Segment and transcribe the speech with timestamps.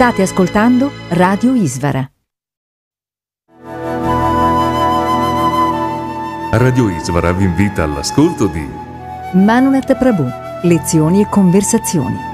[0.00, 2.10] State ascoltando Radio Isvara.
[6.52, 8.66] Radio Isvara vi invita all'ascolto di
[9.34, 10.26] Manunet Prabhu,
[10.62, 12.29] lezioni e conversazioni.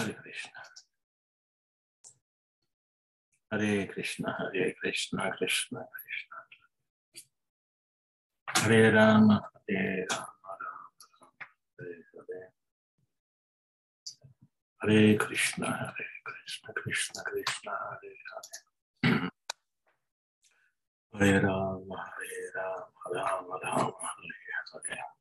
[0.00, 0.60] Hare Krishna.
[3.50, 6.38] Hare Krishna, Hare Krishna, Krishna Krishna.
[8.46, 10.26] Hare Rama, Hare Rama,
[10.62, 11.28] Rama
[11.76, 12.52] Hare Hare.
[14.78, 19.30] Hare Krishna, Hare Krishna, Krishna Krishna, Hare Hare.
[21.12, 24.38] Hare Rama, Hare Rama, Rama Rama, Hare
[24.72, 25.14] Hare.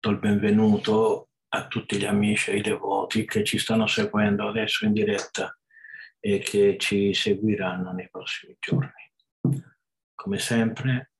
[0.00, 4.84] Do il benvenuto a tutti gli amici e i devoti che ci stanno seguendo adesso
[4.84, 5.56] in diretta
[6.20, 9.10] e che ci seguiranno nei prossimi giorni.
[10.14, 11.12] Come sempre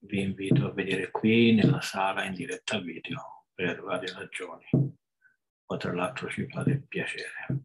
[0.00, 5.92] vi invito a vedere qui nella sala in diretta video per varie ragioni, ma tra
[5.92, 7.64] l'altro ci fate piacere.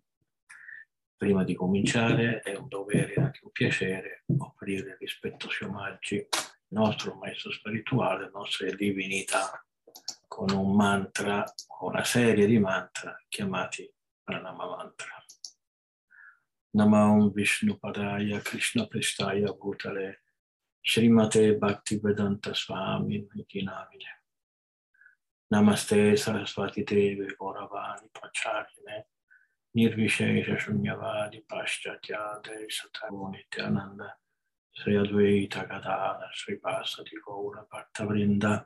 [1.16, 6.28] Prima di cominciare è un dovere e anche un piacere offrire rispettosi omaggi
[6.70, 9.66] nostro maestro spirituale, alle nostre divinità
[10.34, 11.46] con un mantra,
[11.82, 13.88] una serie di mantra chiamati
[14.24, 15.24] Pranama Mantra.
[16.76, 20.24] Namam Vishnu Padaya Krishna Prestaya Bhutale
[20.82, 23.28] Srimate Bhakti Vedanta Swami
[23.62, 24.24] Namine
[25.54, 29.06] Namaste Sarasvati Devi Gauravani Pacharine
[29.78, 34.18] Nirvishesha Shunyavadi Paschatya Satavuni Nityananda
[34.72, 38.66] Sri Advaita Gadada Sri Pasati Gaura Bhakta Vrinda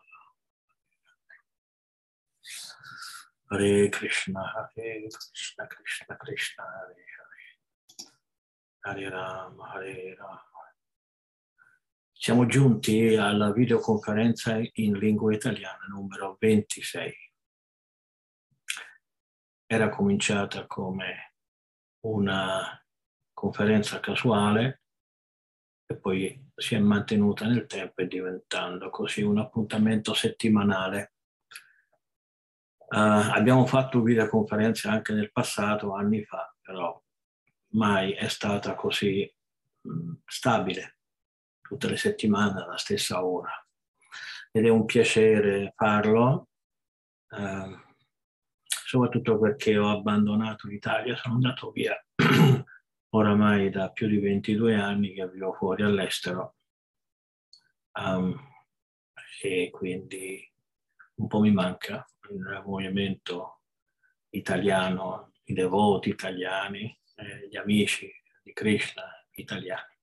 [3.47, 8.09] Hare Krishna, Hare Krishna, Krishna Krishna, Hare Hare.
[8.79, 10.49] Hare Rama, Hare Rama.
[12.11, 17.13] Siamo giunti alla videoconferenza in lingua italiana numero 26.
[19.65, 21.33] Era cominciata come
[22.01, 22.79] una
[23.33, 24.83] conferenza casuale
[25.87, 31.15] e poi si è mantenuta nel tempo e diventando così un appuntamento settimanale
[32.97, 37.01] abbiamo fatto videoconferenze anche nel passato, anni fa, però
[37.73, 39.29] mai è stata così
[39.81, 40.97] mh, stabile,
[41.61, 43.53] tutte le settimane alla stessa ora.
[44.51, 46.49] Ed è un piacere farlo,
[47.29, 47.79] uh,
[48.65, 51.95] soprattutto perché ho abbandonato l'Italia, sono andato via
[53.13, 56.55] oramai da più di 22 anni che vivo fuori all'estero.
[57.93, 58.37] Um,
[59.41, 60.49] e quindi
[61.15, 63.61] un po' mi manca il movimento
[64.29, 68.11] italiano, i devoti italiani, eh, gli amici
[68.43, 69.97] di Krishna italiani.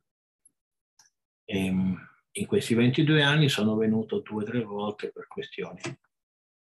[1.44, 5.80] E, ehm, in questi 22 anni sono venuto due o tre volte per questioni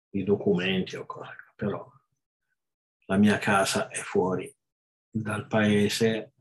[0.10, 1.90] di documenti o cose, però
[3.06, 4.54] la mia casa è fuori
[5.10, 6.34] dal paese,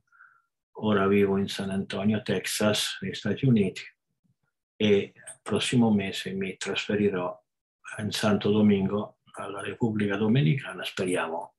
[0.78, 3.82] ora vivo in San Antonio, Texas, negli Stati Uniti
[4.76, 7.38] e il prossimo mese mi trasferirò
[7.98, 11.54] in Santo Domingo alla Repubblica Dominicana, speriamo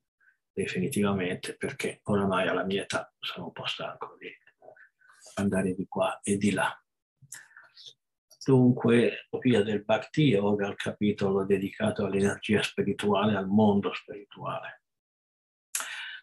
[0.51, 4.29] definitivamente, perché oramai alla mia età sono un po' stanco di
[5.35, 6.75] andare di qua e di là.
[8.43, 14.83] Dunque, via del Bhakti Yoga, il capitolo dedicato all'energia spirituale, al mondo spirituale.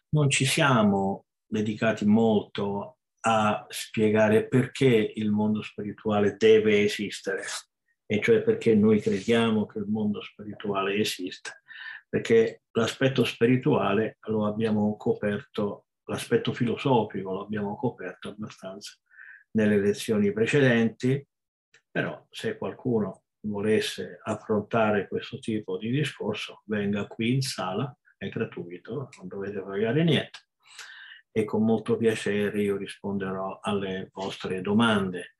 [0.09, 7.43] Non ci siamo dedicati molto a spiegare perché il mondo spirituale deve esistere,
[8.11, 11.51] e cioè perché noi crediamo che il mondo spirituale esista,
[12.09, 18.97] perché l'aspetto spirituale lo abbiamo coperto, l'aspetto filosofico lo abbiamo coperto abbastanza
[19.51, 21.23] nelle lezioni precedenti,
[21.91, 29.09] però se qualcuno volesse affrontare questo tipo di discorso, venga qui in sala è gratuito,
[29.19, 30.47] non dovete pagare niente.
[31.31, 35.35] E con molto piacere io risponderò alle vostre domande.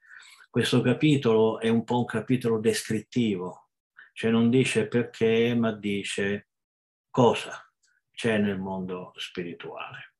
[0.51, 3.69] Questo capitolo è un po' un capitolo descrittivo,
[4.13, 6.49] cioè non dice perché, ma dice
[7.11, 7.71] cosa
[8.11, 10.15] c'è nel mondo spirituale.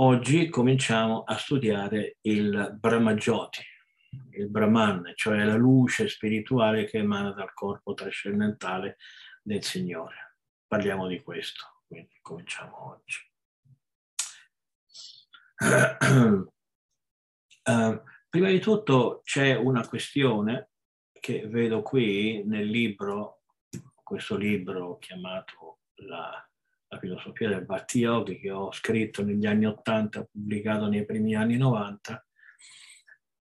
[0.00, 3.64] Oggi cominciamo a studiare il Brahmajoti,
[4.32, 8.96] il Brahman, cioè la luce spirituale che emana dal corpo trascendentale
[9.40, 10.38] del Signore.
[10.66, 13.20] Parliamo di questo, quindi cominciamo oggi.
[17.64, 20.70] Uh, prima di tutto c'è una questione
[21.20, 23.42] che vedo qui nel libro,
[24.02, 26.42] questo libro chiamato La,
[26.88, 31.58] la filosofia del Bhakti Yogi che ho scritto negli anni 80, pubblicato nei primi anni
[31.58, 32.26] 90,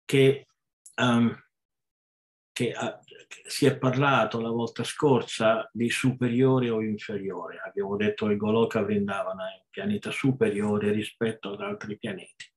[0.04, 0.48] che,
[0.96, 1.40] um,
[2.50, 2.98] che uh,
[3.46, 7.60] si è parlato la volta scorsa di superiore o inferiore.
[7.64, 12.52] Abbiamo detto che Goloka Vrindavana è un pianeta superiore rispetto ad altri pianeti.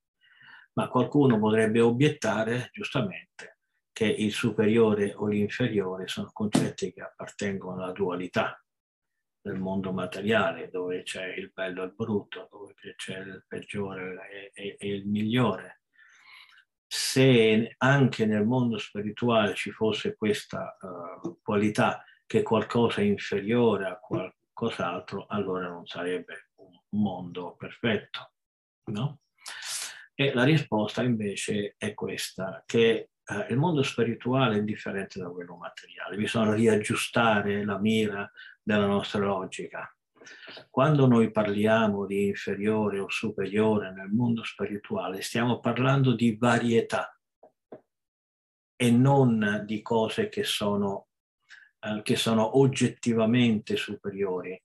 [0.74, 3.60] Ma qualcuno potrebbe obiettare, giustamente,
[3.92, 8.60] che il superiore o l'inferiore sono concetti che appartengono alla dualità
[9.42, 14.78] del mondo materiale, dove c'è il bello e il brutto, dove c'è il peggiore e,
[14.80, 15.82] il migliore
[16.96, 23.98] se anche nel mondo spirituale ci fosse questa uh, qualità che qualcosa è inferiore a
[23.98, 28.34] qualcos'altro, allora non sarebbe un mondo perfetto,
[28.92, 29.22] no?
[30.16, 35.56] E la risposta invece è questa, che uh, il mondo spirituale è differente da quello
[35.56, 38.32] materiale, bisogna riaggiustare la mira
[38.62, 39.92] della nostra logica.
[40.70, 47.18] Quando noi parliamo di inferiore o superiore nel mondo spirituale, stiamo parlando di varietà
[48.76, 51.08] e non di cose che sono,
[51.80, 54.62] eh, che sono oggettivamente superiori,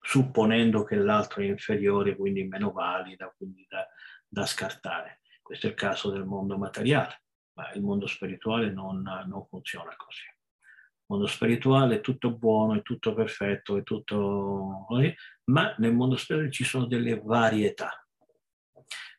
[0.00, 3.86] supponendo che l'altro è inferiore, quindi meno valida, quindi da,
[4.28, 5.20] da scartare.
[5.42, 7.22] Questo è il caso del mondo materiale,
[7.54, 10.24] ma il mondo spirituale non, non funziona così
[11.06, 15.14] mondo spirituale è tutto buono, è tutto perfetto, è tutto così,
[15.44, 18.00] ma nel mondo spirituale ci sono delle varietà.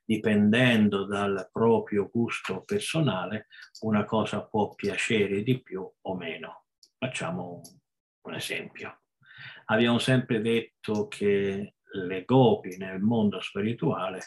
[0.03, 3.47] Dipendendo dal proprio gusto personale,
[3.81, 6.65] una cosa può piacere di più o meno.
[6.97, 7.61] Facciamo
[8.21, 9.01] un esempio.
[9.65, 14.21] Abbiamo sempre detto che le gopi nel mondo spirituale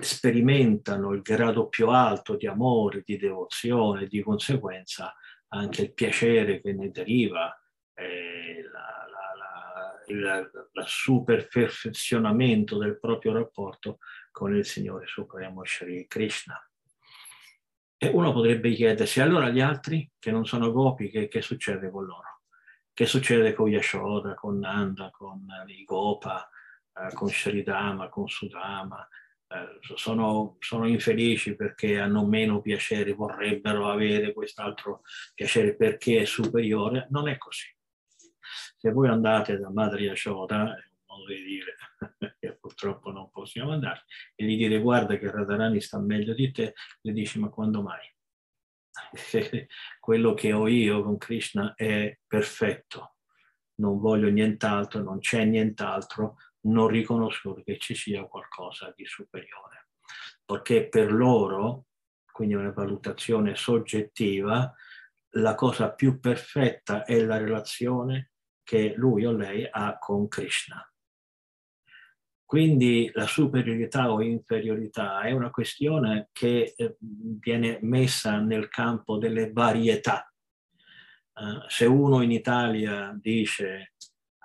[0.00, 5.14] sperimentano il grado più alto di amore, di devozione, di conseguenza
[5.48, 7.56] anche il piacere che ne deriva,
[7.94, 8.64] eh,
[10.06, 10.50] il
[10.84, 13.98] super perfezionamento del proprio rapporto
[14.30, 16.58] con il Signore Supremo Shri Krishna.
[17.96, 22.04] E uno potrebbe chiedersi, allora gli altri che non sono gopi, che, che succede con
[22.04, 22.42] loro?
[22.92, 26.48] Che succede con Yashoda, con Nanda, con i Gopa,
[26.92, 29.08] eh, con Sridama, con Sudama,
[29.94, 35.02] sono, sono, infelici perché hanno meno piacere, vorrebbero avere quest'altro
[35.34, 37.66] piacere perché è superiore, non è così.
[38.76, 41.76] Se voi andate da Madre Yashoda, è un modo di dire
[42.38, 44.04] che purtroppo non possiamo andare,
[44.34, 48.12] e gli dire guarda che Radharani sta meglio di te, le dici ma quando mai?
[50.00, 53.16] Quello che ho io con Krishna è perfetto,
[53.76, 59.88] non voglio nient'altro, non c'è nient'altro, non riconoscono che ci sia qualcosa di superiore,
[60.44, 61.86] perché per loro,
[62.30, 64.74] quindi una valutazione soggettiva,
[65.36, 68.30] la cosa più perfetta è la relazione
[68.62, 70.86] che lui o lei ha con Krishna.
[72.44, 79.50] Quindi la superiorità o inferiorità è una questione che eh, viene messa nel campo delle
[79.50, 80.30] varietà.
[81.32, 83.94] Uh, se uno in Italia dice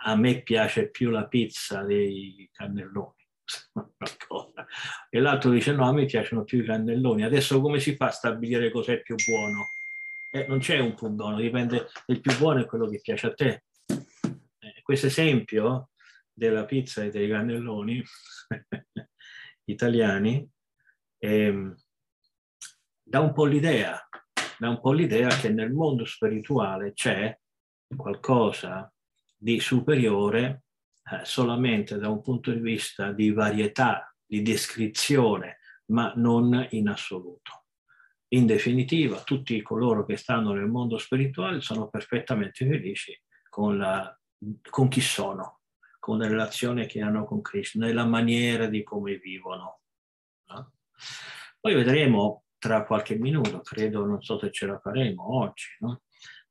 [0.01, 3.15] a me piace più la pizza dei cannelloni.
[5.09, 7.23] e l'altro dice no, a me piacciono più i cannelloni.
[7.23, 9.65] Adesso come si fa a stabilire cos'è più buono?
[10.31, 13.63] Eh, non c'è un buono, dipende del più buono è quello che piace a te.
[13.87, 15.89] Eh, questo esempio
[16.31, 18.01] della pizza e dei cannelloni
[19.65, 20.47] italiani
[21.17, 21.73] eh,
[23.03, 23.99] dà un po' l'idea,
[24.57, 27.37] dà un po' l'idea che nel mondo spirituale c'è
[27.95, 28.91] qualcosa
[29.39, 30.63] di superiore
[31.11, 37.65] eh, solamente da un punto di vista di varietà, di descrizione, ma non in assoluto.
[38.31, 43.19] In definitiva, tutti coloro che stanno nel mondo spirituale sono perfettamente felici
[43.49, 44.15] con, la,
[44.69, 45.61] con chi sono,
[45.97, 49.81] con la relazione che hanno con Cristo, nella maniera di come vivono.
[50.49, 50.73] No?
[51.59, 56.01] Poi vedremo tra qualche minuto, credo, non so se ce la faremo oggi, no?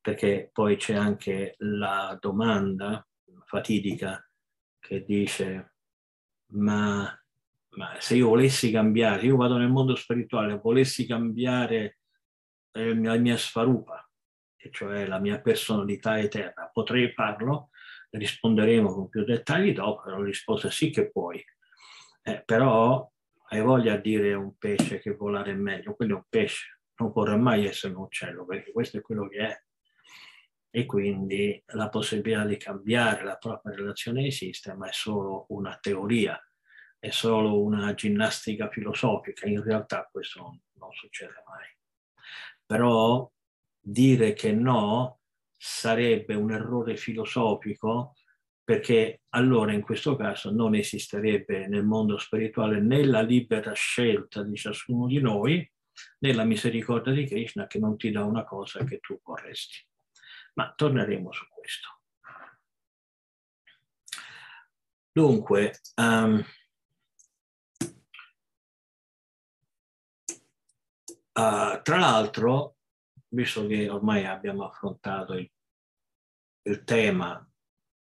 [0.09, 3.07] Perché poi c'è anche la domanda
[3.45, 4.27] fatidica
[4.79, 5.75] che dice
[6.53, 7.15] ma,
[7.77, 11.99] ma se io volessi cambiare, io vado nel mondo spirituale, volessi cambiare
[12.73, 14.11] eh, la mia sfarupa,
[14.57, 17.69] e cioè la mia personalità eterna, potrei farlo?
[18.09, 21.45] Risponderemo con più dettagli dopo, la risposta sì che puoi.
[22.23, 23.07] Eh, però
[23.51, 27.13] hai voglia di dire un pesce che volare è meglio, quello è un pesce, non
[27.13, 29.67] vorrà mai essere un uccello, perché questo è quello che è.
[30.71, 36.39] E quindi la possibilità di cambiare la propria relazione esiste, ma è solo una teoria,
[36.99, 39.47] è solo una ginnastica filosofica.
[39.47, 41.67] In realtà questo non, non succede mai.
[42.67, 43.31] Però
[43.81, 45.21] dire che no
[45.57, 48.15] sarebbe un errore filosofico
[48.63, 54.57] perché allora in questo caso non esisterebbe nel mondo spirituale né la libera scelta di
[54.57, 55.69] ciascuno di noi
[56.19, 59.85] né la misericordia di Krishna che non ti dà una cosa che tu vorresti.
[60.59, 62.01] Ma torneremo su questo.
[65.13, 66.45] Dunque, um,
[71.33, 72.77] uh, tra l'altro,
[73.29, 75.49] visto che ormai abbiamo affrontato il,
[76.63, 77.49] il tema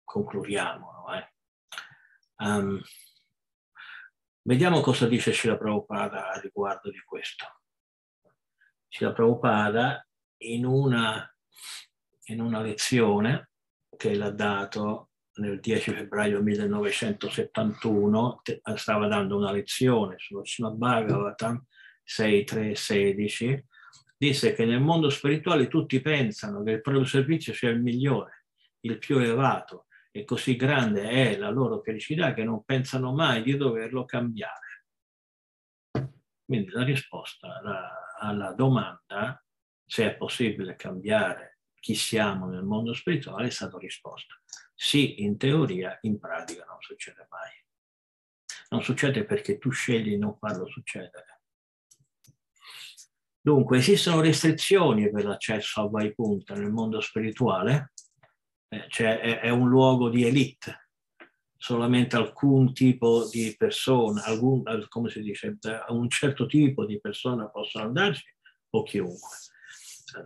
[0.05, 1.13] concludiamo.
[1.13, 1.33] Eh.
[2.37, 2.81] Um,
[4.43, 7.63] vediamo cosa dice Srila Prabhupada a riguardo di questo.
[8.87, 10.07] Srila Prabhupada
[10.43, 11.29] in una,
[12.25, 13.49] in una lezione
[13.95, 18.41] che l'ha dato nel 10 febbraio 1971,
[18.75, 21.63] stava dando una lezione sullo Srimad Bhagavatam
[22.05, 23.63] 6.3.16,
[24.17, 28.45] disse che nel mondo spirituale tutti pensano che il proprio servizio sia il migliore,
[28.81, 33.57] il più elevato, e così grande è la loro felicità che non pensano mai di
[33.57, 34.85] doverlo cambiare.
[36.45, 39.43] Quindi la risposta alla, alla domanda
[39.85, 41.54] se è possibile cambiare
[41.85, 44.33] chi siamo nel mondo spirituale è stata risposta.
[44.73, 47.51] Sì, in teoria, in pratica non succede mai.
[48.69, 51.41] Non succede perché tu scegli di non farlo succedere.
[53.39, 57.93] Dunque, esistono restrizioni per l'accesso a Vaipunta nel mondo spirituale,
[58.69, 60.89] eh, cioè è, è, un luogo di elite,
[61.55, 65.55] solamente alcun tipo di persona, alcun, come si dice,
[65.89, 68.25] un certo tipo di persona possono andarci
[68.71, 69.29] o chiunque.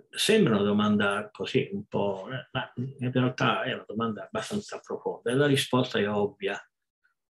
[0.10, 5.32] Sembra una domanda così un po', eh, ma in realtà è una domanda abbastanza profonda
[5.32, 6.60] e la risposta è ovvia.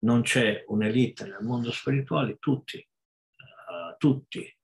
[0.00, 4.56] Non c'è un'elite nel mondo spirituale, tutti, uh, tutti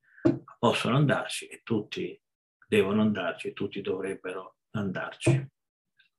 [0.59, 2.21] possono andarci e tutti
[2.69, 5.31] devono andarci, tutti dovrebbero andarci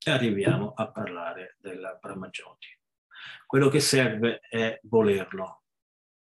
[0.05, 2.67] e arriviamo a parlare della Brahmajoti.
[3.45, 5.63] Quello che serve è volerlo,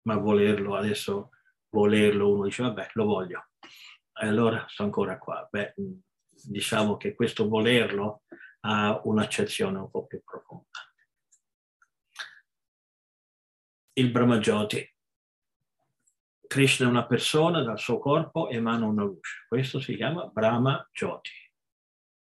[0.03, 1.31] ma volerlo adesso,
[1.69, 3.49] volerlo, uno dice vabbè lo voglio,
[4.15, 5.47] allora sto ancora qua.
[5.49, 5.73] Beh,
[6.29, 8.23] diciamo che questo volerlo
[8.61, 10.79] ha un'accezione un po' più profonda.
[13.93, 14.93] Il Brahmajoti.
[16.47, 19.45] Krishna è una persona, dal suo corpo emana una luce.
[19.47, 21.31] Questo si chiama Brahma Jyoti.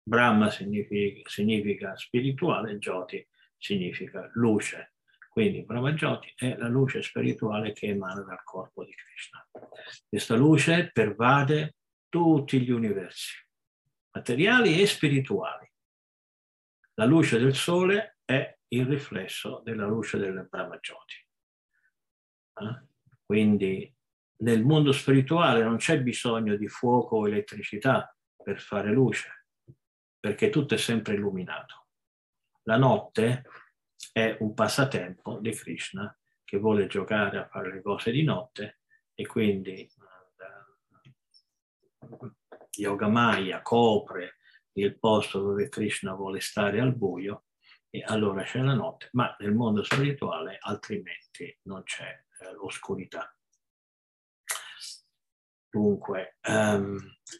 [0.02, 3.26] Brahma significa, significa spirituale, Jyoti
[3.56, 4.94] significa luce.
[5.28, 9.46] Quindi Brahma Jyoti è la luce spirituale che emana dal corpo di Krishna.
[10.08, 11.75] Questa luce pervade
[12.16, 13.46] tutti gli universi,
[14.12, 15.70] materiali e spirituali.
[16.94, 21.14] La luce del sole è il riflesso della luce del Brahma Jyoti.
[22.54, 22.86] Eh?
[23.22, 23.94] Quindi
[24.38, 29.48] nel mondo spirituale non c'è bisogno di fuoco o elettricità per fare luce
[30.18, 31.88] perché tutto è sempre illuminato.
[32.62, 33.42] La notte
[34.10, 38.80] è un passatempo di Krishna che vuole giocare a fare le cose di notte
[39.12, 39.86] e quindi
[42.08, 42.32] uh,
[42.78, 44.36] Yoga Maya copre
[44.72, 47.44] il posto dove Krishna vuole stare al buio
[47.90, 53.34] e allora c'è la notte, ma nel mondo spirituale altrimenti non c'è eh, l'oscurità.
[55.70, 56.98] Dunque, um,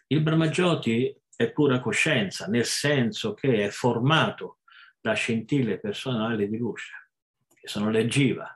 [0.08, 4.60] il Brahmajoti è pura coscienza, nel senso che è formato
[5.00, 7.10] da scintille personali di luce,
[7.54, 8.55] che sono le jiva.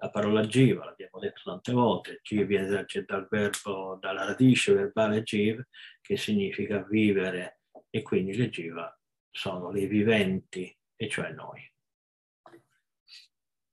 [0.00, 5.62] La parola jiva, l'abbiamo detto tante volte, jiva viene dal verbo, dalla radice verbale jiv,
[6.00, 8.98] che significa vivere, e quindi le jiva
[9.30, 11.60] sono le viventi, e cioè noi.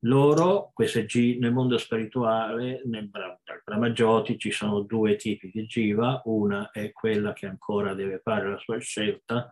[0.06, 6.24] Loro, queste G, nel mondo spirituale, nel Brahma Jyoti ci sono due tipi di Jiva,
[6.26, 9.52] una è quella che ancora deve fare la sua scelta,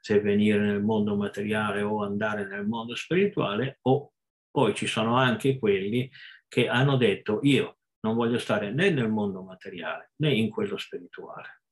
[0.00, 4.11] se venire nel mondo materiale o andare nel mondo spirituale, o
[4.52, 6.08] poi ci sono anche quelli
[6.46, 11.62] che hanno detto io non voglio stare né nel mondo materiale né in quello spirituale.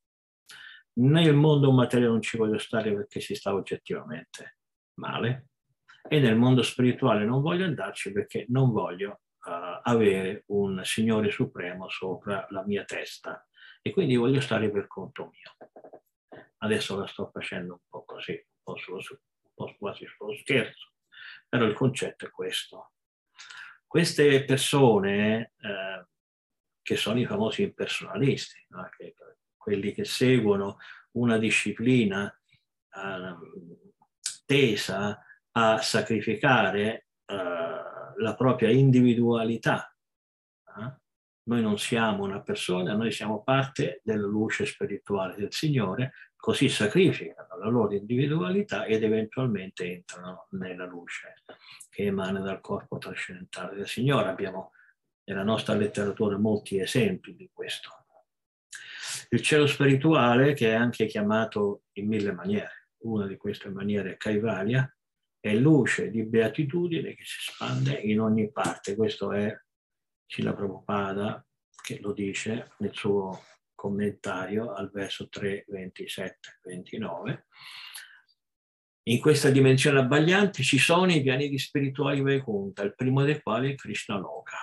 [0.95, 4.59] Nel mondo materiale non ci voglio stare perché si sta oggettivamente
[4.95, 5.51] male,
[6.09, 11.89] e nel mondo spirituale non voglio andarci perché non voglio uh, avere un Signore Supremo
[11.89, 13.47] sopra la mia testa
[13.83, 16.43] e quindi voglio stare per conto mio.
[16.59, 20.93] Adesso la sto facendo un po' così, un po', sullo, un po quasi sullo scherzo,
[21.51, 22.93] però il concetto è questo.
[23.87, 26.07] Queste persone eh,
[26.81, 28.89] che sono i famosi impersonalisti, no?
[28.97, 29.17] che,
[29.57, 30.79] quelli che seguono
[31.13, 32.33] una disciplina
[32.95, 33.37] eh,
[34.47, 35.21] tesa
[35.53, 37.35] a sacrificare eh,
[38.17, 39.93] la propria individualità.
[40.79, 40.99] Eh?
[41.49, 47.57] Noi non siamo una persona, noi siamo parte della luce spirituale del Signore, così sacrificano
[47.59, 51.43] la loro individualità ed eventualmente entrano nella luce
[51.91, 54.31] che emana dal corpo trascendentale del Signore.
[54.31, 54.73] Abbiamo
[55.25, 57.91] nella nostra letteratura molti esempi di questo.
[59.29, 64.17] Il cielo spirituale, che è anche chiamato in mille maniere, una di queste maniere è
[64.17, 64.93] Kaivalya,
[65.39, 68.97] è luce di beatitudine che si spande in ogni parte.
[68.97, 69.55] Questo è
[70.27, 71.45] Cila Prabhupada
[71.83, 73.43] che lo dice nel suo
[73.81, 77.47] commentario al verso 3, 27, 29.
[79.05, 83.75] In questa dimensione abbagliante ci sono i pianeti spirituali Vaikunta, il primo dei quali è
[83.77, 84.59] Krishna Loka.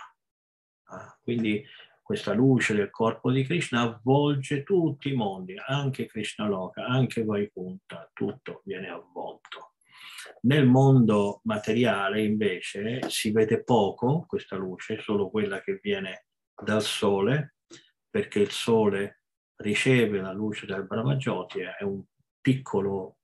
[0.89, 1.65] Ah, quindi
[1.99, 8.07] questa luce del corpo di Krishna avvolge tutti i mondi, anche Krishna Loka, anche Vaikunta,
[8.13, 9.73] tutto viene avvolto.
[10.41, 17.56] Nel mondo materiale invece si vede poco questa luce, solo quella che viene dal sole,
[18.17, 19.21] perché il sole
[19.57, 22.03] riceve la luce del Brahmajoti, è un
[22.41, 23.19] piccolo,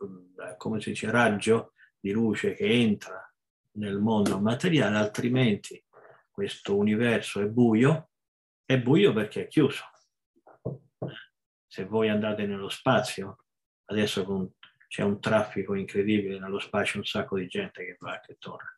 [0.00, 3.24] eh, come si dice, raggio di luce che entra
[3.74, 5.80] nel mondo materiale, altrimenti
[6.28, 8.10] questo universo è buio,
[8.64, 9.84] è buio perché è chiuso.
[11.64, 13.44] Se voi andate nello spazio,
[13.84, 14.52] adesso con
[14.88, 18.76] c'è un traffico incredibile nello spazio, un sacco di gente che va e che torna.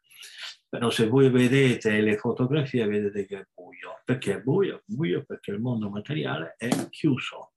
[0.74, 4.00] Però se voi vedete le fotografie vedete che è buio.
[4.04, 4.82] Perché è buio?
[4.84, 7.52] Buio perché il mondo materiale è chiuso,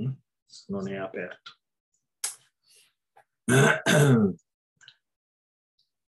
[0.00, 0.10] mm?
[0.68, 1.58] non è aperto.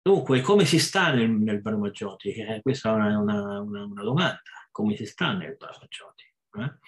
[0.02, 2.32] Dunque, come si sta nel, nel Brahmajoti?
[2.32, 4.42] Eh, questa è una, una, una, una, domanda.
[4.72, 6.24] Come si sta nel Brahmajoti?
[6.54, 6.78] Eh?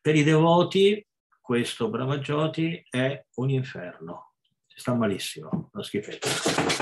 [0.00, 1.04] Per i devoti
[1.40, 4.34] questo Brahmajoti è un inferno,
[4.68, 6.79] si sta malissimo, una schifezza.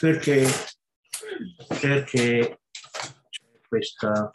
[0.00, 0.46] Perché,
[1.80, 2.60] perché
[3.66, 4.30] questa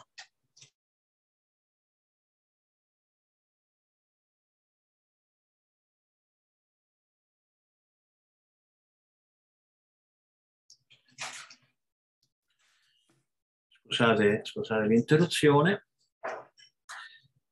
[13.82, 15.86] Scusate, scusate l'interruzione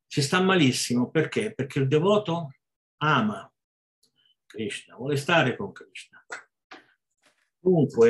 [0.06, 1.52] si sta malissimo perché?
[1.52, 2.52] Perché il devoto
[2.98, 3.52] ama
[4.46, 6.24] Krishna, vuole stare con Krishna.
[7.68, 8.08] Dunque,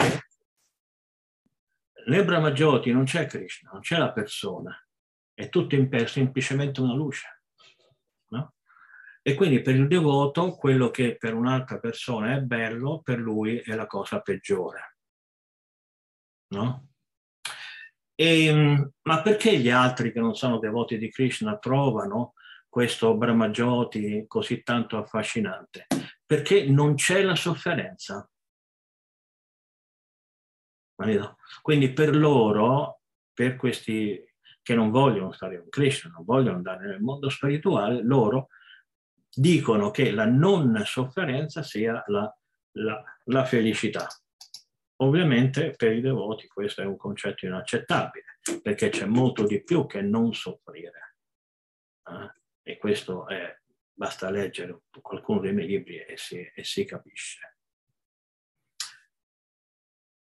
[2.07, 4.73] nel Brahmajoti non c'è Krishna, non c'è la persona,
[5.35, 7.42] è tutto semplicemente una luce.
[8.29, 8.55] No?
[9.21, 13.75] E quindi per il devoto quello che per un'altra persona è bello, per lui è
[13.75, 14.99] la cosa peggiore.
[16.55, 16.90] No?
[18.14, 22.35] E, ma perché gli altri che non sono devoti di Krishna trovano
[22.68, 25.88] questo Brahmajoti così tanto affascinante?
[26.25, 28.29] Perché non c'è la sofferenza.
[31.63, 34.25] Quindi per loro, per questi
[34.63, 38.49] che non vogliono stare con Krishna, non vogliono andare nel mondo spirituale, loro
[39.35, 42.37] dicono che la non sofferenza sia la,
[42.73, 44.07] la, la felicità.
[45.01, 50.03] Ovviamente per i devoti questo è un concetto inaccettabile, perché c'è molto di più che
[50.03, 51.17] non soffrire.
[52.05, 52.73] Eh?
[52.73, 53.57] E questo è,
[53.93, 57.58] basta leggere qualcuno dei miei libri e si, e si capisce.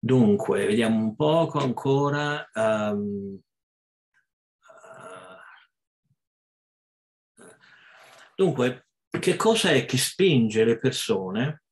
[0.04, 2.50] Dunque, vediamo un poco ancora.
[2.54, 3.40] Um,
[8.34, 8.88] dunque,
[9.20, 11.62] che cosa è che spinge le persone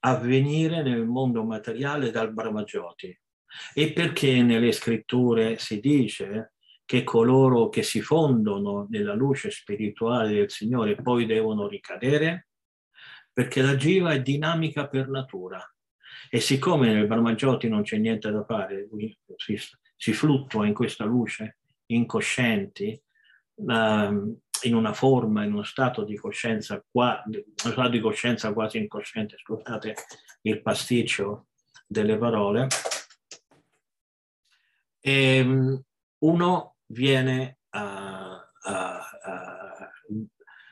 [0.00, 3.20] avvenire nel mondo materiale dal Brahmajoti.
[3.74, 6.52] E perché nelle scritture si dice
[6.84, 12.46] che coloro che si fondono nella luce spirituale del Signore poi devono ricadere?
[13.32, 15.60] Perché la jiva è dinamica per natura.
[16.30, 18.88] E siccome nel Brahmajoti non c'è niente da fare,
[19.36, 19.58] si,
[19.96, 23.00] si fluttua in questa luce incoscienti,
[23.54, 27.22] um, in una forma, in uno stato di coscienza, qua,
[27.54, 29.94] stato di coscienza quasi incosciente, scusate
[30.42, 31.46] il pasticcio
[31.86, 32.66] delle parole,
[35.00, 35.82] e ehm,
[36.18, 38.82] uno viene uh, uh,
[39.30, 40.28] uh,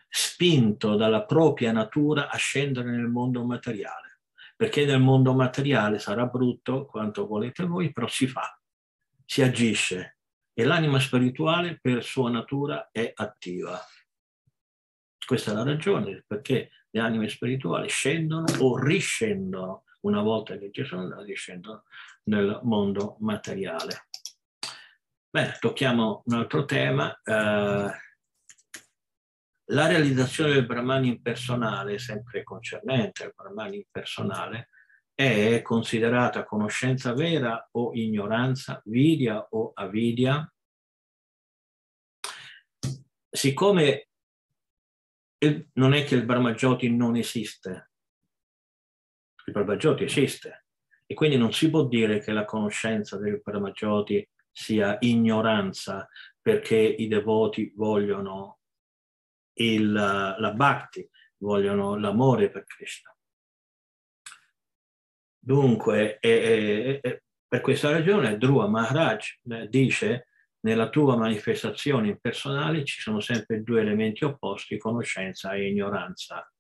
[0.08, 4.05] spinto dalla propria natura a scendere nel mondo materiale,
[4.56, 8.58] perché nel mondo materiale sarà brutto quanto volete voi, però si fa,
[9.24, 10.18] si agisce
[10.54, 13.78] e l'anima spirituale per sua natura è attiva.
[15.24, 20.84] Questa è la ragione perché le anime spirituali scendono o riscendono una volta che ci
[20.84, 21.82] sono andati, scendono
[22.24, 24.08] nel mondo materiale.
[25.28, 27.20] Bene, tocchiamo un altro tema.
[27.22, 27.90] Eh,
[29.70, 34.68] la realizzazione del Brahman impersonale, sempre concernente al Brahman impersonale,
[35.12, 40.52] è considerata conoscenza vera o ignoranza, vidia o avidia?
[43.30, 44.08] Siccome
[45.72, 47.90] non è che il Brahmajoti non esiste,
[49.46, 50.66] il Brahmajoti esiste
[51.06, 56.08] e quindi non si può dire che la conoscenza del Brahmajoti sia ignoranza
[56.40, 58.55] perché i devoti vogliono
[59.56, 63.14] il, la bhakti, vogliono l'amore per Krishna.
[65.38, 70.26] Dunque, eh, eh, per questa ragione Dhruva Maharaj eh, dice
[70.60, 76.50] nella tua manifestazione impersonale ci sono sempre due elementi opposti, conoscenza e ignoranza.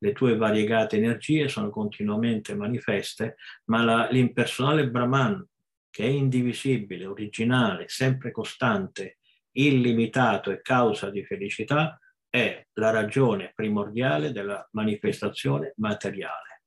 [0.00, 3.34] Le tue variegate energie sono continuamente manifeste,
[3.64, 5.44] ma la, l'impersonale Brahman,
[5.90, 9.18] che è indivisibile, originale, sempre costante,
[9.52, 11.98] illimitato e causa di felicità,
[12.30, 16.62] è la ragione primordiale della manifestazione materiale.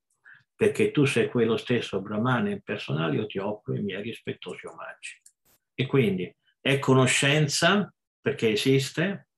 [0.54, 5.20] Perché tu sei quello stesso Brahmana impersonale, io ti offro i miei rispettosi omaggi.
[5.74, 9.28] E quindi è conoscenza perché esiste,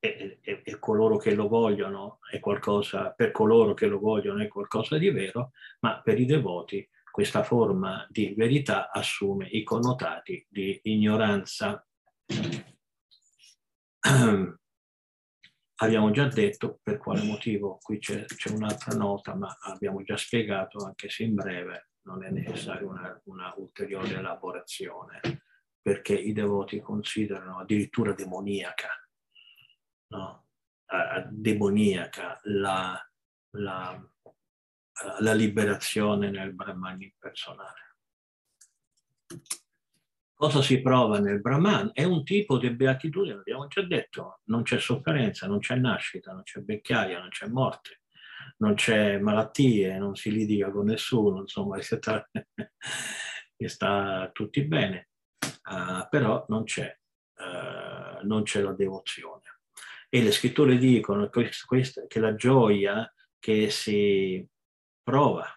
[0.00, 4.48] e, e, e, coloro che lo vogliono è qualcosa, per coloro che lo vogliono è
[4.48, 10.78] qualcosa di vero, ma per i devoti questa forma di verità assume i connotati di
[10.84, 11.84] ignoranza.
[15.80, 21.08] abbiamo già detto per quale motivo, qui c'è, un'altra nota, ma abbiamo già spiegato, anche
[21.08, 25.20] se in breve non è necessaria una, una, ulteriore elaborazione,
[25.80, 28.88] perché i devoti considerano addirittura demoniaca,
[30.08, 30.46] no?
[31.30, 32.98] demoniaca la,
[33.56, 34.10] la,
[35.18, 37.87] la liberazione nel Brahman impersonale.
[40.40, 41.90] Cosa si prova nel Brahman?
[41.92, 46.44] È un tipo di beatitudine, abbiamo già detto, non c'è sofferenza, non c'è nascita, non
[46.44, 48.02] c'è vecchiaia, non c'è morte,
[48.58, 52.24] non c'è malattie, non si litiga con nessuno, insomma, sta,
[53.66, 55.08] sta tutti bene,
[55.40, 56.96] uh, però non c'è,
[57.34, 59.42] uh, non c'è la devozione.
[60.08, 64.48] E le scritture dicono che la gioia che si
[65.02, 65.52] prova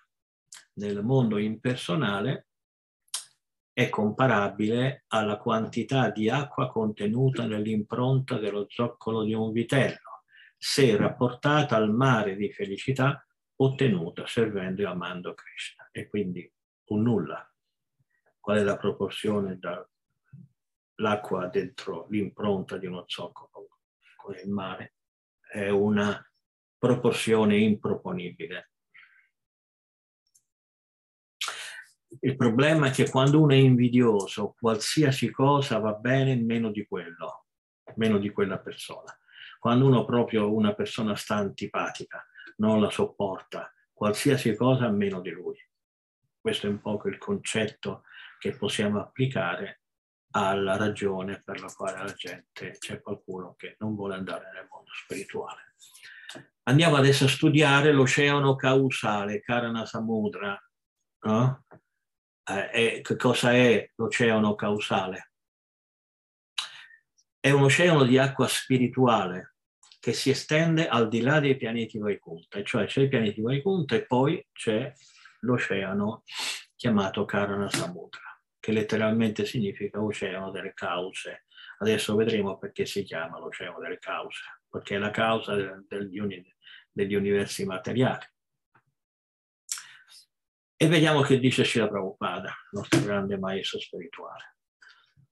[0.79, 2.47] nel mondo impersonale
[3.73, 10.23] è comparabile alla quantità di acqua contenuta nell'impronta dello zoccolo di un vitello,
[10.57, 15.87] se rapportata al mare di felicità ottenuta servendo e amando Krishna.
[15.91, 16.51] E quindi
[16.85, 17.45] un nulla.
[18.39, 19.59] Qual è la proporzione
[20.97, 23.77] dall'acqua dentro l'impronta di uno zoccolo
[24.17, 24.95] con il mare?
[25.39, 26.19] È una
[26.77, 28.70] proporzione improponibile.
[32.19, 37.45] Il problema è che quando uno è invidioso, qualsiasi cosa va bene meno di quello,
[37.95, 39.17] meno di quella persona.
[39.59, 42.25] Quando uno proprio una persona sta antipatica,
[42.57, 45.57] non la sopporta, qualsiasi cosa meno di lui.
[46.39, 48.03] Questo è un po' il concetto
[48.39, 49.81] che possiamo applicare
[50.31, 54.91] alla ragione per la quale la gente c'è qualcuno che non vuole andare nel mondo
[54.93, 55.75] spirituale.
[56.63, 60.59] Andiamo adesso a studiare l'oceano causale, Karana Samudra.
[61.23, 61.65] No?
[62.71, 65.31] Eh, che cosa è l'oceano causale?
[67.39, 69.55] È un oceano di acqua spirituale
[69.99, 74.05] che si estende al di là dei pianeti Vaikunta, cioè c'è i pianeti Vaikunta e
[74.05, 74.91] poi c'è
[75.41, 76.23] l'oceano
[76.75, 78.21] chiamato Karana Samudra,
[78.59, 81.45] che letteralmente significa oceano delle cause.
[81.77, 86.09] Adesso vedremo perché si chiama l'oceano delle cause, perché è la causa del, del,
[86.91, 88.25] degli universi materiali.
[90.81, 94.55] E vediamo che dice Srila Prabhupada, nostro grande maestro spirituale.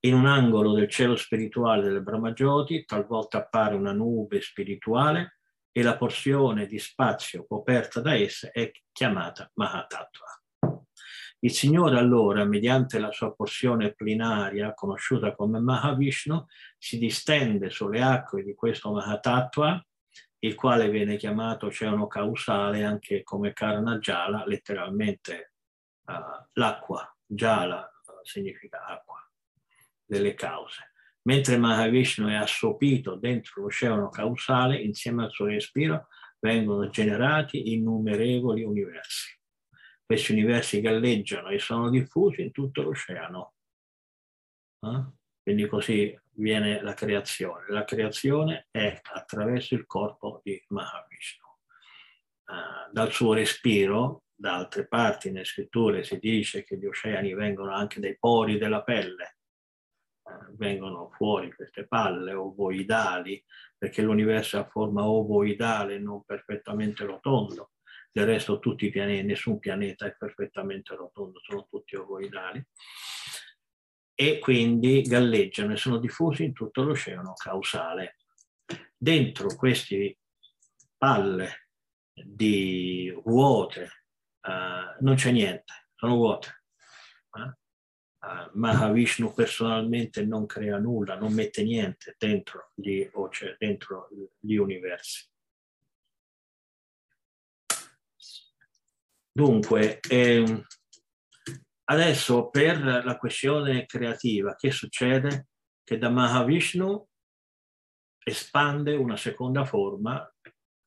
[0.04, 5.40] In un angolo del cielo spirituale del Brahmajoti talvolta appare una nube spirituale
[5.72, 10.40] e la porzione di spazio coperta da essa è chiamata Mahatattva.
[11.40, 16.44] Il Signore allora, mediante la sua porzione plinaria, conosciuta come Mahavishnu,
[16.78, 19.84] si distende sulle acque di questo Mahatattva
[20.40, 25.52] il quale viene chiamato oceano causale anche come Karna Jala, letteralmente
[26.06, 29.18] uh, l'acqua, Jala uh, significa acqua,
[30.04, 30.92] delle cause.
[31.22, 36.08] Mentre Mahavishnu è assopito dentro l'oceano causale, insieme al suo respiro
[36.40, 39.38] vengono generati innumerevoli universi.
[40.10, 43.54] questi universi galleggiano e sono diffusi in tutto l'oceano.
[44.80, 45.04] Eh?
[45.40, 47.66] Quindi così viene la creazione.
[47.68, 51.46] La creazione è attraverso il corpo di Mahavishnu.
[52.46, 57.72] Uh, dal suo respiro, da altre parti nelle scritture si dice che gli oceani vengono
[57.72, 59.36] anche dai pori della pelle,
[60.22, 63.44] uh, vengono fuori queste palle ovoidali,
[63.76, 67.72] perché l'universo ha forma ovoidale, non perfettamente rotondo.
[68.12, 72.66] Del resto tutti i pianeti, nessun pianeta è perfettamente rotondo, sono tutti ovoidali
[74.20, 78.18] e quindi galleggiano e sono diffusi in tutto l'oceano causale.
[78.94, 80.18] Dentro queste
[80.98, 81.70] palle
[82.12, 84.04] di vuote
[84.42, 86.64] uh, non c'è niente, sono vuote.
[87.30, 93.08] Uh, uh, Mahavishnu personalmente non crea nulla, non mette niente dentro gli,
[93.56, 95.30] dentro gli universi.
[99.32, 100.62] Dunque, ehm,
[101.90, 105.48] Adesso per la questione creativa, che succede?
[105.82, 107.08] Che da Mahavishnu
[108.22, 110.24] espande una seconda forma,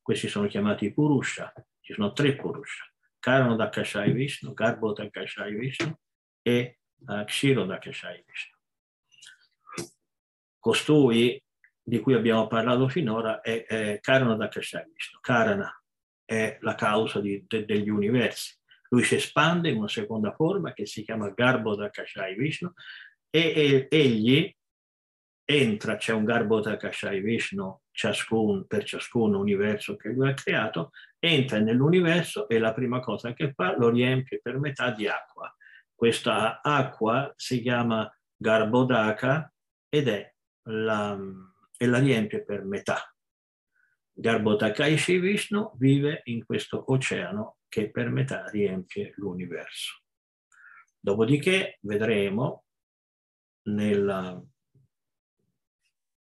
[0.00, 5.94] questi sono chiamati Purusha, ci sono tre Purusha, Karano Dakashai Vishnu, Garbo Dakashai Vishnu
[6.40, 9.92] e uh, Kshiro Dakashai Vishnu.
[10.58, 11.38] Costui
[11.82, 15.18] di cui abbiamo parlato finora è, è Karana Dakashai Vishnu.
[15.20, 15.70] Karana
[16.24, 18.58] è la causa di, de, degli universi
[18.94, 22.72] lui si espande in una seconda forma che si chiama Garbo Dakashai Vishnu
[23.28, 24.56] e, e egli
[25.44, 31.58] entra, c'è un Garbo Dakashai Vishnu ciascun, per ciascun universo che lui ha creato, entra
[31.58, 35.52] nell'universo e la prima cosa che fa lo riempie per metà di acqua.
[35.92, 39.52] Questa acqua si chiama Garbodaka
[39.88, 40.32] ed è
[40.68, 41.18] la,
[41.76, 43.12] e la riempie per metà.
[44.16, 50.02] Garbodakaishi Vishnu vive in questo oceano che per metà riempie l'universo.
[50.98, 52.64] Dopodiché vedremo
[53.64, 54.46] nel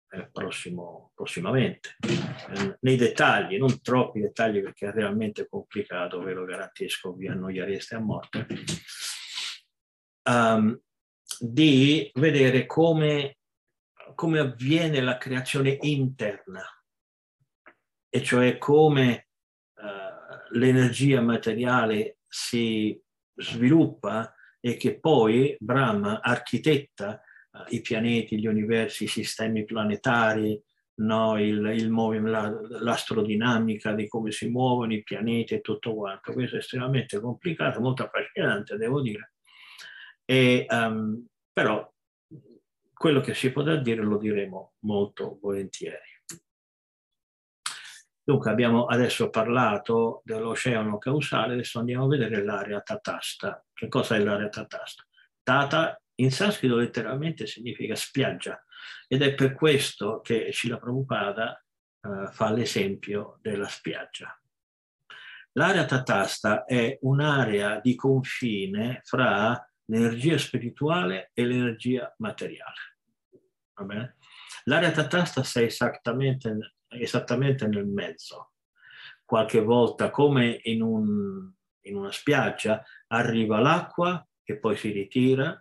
[0.09, 6.45] eh, prossimo, prossimamente, eh, nei dettagli, non troppi dettagli perché è realmente complicato, ve lo
[6.45, 8.47] garantisco, vi annoiereste a morte,
[10.25, 10.79] um,
[11.39, 13.39] di vedere come,
[14.15, 16.65] come avviene la creazione interna,
[18.09, 19.26] e cioè come
[20.51, 23.01] l'energia materiale si
[23.35, 30.61] sviluppa e che poi Brahma architetta uh, i pianeti, gli universi, i sistemi planetari,
[30.97, 31.39] no?
[31.39, 31.91] il, il
[32.23, 36.33] la, l'astrodinamica di come si muovono i pianeti e tutto quanto.
[36.33, 39.33] Questo è estremamente complicato, molto affascinante, devo dire.
[40.25, 41.89] E, um, però
[42.93, 46.16] quello che si potrà dire lo diremo molto volentieri.
[48.29, 53.65] Dunque abbiamo adesso parlato dell'oceano causale, adesso andiamo a vedere l'area tatasta.
[53.73, 55.07] Che cosa è l'area tatasta?
[55.45, 58.61] Tata in sanscrito letteralmente significa spiaggia
[59.07, 61.65] ed è per questo che Srila Prabhupada
[62.01, 64.37] eh, fa l'esempio della spiaggia.
[65.53, 72.99] L'area tatasta è un'area di confine fra l'energia spirituale e l'energia materiale.
[74.65, 78.53] L'area tatasta sta esattamente esattamente nel mezzo.
[79.25, 85.53] Qualche volta, come in, un, in una spiaggia, arriva l'acqua e poi si ritira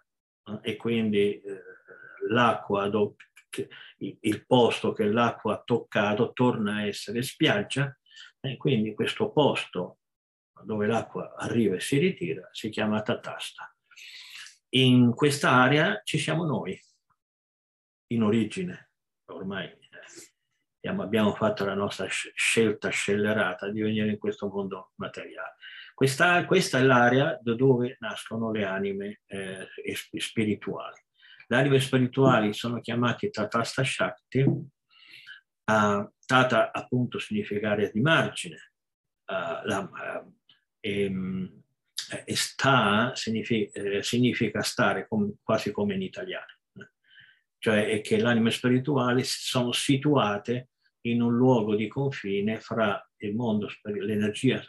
[0.45, 1.61] eh, e quindi eh,
[2.29, 2.89] l'acqua,
[3.99, 7.97] il posto che l'acqua ha toccato torna a essere spiaggia
[8.39, 9.99] e quindi questo posto
[10.63, 13.75] dove l'acqua arriva e si ritira si chiama Tatasta.
[14.75, 16.77] In quest'area ci siamo noi,
[18.07, 18.91] in origine,
[19.25, 19.73] ormai
[20.87, 25.55] abbiamo fatto la nostra scelta scellerata di venire in questo mondo materiale.
[25.93, 29.67] Questa, questa è l'area da dove nascono le anime eh,
[30.17, 31.01] spirituali.
[31.47, 38.73] Le anime spirituali sono chiamate Tatasta Shakti, uh, Tata appunto significa area di margine,
[39.27, 40.33] uh, la, uh,
[40.79, 41.11] e,
[42.25, 46.57] e, sta significa, eh, significa stare com, quasi come in italiano,
[47.59, 50.71] cioè che le anime spirituali sono situate
[51.05, 54.63] in un luogo di confine fra il mondo, l'energia,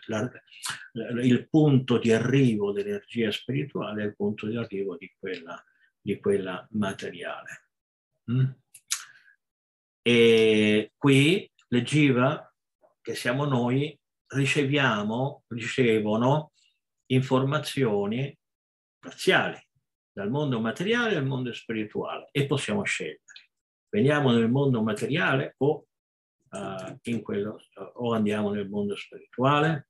[1.22, 5.62] il punto di arrivo dell'energia spirituale e il punto di arrivo di quella,
[6.00, 7.68] di quella materiale.
[8.30, 8.44] Mm?
[10.02, 12.52] E qui leggiva
[13.00, 16.52] che siamo noi, riceviamo, ricevono
[17.06, 18.36] informazioni
[18.98, 19.60] parziali
[20.12, 23.20] dal mondo materiale al mondo spirituale e possiamo scegliere.
[23.88, 25.86] Veniamo nel mondo materiale o
[26.50, 27.60] uh, quello,
[27.94, 29.88] o andiamo nel mondo spirituale.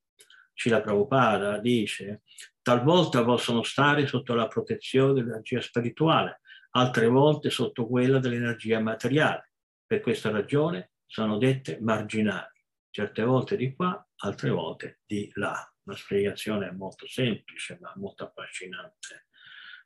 [0.53, 2.23] Cila Prabhupada dice
[2.63, 6.41] talvolta possono stare sotto la protezione dell'energia spirituale,
[6.71, 9.53] altre volte sotto quella dell'energia materiale.
[9.87, 15.73] Per questa ragione sono dette marginali, certe volte di qua, altre volte di là.
[15.85, 19.29] Una spiegazione molto semplice ma molto affascinante,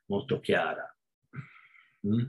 [0.05, 0.97] molto chiara.
[2.07, 2.25] Mm?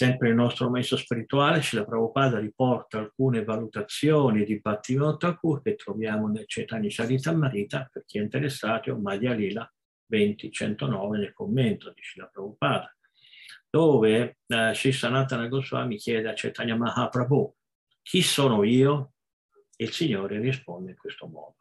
[0.00, 6.26] Sempre nel nostro messo spirituale, Srila Prabhupada riporta alcune valutazioni di Bhaktivinoda Thakur che troviamo
[6.26, 9.70] nel Chaitanya Charitamrita, per chi è interessato, Madhya Lila
[10.10, 12.96] 20.109 nel commento di Srila Prabhupada,
[13.68, 17.54] dove eh, Sri Sanatana Goswami chiede a Chaitanya Mahaprabhu,
[18.00, 19.12] chi sono io?
[19.76, 21.56] E il Signore risponde in questo modo.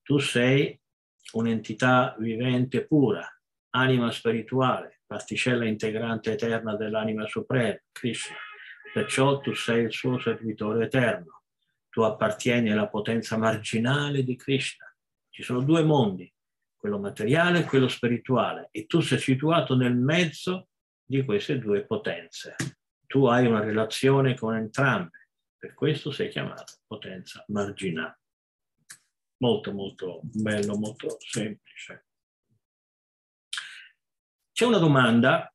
[0.00, 0.80] Tu sei
[1.32, 3.22] un'entità vivente pura,
[3.74, 8.36] anima spirituale, particella integrante eterna dell'anima suprema, Krishna.
[8.92, 11.42] Perciò tu sei il suo servitore eterno.
[11.88, 14.84] Tu appartieni alla potenza marginale di Krishna.
[15.30, 16.32] Ci sono due mondi,
[16.76, 20.68] quello materiale e quello spirituale, e tu sei situato nel mezzo
[21.04, 22.56] di queste due potenze.
[23.06, 28.20] Tu hai una relazione con entrambe, per questo sei chiamato potenza marginale.
[29.38, 32.05] Molto, molto bello, molto semplice.
[34.56, 35.52] C'è una domanda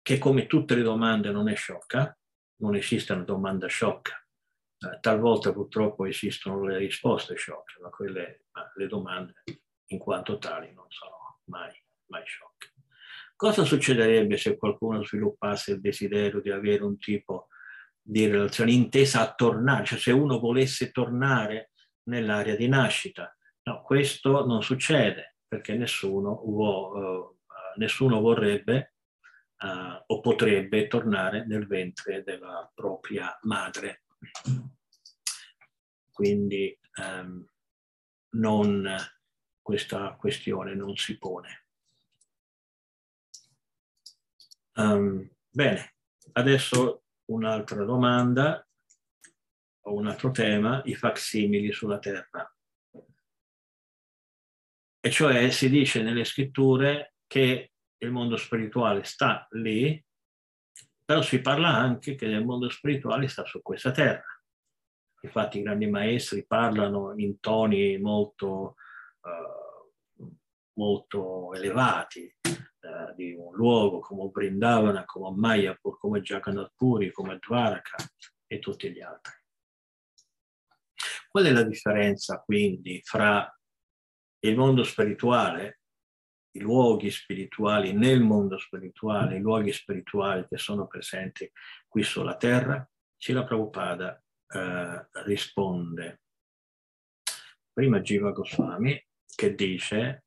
[0.00, 2.18] che come tutte le domande non è sciocca,
[2.62, 4.14] non esiste una domanda sciocca.
[4.78, 9.42] Eh, talvolta purtroppo esistono le risposte sciocche, ma quelle, ma le domande
[9.88, 11.70] in quanto tali non sono mai,
[12.06, 12.72] mai sciocche.
[13.36, 17.48] Cosa succederebbe se qualcuno sviluppasse il desiderio di avere un tipo
[18.00, 21.72] di relazione intesa a tornare, cioè se uno volesse tornare
[22.04, 23.36] nell'area di nascita?
[23.64, 27.34] No, questo non succede perché nessuno vuole,
[27.76, 28.94] nessuno vorrebbe
[29.58, 34.04] uh, o potrebbe tornare nel ventre della propria madre.
[36.10, 37.44] Quindi um,
[38.36, 38.96] non,
[39.60, 41.66] questa questione non si pone.
[44.76, 45.96] Um, bene,
[46.32, 48.66] adesso un'altra domanda
[49.86, 52.48] o un altro tema, i facsimili sulla Terra.
[55.00, 60.02] E cioè si dice nelle scritture che il mondo spirituale sta lì,
[61.04, 64.24] però si parla anche che il mondo spirituale sta su questa terra.
[65.22, 68.76] Infatti i grandi maestri parlano in toni molto,
[69.20, 70.36] uh,
[70.74, 77.96] molto elevati uh, di un luogo come Brindavana, come Mayapur, come Jagannath Puri, come Dvaraka
[78.46, 79.32] e tutti gli altri.
[81.30, 83.50] Qual è la differenza quindi fra
[84.40, 85.80] il mondo spirituale
[86.54, 91.50] i luoghi spirituali nel mondo spirituale, i luoghi spirituali che sono presenti
[91.88, 96.20] qui sulla terra, Sila Prabhupada eh, risponde.
[97.72, 100.26] Prima Jiva Goswami che dice,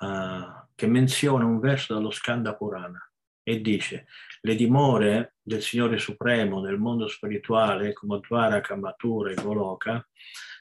[0.00, 2.98] uh, che menziona un verso dallo Skanda Purana
[3.44, 4.06] e dice
[4.40, 10.04] le dimore del Signore Supremo nel mondo spirituale come Dvaraka, Mathura e Goloka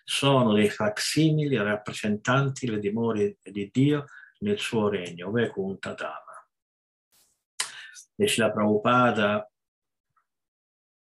[0.04, 4.06] sono dei facsimili rappresentanti le dimore di Dio
[4.42, 6.48] nel suo regno, Vaikuntha Dhama.
[8.16, 9.52] E Srila Prabhupada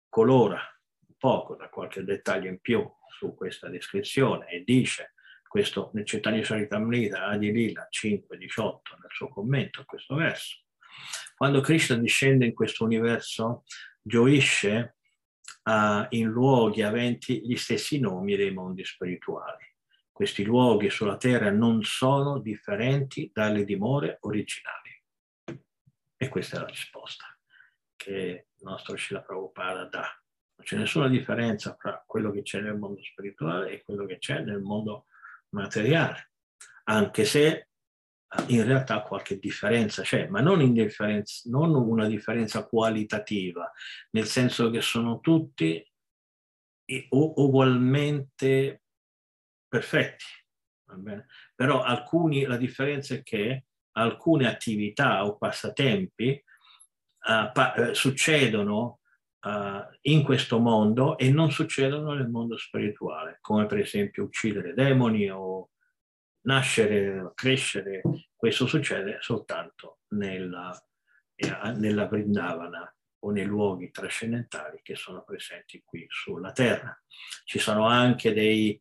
[0.09, 0.61] colora
[1.07, 5.14] un poco, da qualche dettaglio in più su questa descrizione e dice
[5.47, 10.62] questo nel Chaitanya Charitamrita Adilila 5.18 nel suo commento a questo verso.
[11.37, 13.64] Quando Krishna discende in questo universo,
[14.03, 14.97] gioisce
[15.64, 19.69] uh, in luoghi aventi gli stessi nomi dei mondi spirituali.
[20.20, 25.02] Questi luoghi sulla terra non sono differenti dalle dimore originali.
[26.14, 27.24] E questa è la risposta
[27.96, 30.00] che il nostro Shila Prabhupada dà.
[30.00, 34.40] Non c'è nessuna differenza tra quello che c'è nel mondo spirituale e quello che c'è
[34.40, 35.06] nel mondo
[35.54, 36.33] materiale,
[36.85, 37.68] anche se eh,
[38.48, 40.59] in realtà qualche differenza c'è, ma non,
[41.44, 43.72] non una differenza qualitativa,
[44.11, 45.82] nel senso che sono tutti
[47.09, 48.82] ugualmente
[49.71, 50.25] perfetti,
[51.55, 56.43] però alcuni, la differenza è che alcune attività o passatempi
[57.29, 59.01] uh, pa- uh, succedono
[59.43, 65.31] uh, in questo mondo e non succedono nel mondo spirituale, come per esempio uccidere demoni
[65.31, 65.71] o
[66.43, 68.01] nascere, crescere,
[68.35, 70.73] questo succede soltanto nella,
[71.35, 72.93] eh, nella Vrindavana
[73.23, 76.99] o nei luoghi trascendentali che sono presenti qui sulla terra.
[77.45, 78.81] Ci sono anche dei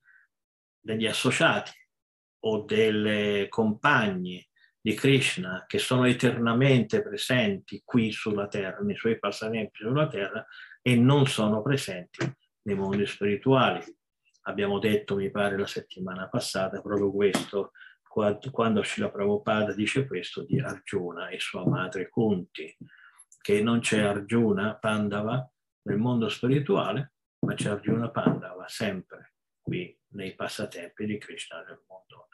[0.79, 1.71] degli associati
[2.41, 4.47] o delle compagne
[4.81, 10.45] di Krishna che sono eternamente presenti qui sulla terra, nei suoi passatempi sulla terra
[10.81, 12.19] e non sono presenti
[12.63, 13.83] nei mondi spirituali.
[14.43, 17.71] Abbiamo detto, mi pare, la settimana passata proprio questo
[18.51, 22.75] quando Srila Prabhupada dice questo di Arjuna e sua madre Kunti,
[23.39, 25.47] che non c'è Arjuna Pandava
[25.83, 27.13] nel mondo spirituale,
[27.45, 32.27] ma c'è Arjuna Pandava sempre qui nei passatempi di Krishna nel mondo.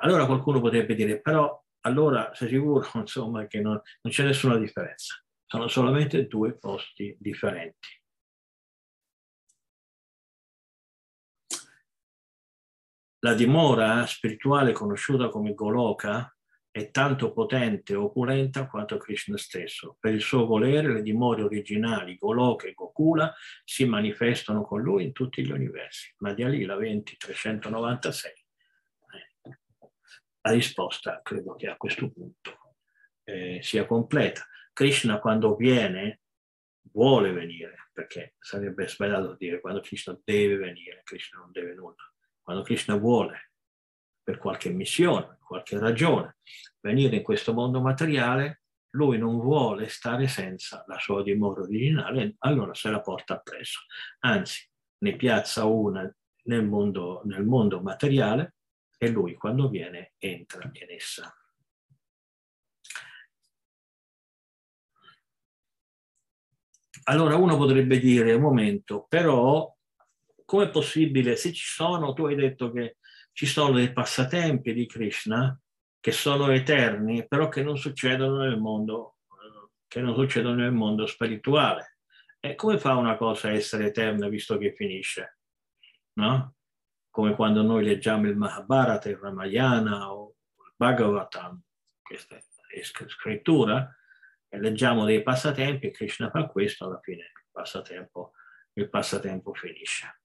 [0.00, 5.22] Allora qualcuno potrebbe dire, però allora sei sicuro insomma, che non, non c'è nessuna differenza,
[5.44, 7.88] sono solamente due posti differenti.
[13.20, 16.34] La dimora spirituale conosciuta come Goloka
[16.74, 19.96] è tanto potente e opulenta quanto Krishna stesso.
[20.00, 25.12] Per il suo volere le dimore originali Goloka e Gokula si manifestano con lui in
[25.12, 26.12] tutti gli universi.
[26.18, 28.32] Madhya Lila 20, 396.
[30.40, 32.76] La risposta credo che a questo punto
[33.22, 34.44] eh, sia completa.
[34.72, 36.22] Krishna quando viene
[36.90, 42.02] vuole venire, perché sarebbe sbagliato dire quando Krishna deve venire, Krishna non deve nulla
[42.42, 43.52] quando Krishna vuole,
[44.22, 46.38] per qualche missione, qualche ragione,
[46.80, 48.62] venire in questo mondo materiale,
[48.94, 53.80] lui non vuole stare senza la sua dimora originale, allora se la porta appresso.
[54.20, 54.68] Anzi,
[54.98, 56.12] ne piazza una
[56.44, 58.54] nel mondo, nel mondo materiale
[58.98, 61.34] e lui quando viene entra in essa.
[67.06, 69.70] Allora uno potrebbe dire, un momento, però
[70.44, 72.96] com'è possibile, se ci sono, tu hai detto che
[73.34, 75.58] ci sono dei passatempi di Krishna
[76.00, 79.16] che sono eterni, però che non succedono nel mondo,
[79.88, 81.98] che non succedono nel mondo spirituale.
[82.38, 85.38] E come fa una cosa a essere eterna visto che finisce?
[86.14, 86.54] No?
[87.10, 91.60] Come quando noi leggiamo il Mahabharata, il Ramayana o il Bhagavatam,
[92.02, 93.92] questa è scrittura,
[94.48, 98.32] e leggiamo dei passatempi, Krishna fa questo, alla fine il passatempo,
[98.74, 100.20] il passatempo finisce.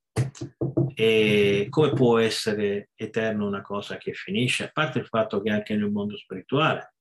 [1.02, 4.66] E come può essere eterno una cosa che finisce?
[4.66, 6.96] A parte il fatto che anche nel mondo spirituale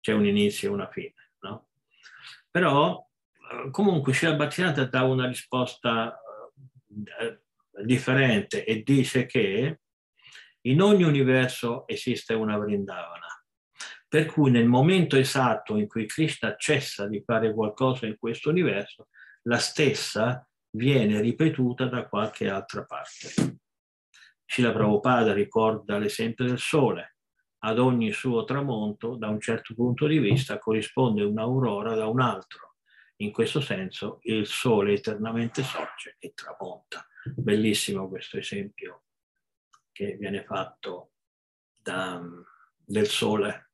[0.00, 1.68] c'è un inizio e una fine, no?
[2.50, 3.06] Però
[3.52, 6.18] eh, comunque Shila Bhattinata dà una risposta
[7.20, 7.40] eh,
[7.84, 9.80] differente e dice che
[10.62, 13.28] in ogni universo esiste una Vrindavana.
[14.08, 19.08] Per cui nel momento esatto in cui Krishna cessa di fare qualcosa in questo universo,
[19.42, 23.58] la stessa viene ripetuta da qualche altra parte.
[24.44, 27.16] Scila Prabhupada ricorda l'esempio del sole.
[27.64, 32.74] Ad ogni suo tramonto, da un certo punto di vista, corrisponde un'aurora da un altro.
[33.18, 37.06] In questo senso il sole eternamente sorge e tramonta.
[37.34, 39.04] Bellissimo questo esempio
[39.92, 41.12] che viene fatto
[41.80, 42.20] da,
[42.76, 43.70] del sole.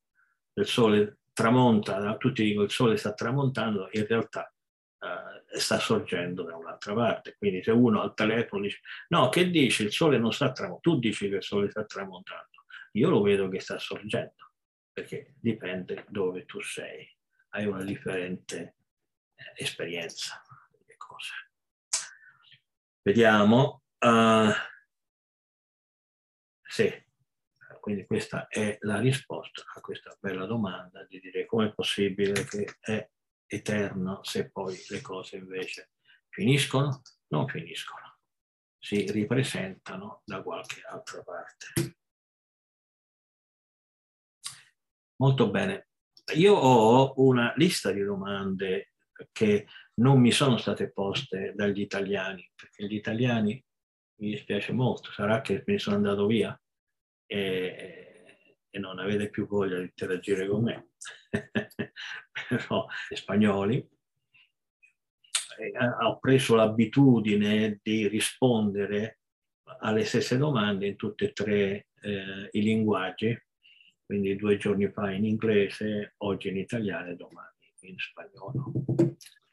[0.53, 4.53] Il sole tramonta, tutti dicono il sole sta tramontando, in realtà
[5.03, 7.35] eh, sta sorgendo da un'altra parte.
[7.39, 9.85] Quindi se uno al telefono dice no, che dici?
[9.85, 13.49] Il sole non sta tramontando, tu dici che il sole sta tramontando, io lo vedo
[13.49, 14.53] che sta sorgendo,
[14.93, 17.09] perché dipende dove tu sei,
[17.51, 18.77] hai una differente
[19.35, 21.33] eh, esperienza delle cose.
[23.03, 23.83] Vediamo.
[24.03, 24.51] Uh,
[26.63, 26.91] sì,
[27.81, 32.77] quindi questa è la risposta a questa bella domanda di dire come è possibile che
[32.81, 33.11] è
[33.53, 35.91] eterno se poi le cose invece
[36.29, 37.03] finiscono?
[37.29, 38.19] Non finiscono,
[38.79, 41.97] si ripresentano da qualche altra parte.
[45.17, 45.89] Molto bene.
[46.37, 48.93] Io ho una lista di domande
[49.33, 53.63] che non mi sono state poste dagli italiani, perché gli italiani
[54.21, 56.59] mi dispiace molto, sarà che ne sono andato via
[57.27, 60.90] e, e non avete più voglia di interagire con me.
[62.49, 63.89] Però spagnoli,
[65.59, 65.73] eh,
[66.03, 69.21] ho preso l'abitudine di rispondere
[69.81, 73.39] alle stesse domande in tutti e tre eh, i linguaggi,
[74.05, 77.49] quindi due giorni fa in inglese, oggi in italiano e domani
[77.81, 78.73] in spagnolo.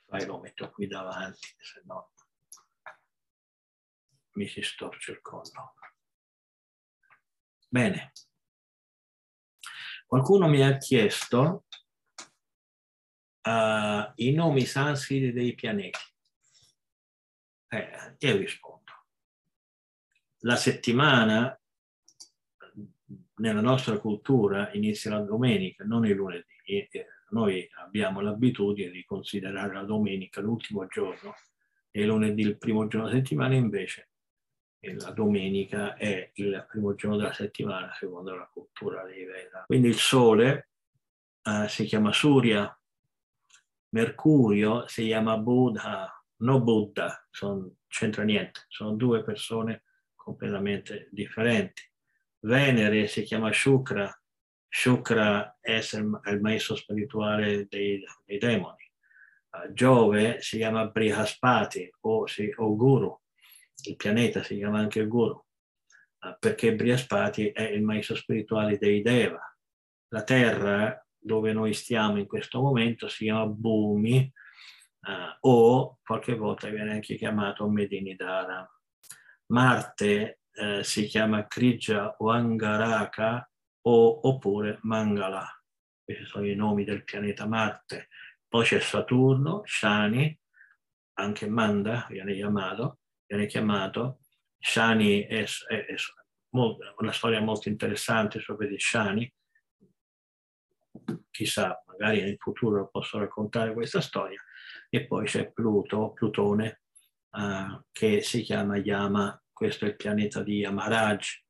[0.05, 2.11] Poi lo metto qui davanti, se no
[4.37, 5.73] mi si storce il collo.
[7.69, 8.13] Bene.
[10.07, 11.65] Qualcuno mi ha chiesto
[13.43, 15.99] uh, i nomi sanscriti dei pianeti.
[17.67, 18.93] Eh, io rispondo.
[20.43, 21.59] La settimana
[23.35, 26.55] nella nostra cultura inizia la domenica, non il lunedì.
[27.31, 31.35] Noi abbiamo l'abitudine di considerare la domenica l'ultimo giorno
[31.91, 34.11] e lunedì il primo giorno della settimana, invece
[34.79, 39.63] la domenica è il primo giorno della settimana secondo la cultura dei Veda.
[39.65, 40.69] Quindi il sole
[41.43, 42.71] uh, si chiama Surya,
[43.89, 49.83] Mercurio si chiama Buddha, no Buddha, non c'entra niente, sono due persone
[50.15, 51.83] completamente differenti.
[52.39, 54.13] Venere si chiama Shukra,
[54.69, 58.85] Shukra è il maestro spirituale dei, dei demoni.
[59.49, 62.25] Uh, Giove si chiama Brihaspati o,
[62.55, 63.21] o, Guru,
[63.83, 69.41] il pianeta si chiama anche Guru, uh, perché Brihaspati è il maestro spirituale dei Deva.
[70.09, 74.31] La Terra, dove noi stiamo in questo momento, si chiama Bhumi
[75.01, 78.69] uh, o qualche volta viene anche chiamato Medinidara.
[79.47, 83.47] Marte eh, si chiama Krija Wangaraka
[83.81, 85.47] o, oppure Mangala.
[86.03, 88.09] Questi sono i nomi del pianeta Marte.
[88.47, 90.37] Poi c'è Saturno, Shani,
[91.19, 94.19] anche Manda viene chiamato, viene chiamato.
[94.59, 95.95] Shani è, è, è
[96.97, 99.31] una storia molto interessante sobre di Shani.
[101.29, 104.41] Chissà, magari nel futuro posso raccontare questa storia.
[104.89, 106.81] E poi c'è Pluto, Plutone,
[107.31, 111.41] uh, che si chiama Yama questo è il pianeta di Yamaraj,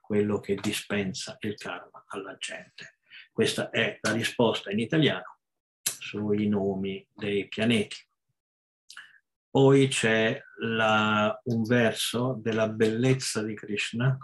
[0.00, 3.00] quello che dispensa il karma alla gente.
[3.30, 5.40] Questa è la risposta in italiano
[5.82, 7.98] sui nomi dei pianeti.
[9.50, 14.16] Poi c'è la, un verso della bellezza di Krishna.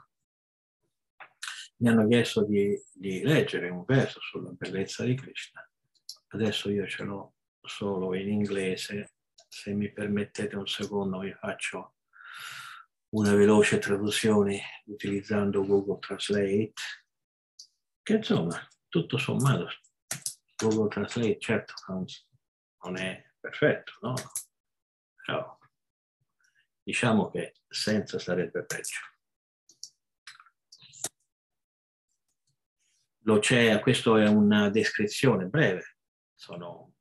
[1.79, 5.69] Mi hanno chiesto di, di leggere un verso sulla bellezza di Krishna.
[6.29, 9.15] Adesso io ce l'ho solo in inglese.
[9.49, 11.97] Se mi permettete un secondo vi faccio
[13.17, 16.73] una veloce traduzione utilizzando Google Translate,
[18.03, 19.69] che insomma, tutto sommato,
[20.57, 21.75] Google Translate certo
[22.85, 24.15] non è perfetto, no?
[25.27, 25.59] Però
[26.83, 29.01] diciamo che senza sarebbe peggio.
[33.25, 35.97] L'oceano, questo è una descrizione breve,
[36.33, 36.95] sono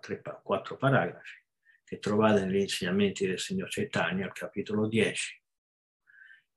[0.00, 1.40] tre, quattro paragrafi
[1.82, 5.42] che trovate negli insegnamenti del signor Chaitanya al capitolo 10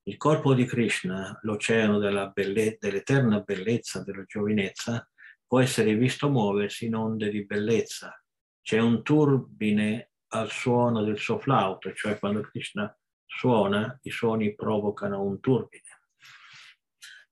[0.08, 5.10] il corpo di Krishna, l'oceano della belle- dell'eterna bellezza della giovinezza,
[5.48, 8.24] può essere visto muoversi in onde di bellezza.
[8.62, 15.24] C'è un turbine al suono del suo flauto, cioè quando Krishna suona, i suoni provocano
[15.24, 15.84] un turbine.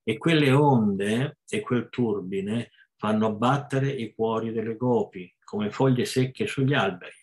[0.04, 6.48] E quelle onde e quel turbine fanno battere i cuori delle gopi come foglie secche
[6.48, 7.16] sugli alberi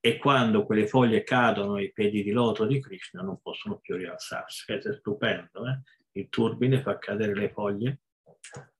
[0.00, 4.64] e quando quelle foglie cadono ai piedi di loto di Krishna non possono più rialzarsi.
[4.64, 5.80] Questo è stupendo, eh?
[6.12, 8.00] il turbine fa cadere le foglie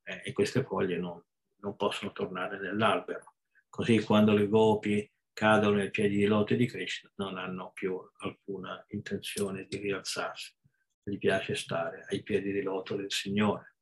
[0.05, 1.21] eh, e queste foglie non,
[1.63, 3.35] non possono tornare nell'albero.
[3.69, 8.83] Così quando le gopi cadono ai piedi di loto di Krishna non hanno più alcuna
[8.89, 10.55] intenzione di rialzarsi,
[11.03, 13.75] gli piace stare ai piedi di loto del Signore.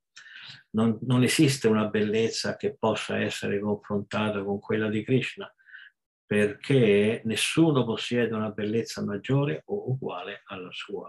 [0.70, 5.48] Non, non esiste una bellezza che possa essere confrontata con quella di Krishna,
[6.26, 11.08] perché nessuno possiede una bellezza maggiore o uguale alla sua,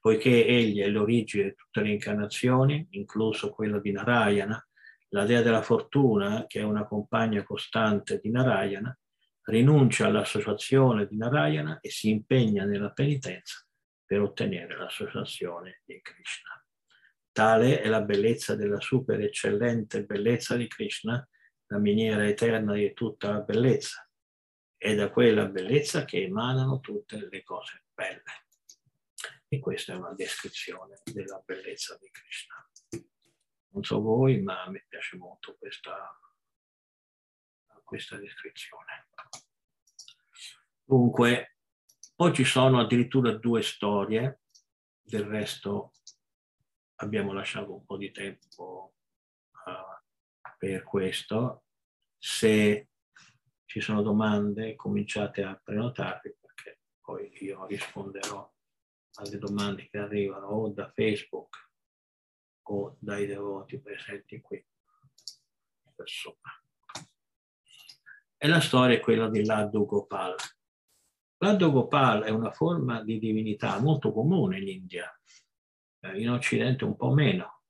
[0.00, 4.60] poiché egli è l'origine di tutte le incarnazioni, incluso quella di Narayana,
[5.10, 8.98] la dea della fortuna, che è una compagna costante di Narayana,
[9.44, 13.66] rinuncia all'associazione di Narayana e si impegna nella penitenza
[14.04, 16.64] per ottenere l'associazione di Krishna.
[17.32, 21.26] Tale è la bellezza della super eccellente bellezza di Krishna,
[21.66, 24.08] la miniera eterna di tutta la bellezza,
[24.76, 28.22] è da quella bellezza che emanano tutte le cose belle.
[29.48, 32.70] E questa è una descrizione della bellezza di Krishna.
[33.72, 36.16] Non so voi, ma me piace molto questa,
[37.84, 39.08] questa descrizione.
[40.82, 41.58] Dunque,
[42.16, 44.40] poi ci sono addirittura due storie,
[45.00, 45.92] del resto
[46.96, 48.94] abbiamo lasciato un po' di tempo
[49.66, 51.64] uh, per questo.
[52.18, 52.88] Se
[53.64, 58.52] ci sono domande, cominciate a prenotarvi perché poi io risponderò
[59.16, 61.70] alle domande che arrivano o da Facebook
[62.62, 64.64] o dai devoti presenti qui.
[65.94, 66.63] Persona.
[68.44, 70.34] E la storia è quella di Laddu Gopal.
[71.38, 75.10] Laddu Gopal è una forma di divinità molto comune in India,
[76.00, 77.62] eh, in Occidente un po' meno.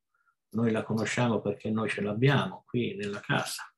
[0.55, 3.73] Noi la conosciamo perché noi ce l'abbiamo qui nella casa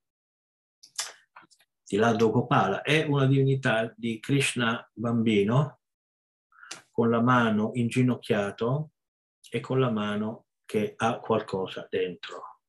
[1.85, 5.81] di Laddo Gopala, è una divinità di Krishna bambino
[6.91, 8.93] con la mano inginocchiato
[9.51, 12.61] e con la mano che ha qualcosa dentro.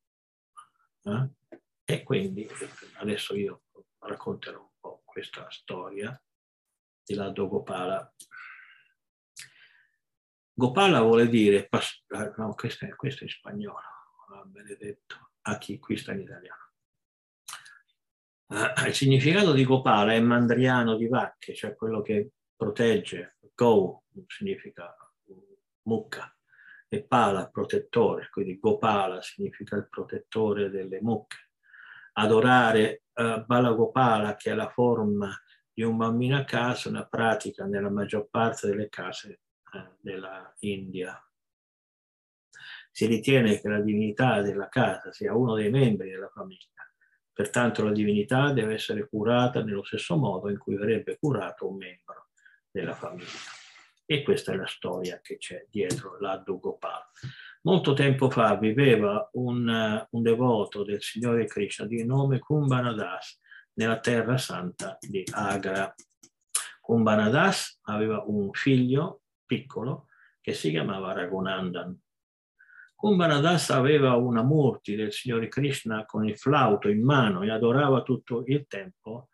[1.03, 1.29] Eh?
[1.85, 2.45] E quindi
[2.97, 3.61] adesso io
[4.07, 6.19] racconterò un po' questa storia
[7.03, 8.13] di Laddo Gopala.
[11.01, 11.69] Vuole dire,
[12.37, 13.79] no, questo è, questo è in spagnolo,
[14.45, 16.65] benedetto, a chi qui sta in italiano.
[18.47, 24.95] Uh, il significato di Gopala è mandriano di vacche, cioè quello che protegge, go significa
[25.83, 26.33] mucca,
[26.89, 31.46] e Pala protettore, quindi Gopala significa il protettore delle mucche.
[32.19, 35.31] Adorare uh, Balagopala, che è la forma
[35.71, 39.41] di un bambino a casa, una pratica nella maggior parte delle case
[39.73, 41.21] uh, della India.
[42.91, 46.83] Si ritiene che la divinità della casa sia uno dei membri della famiglia.
[47.31, 52.29] Pertanto la divinità deve essere curata nello stesso modo in cui verrebbe curato un membro
[52.71, 53.27] della famiglia.
[54.03, 57.03] E questa è la storia che c'è dietro l'Addu Gopal.
[57.67, 63.41] Molto tempo fa viveva un, un devoto del Signore Krishna di nome Kumbhanadas
[63.73, 65.93] nella terra santa di Agra.
[66.79, 70.05] Kumbhanadas aveva un figlio piccolo
[70.39, 71.93] che si chiamava Raghunandan.
[72.95, 78.45] Kumbhanadas aveva una murti del Signore Krishna con il flauto in mano e adorava tutto
[78.45, 79.27] il tempo,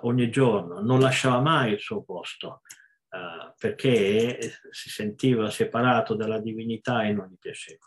[0.00, 2.62] ogni giorno, non lasciava mai il suo posto
[3.10, 4.38] uh, perché
[4.70, 7.84] si sentiva separato dalla divinità e non gli piaceva.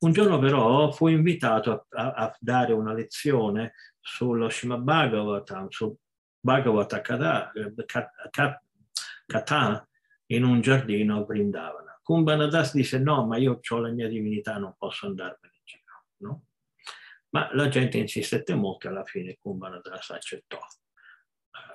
[0.00, 5.96] Un giorno però fu invitato a, a, a dare una lezione sullo Srimad Bhagavatam, su
[6.40, 7.00] Bhagavata
[9.26, 9.88] Katha
[10.26, 12.00] in un giardino a Vrindavana.
[12.02, 16.04] Kumbhanadas disse no, ma io ho la mia divinità, non posso andarmene in giro.
[16.18, 16.46] No?
[17.30, 20.58] Ma la gente insistette molto e alla fine Kumbhanadas accettò.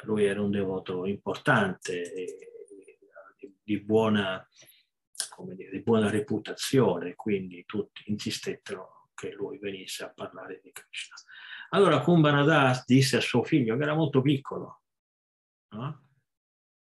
[0.04, 2.57] Lui era un devoto importante e
[3.68, 4.48] di buona,
[5.54, 11.16] dire, di buona reputazione, quindi tutti insistettero che lui venisse a parlare di Krishna.
[11.72, 14.84] Allora Kumbhanadas disse a suo figlio, che era molto piccolo,
[15.72, 16.04] no?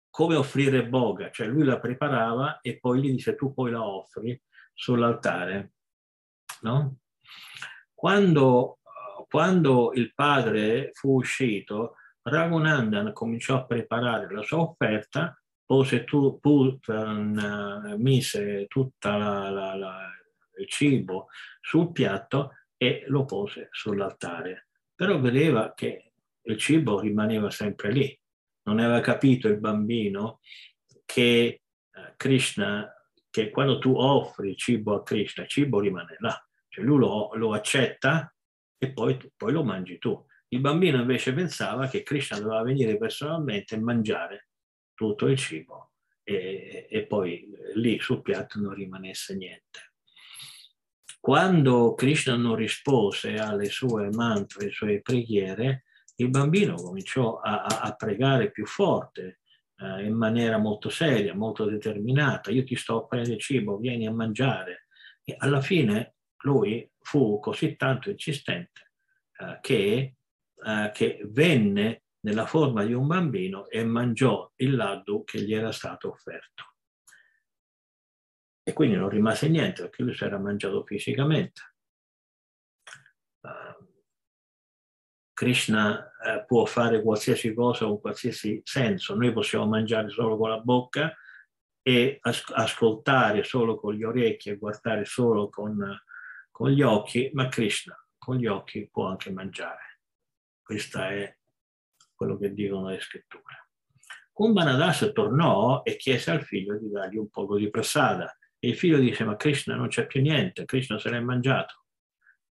[0.09, 4.41] come offrire boga, cioè lui la preparava e poi gli disse tu poi la offri
[4.73, 5.73] sull'altare.
[6.61, 6.99] No?
[7.93, 8.79] Quando,
[9.27, 15.37] quando il padre fu uscito, Raghunandan cominciò a preparare la sua offerta
[15.69, 21.27] pose tu, Putin mise tutto il cibo
[21.61, 24.69] sul piatto e lo pose sull'altare.
[24.95, 28.19] Però vedeva che il cibo rimaneva sempre lì.
[28.63, 30.39] Non aveva capito il bambino
[31.05, 31.61] che
[31.91, 32.91] eh, Krishna,
[33.29, 36.35] che quando tu offri cibo a Krishna, il cibo rimane là.
[36.67, 38.33] Cioè lui lo, lo accetta
[38.75, 40.19] e poi, poi lo mangi tu.
[40.47, 44.48] Il bambino invece pensava che Krishna doveva venire personalmente e mangiare
[44.99, 45.93] tutto il cibo
[46.23, 49.93] e, e poi lì sul piatto non rimanesse niente.
[51.21, 55.85] Quando Krishna non rispose alle sue mantre, alle sue preghiere,
[56.17, 59.39] il bambino cominciò a, a pregare più forte,
[59.77, 62.51] eh, in maniera molto seria, molto determinata.
[62.51, 64.87] Io ti sto offrendo il cibo, vieni a mangiare.
[65.23, 68.95] E alla fine lui fu così tanto insistente
[69.37, 70.15] eh, che,
[70.65, 75.71] eh, che venne nella forma di un bambino e mangiò il laddu che gli era
[75.71, 76.75] stato offerto.
[78.63, 81.61] E quindi non rimase niente perché lui si era mangiato fisicamente.
[83.41, 83.87] Uh,
[85.33, 89.15] Krishna uh, può fare qualsiasi cosa con qualsiasi senso.
[89.15, 91.15] Noi possiamo mangiare solo con la bocca
[91.81, 95.99] e as- ascoltare solo con gli orecchi e guardare solo con,
[96.51, 100.01] con gli occhi, ma Krishna con gli occhi può anche mangiare.
[100.61, 101.38] Questa è
[102.19, 103.69] quello che dicono le scritture.
[104.33, 108.37] Kumbhanadas tornò e chiese al figlio di dargli un poco di prasada.
[108.59, 111.85] E il figlio dice, ma Krishna non c'è più niente, Krishna se l'è mangiato.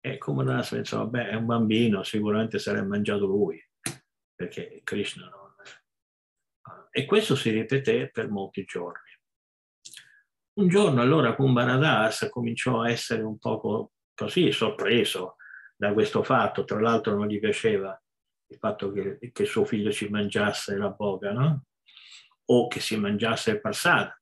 [0.00, 3.60] E Kumbhanadas pensò, beh, è un bambino, sicuramente se l'è mangiato lui,
[4.36, 5.54] perché Krishna non...
[6.92, 9.10] E questo si ripeté per molti giorni.
[10.60, 15.36] Un giorno allora Kumbhanadas cominciò a essere un poco così sorpreso
[15.76, 18.00] da questo fatto, tra l'altro non gli piaceva
[18.48, 21.64] il fatto che, che suo figlio si mangiasse la boga, no?
[22.46, 24.20] O che si mangiasse il passata,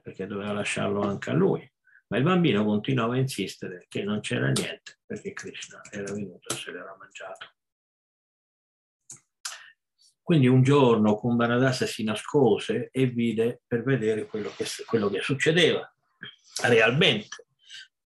[0.00, 1.70] perché doveva lasciarlo anche a lui.
[2.08, 6.56] Ma il bambino continuava a insistere che non c'era niente, perché Krishna era venuto e
[6.56, 7.54] se l'era mangiato.
[10.22, 15.90] Quindi un giorno Kumbharadasa si nascose e vide per vedere quello che, quello che succedeva
[16.62, 17.46] realmente.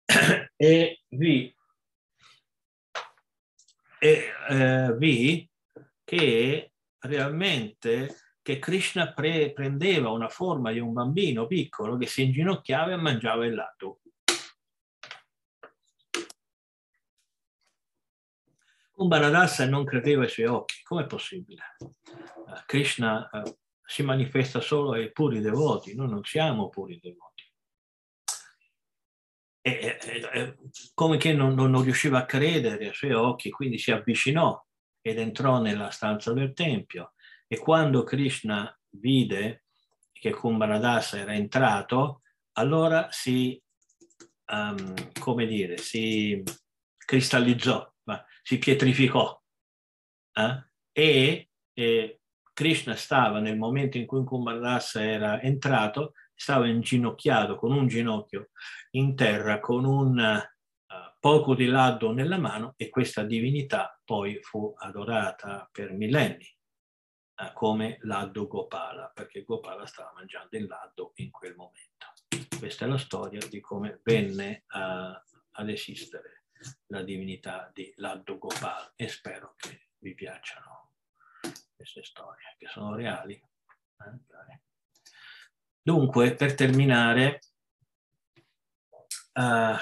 [0.62, 1.56] E vi
[4.00, 5.48] e eh, vi
[6.04, 12.94] che realmente che Krishna pre- prendeva una forma di un bambino piccolo che si inginocchiava
[12.94, 14.00] e mangiava il lato.
[18.92, 20.82] Kumbharadasa non credeva ai suoi occhi.
[20.84, 21.76] Com'è possibile?
[22.66, 27.49] Krishna uh, si manifesta solo ai puri devoti, noi non siamo puri devoti
[29.62, 30.56] e, e,
[30.94, 34.62] come che non, non, riusciva a credere ai suoi occhi, quindi si avvicinò
[35.02, 37.14] ed entrò nella stanza del tempio.
[37.48, 39.64] E quando Krishna vide
[40.12, 42.22] che Kumbharadasa era entrato,
[42.54, 43.62] allora si
[44.52, 46.44] um, come dire, si
[46.98, 47.92] cristallizzò,
[48.42, 49.40] si pietrificò.
[50.34, 50.64] Eh?
[50.92, 52.20] E, e,
[52.54, 58.52] Krishna stava nel momento in cui Kumarasa era entrato, stava inginocchiato con un ginocchio
[58.92, 64.74] in terra, con un uh, poco di laddo nella mano e questa divinità poi fu
[64.78, 66.48] adorata per millenni
[67.42, 72.08] uh, come laddo Gopala, perché Gopala stava mangiando il laddo in quel momento.
[72.58, 74.78] Questa è la storia di come venne uh,
[75.52, 76.46] ad esistere
[76.88, 80.94] la divinità di Laddo Gopal e spero che vi piacciono
[81.76, 83.34] queste storie che sono reali.
[83.34, 84.60] Eh?
[85.82, 87.40] Dunque, per terminare,
[89.34, 89.76] uh,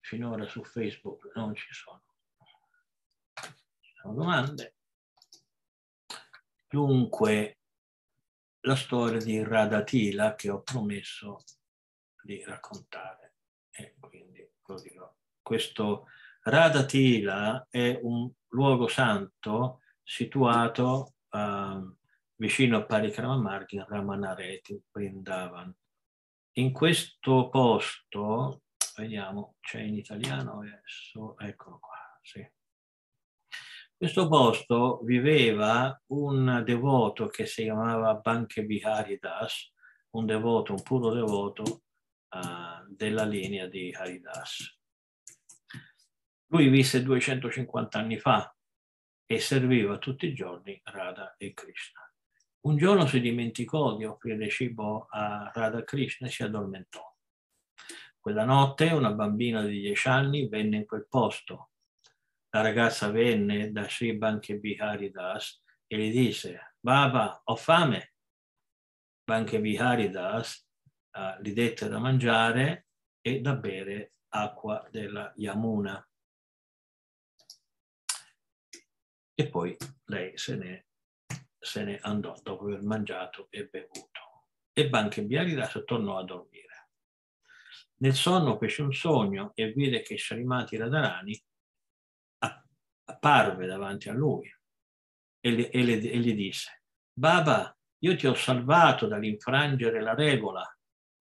[0.00, 2.02] finora su Facebook non ci sono,
[4.00, 4.74] sono domande.
[6.68, 7.58] Dunque,
[8.60, 11.44] la storia di Radatila che ho promesso
[12.22, 13.34] di raccontare
[13.70, 15.14] e quindi lo dirò.
[15.40, 16.08] Questo
[16.42, 21.95] Radatila è un luogo santo situato uh,
[22.36, 25.74] vicino a Parikramamarga, Ramanareti, Vrindavan.
[26.58, 28.62] In questo posto,
[28.96, 32.48] vediamo, c'è in italiano adesso, eccolo qua, sì
[33.98, 39.72] questo posto viveva un devoto che si chiamava Banche Bihari Das,
[40.10, 44.78] un devoto, un puro devoto uh, della linea di Haridas.
[46.48, 48.54] Lui visse 250 anni fa
[49.24, 52.05] e serviva tutti i giorni Radha e Krishna.
[52.66, 57.00] Un giorno si dimenticò di offrire cibo a Radha Krishna e si addormentò.
[58.18, 61.70] Quella notte una bambina di 10 anni venne in quel posto
[62.56, 68.14] la ragazza venne da Sri Banke Bihari Das e gli disse, Baba, ho fame.
[69.22, 70.66] Banke Bihari Das
[71.18, 72.86] uh, gli dette da mangiare
[73.20, 76.02] e da bere acqua della Yamuna.
[79.34, 80.86] E poi lei se ne,
[81.66, 84.44] se ne andò dopo aver mangiato e bevuto.
[84.72, 86.90] E Banke Bihari Das tornò a dormire.
[87.98, 91.44] Nel sonno fece un sogno e vide che Sharimati Radharani
[93.08, 94.48] apparve davanti a lui
[95.40, 100.62] e, le, e, le, e gli disse, Baba, io ti ho salvato dall'infrangere la regola,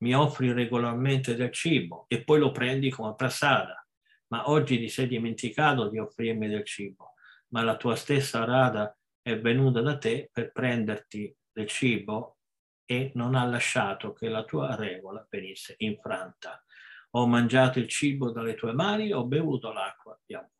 [0.03, 3.83] mi offri regolarmente del cibo e poi lo prendi come prasada,
[4.27, 7.13] ma oggi ti sei dimenticato di offrirmi del cibo,
[7.49, 12.37] ma la tua stessa rada è venuta da te per prenderti del cibo
[12.85, 16.63] e non ha lasciato che la tua regola venisse infranta.
[17.15, 20.51] Ho mangiato il cibo dalle tue mani, ho bevuto l'acqua di amore.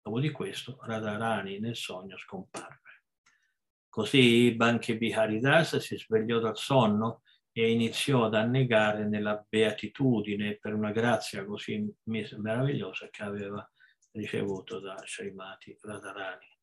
[0.00, 3.02] Dopo di questo Radharani nel sogno scomparve.
[3.88, 10.92] Così Banche Biharidas si svegliò dal sonno e iniziò ad annegare nella beatitudine per una
[10.92, 13.68] grazia così meravigliosa che aveva
[14.12, 16.55] ricevuto da Srimati Radharani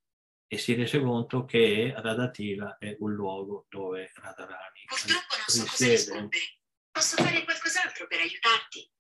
[0.54, 5.88] e si rese conto che Radatila è un luogo dove Radharani Purtroppo non so cosa
[5.88, 6.44] rispondere.
[6.92, 8.92] Posso fare qualcos'altro per aiutarti?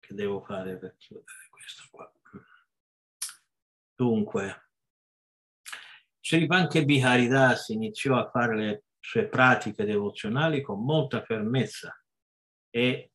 [0.00, 0.96] che devo fare per
[1.50, 2.10] questo qua.
[3.94, 4.70] Dunque,
[6.20, 11.94] Srivanke Biharidas iniziò a fare le sue pratiche devozionali con molta fermezza
[12.70, 13.10] e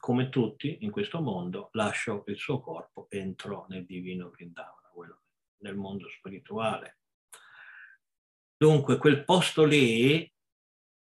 [0.00, 4.80] come tutti in questo mondo lasciò il suo corpo e entrò nel divino Vrindavana,
[5.58, 6.98] nel mondo spirituale.
[8.56, 10.30] Dunque quel posto lì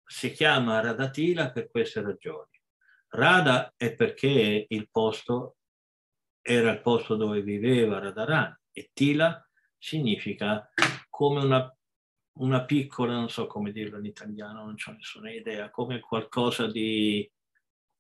[0.07, 2.51] si chiama Radatila per queste ragioni.
[3.09, 5.57] Rada è perché il posto
[6.41, 10.69] era il posto dove viveva Radharani e Tila significa
[11.09, 11.77] come una,
[12.39, 17.31] una piccola, non so come dirlo in italiano, non ho nessuna idea, come qualcosa di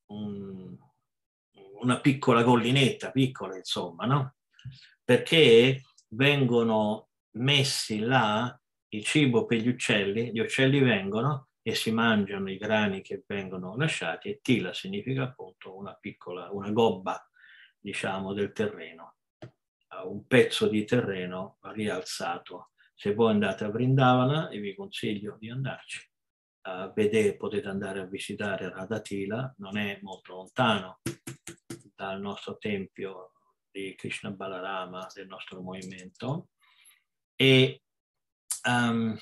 [0.07, 0.77] un,
[1.81, 4.37] una piccola collinetta, piccola insomma, no?
[5.03, 12.51] Perché vengono messi là il cibo per gli uccelli, gli uccelli vengono e si mangiano
[12.51, 17.29] i grani che vengono lasciati e tila significa appunto una piccola, una gobba,
[17.79, 19.17] diciamo, del terreno,
[20.05, 22.71] un pezzo di terreno rialzato.
[22.95, 26.09] Se voi andate a Vrindavana, e vi consiglio di andarci,
[26.65, 31.01] uh, vedete, potete andare a visitare Radatila, non è molto lontano
[31.95, 33.33] dal nostro tempio
[33.71, 36.49] di Krishna Balarama, del nostro movimento,
[37.37, 37.83] e
[38.69, 39.17] um,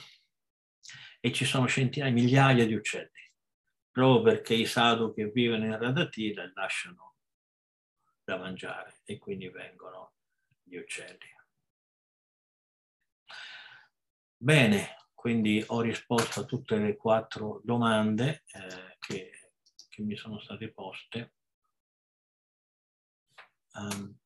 [1.24, 3.32] e ci sono centinaia, migliaia di uccelli,
[3.92, 7.14] proprio perché i sadhu che vivono in Radatila lasciano
[8.24, 10.14] da mangiare e quindi vengono
[10.64, 11.30] gli uccelli.
[14.36, 19.52] Bene, quindi ho risposto a tutte le quattro domande eh, che,
[19.88, 21.34] che, mi sono state poste.
[23.74, 24.18] Um,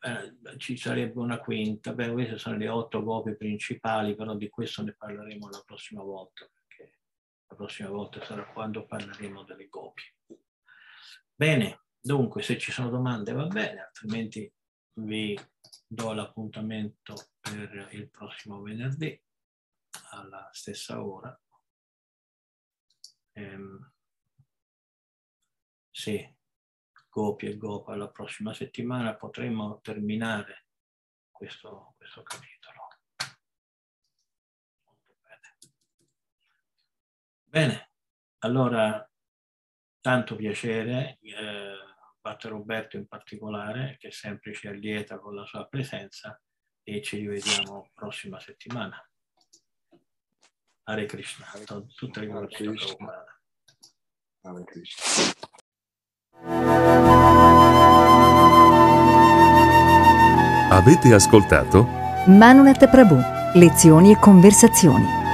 [0.00, 4.82] eh, ci sarebbe una quinta, beh queste sono le otto copie principali, però di questo
[4.82, 7.00] ne parleremo la prossima volta, perché
[7.48, 10.14] la prossima volta sarà quando parleremo delle copie.
[11.34, 14.50] Bene, dunque se ci sono domande va bene, altrimenti
[15.00, 15.38] vi
[15.86, 19.20] do l'appuntamento per il prossimo venerdì
[20.10, 21.38] alla stessa ora.
[23.32, 23.92] Ehm,
[25.90, 26.34] sì,
[27.08, 30.66] Gopi e Gopa la prossima settimana potremo terminare
[31.30, 32.88] questo, questo capitolo.
[35.22, 35.56] Bene.
[37.44, 37.90] bene,
[38.38, 39.08] allora
[40.00, 41.18] tanto piacere.
[41.22, 41.85] Eh,
[42.26, 46.36] Pater Roberto in particolare, che sempre ci allieta con la sua presenza
[46.82, 49.00] e ci rivediamo prossima settimana.
[50.88, 51.46] Hare Krishna,
[51.94, 52.46] tutte le cose
[54.40, 55.04] Hare Krishna.
[60.70, 61.84] Avete ascoltato?
[62.26, 63.20] Manunet Prabhu,
[63.54, 65.25] lezioni e conversazioni.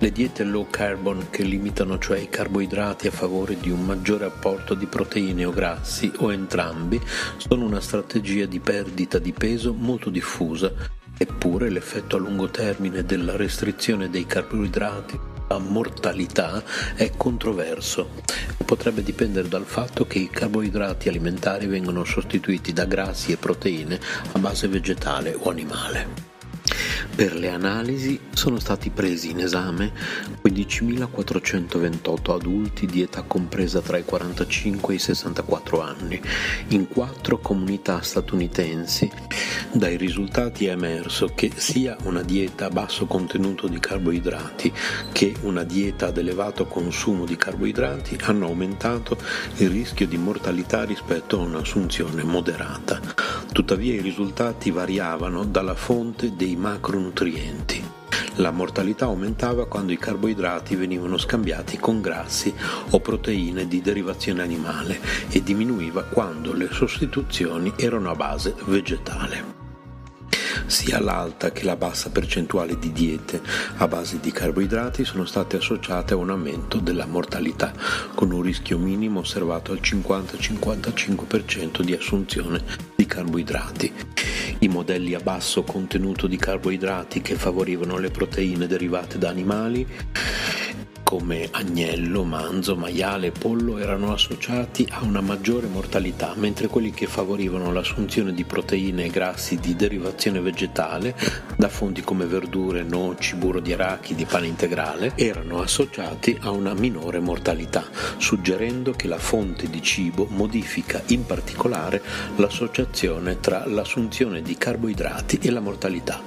[0.00, 4.74] Le diete low carbon che limitano cioè i carboidrati a favore di un maggiore apporto
[4.74, 7.00] di proteine o grassi o entrambi
[7.36, 10.72] sono una strategia di perdita di peso molto diffusa
[11.18, 16.62] Eppure l'effetto a lungo termine della restrizione dei carboidrati la mortalità
[16.94, 18.10] è controverso
[18.68, 23.98] potrebbe dipendere dal fatto che i carboidrati alimentari vengono sostituiti da grassi e proteine
[24.32, 26.27] a base vegetale o animale.
[27.14, 29.92] Per le analisi sono stati presi in esame
[30.42, 36.20] 15.428 adulti di età compresa tra i 45 e i 64 anni
[36.68, 39.10] in quattro comunità statunitensi.
[39.72, 44.72] Dai risultati è emerso che sia una dieta a basso contenuto di carboidrati
[45.12, 49.18] che una dieta ad elevato consumo di carboidrati hanno aumentato
[49.56, 53.00] il rischio di mortalità rispetto a un'assunzione moderata.
[53.52, 57.82] Tuttavia i risultati variavano dalla fonte dei macronutrienti.
[58.36, 62.54] La mortalità aumentava quando i carboidrati venivano scambiati con grassi
[62.90, 65.00] o proteine di derivazione animale
[65.30, 69.56] e diminuiva quando le sostituzioni erano a base vegetale.
[70.66, 73.40] Sia l'alta che la bassa percentuale di diete
[73.78, 77.72] a base di carboidrati sono state associate a un aumento della mortalità,
[78.14, 83.92] con un rischio minimo osservato al 50-55% di assunzione di carboidrati.
[84.58, 89.86] I modelli a basso contenuto di carboidrati che favorivano le proteine derivate da animali
[91.08, 97.06] come agnello, manzo, maiale e pollo erano associati a una maggiore mortalità, mentre quelli che
[97.06, 101.16] favorivano l'assunzione di proteine e grassi di derivazione vegetale
[101.56, 107.20] da fonti come verdure, noci, burro di arachidi, pane integrale erano associati a una minore
[107.20, 107.86] mortalità,
[108.18, 112.02] suggerendo che la fonte di cibo modifica in particolare
[112.36, 112.87] l'associazione
[113.40, 116.20] tra l'assunzione di carboidrati e la mortalità.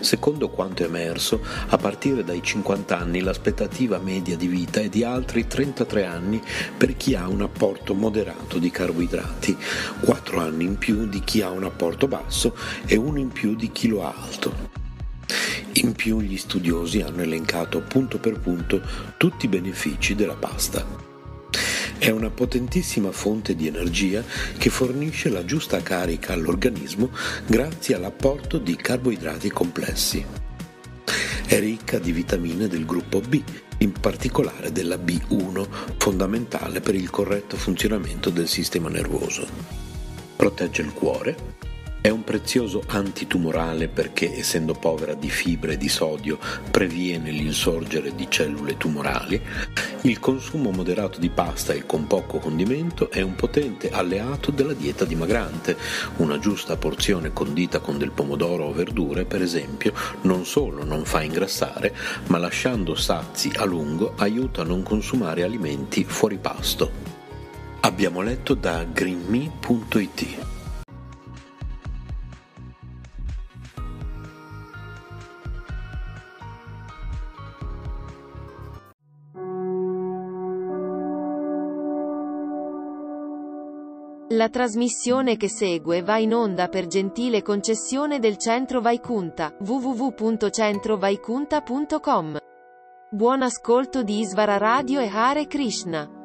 [0.00, 5.46] Secondo quanto emerso, a partire dai 50 anni l'aspettativa media di vita è di altri
[5.46, 6.42] 33 anni
[6.76, 9.56] per chi ha un apporto moderato di carboidrati,
[10.00, 13.70] 4 anni in più di chi ha un apporto basso e uno in più di
[13.70, 14.80] chi lo ha alto.
[15.74, 18.82] In più gli studiosi hanno elencato punto per punto
[19.16, 21.01] tutti i benefici della pasta.
[22.02, 24.24] È una potentissima fonte di energia
[24.58, 27.10] che fornisce la giusta carica all'organismo
[27.46, 30.26] grazie all'apporto di carboidrati complessi.
[31.46, 33.40] È ricca di vitamine del gruppo B,
[33.78, 35.64] in particolare della B1,
[35.96, 39.46] fondamentale per il corretto funzionamento del sistema nervoso.
[40.34, 41.36] Protegge il cuore,
[42.02, 46.36] è un prezioso antitumorale perché, essendo povera di fibre e di sodio,
[46.68, 49.40] previene l'insorgere di cellule tumorali.
[50.02, 55.04] Il consumo moderato di pasta e con poco condimento è un potente alleato della dieta
[55.04, 55.76] dimagrante.
[56.16, 59.92] Una giusta porzione condita con del pomodoro o verdure, per esempio,
[60.22, 61.94] non solo non fa ingrassare,
[62.26, 66.90] ma lasciando sazi a lungo aiuta a non consumare alimenti fuori pasto.
[67.78, 70.51] Abbiamo letto da greenme.it.
[84.42, 92.38] La trasmissione che segue va in onda per gentile concessione del Centro Vaikunta, www.centrovaikunta.com.
[93.08, 96.21] Buon ascolto di Isvara Radio e Hare Krishna.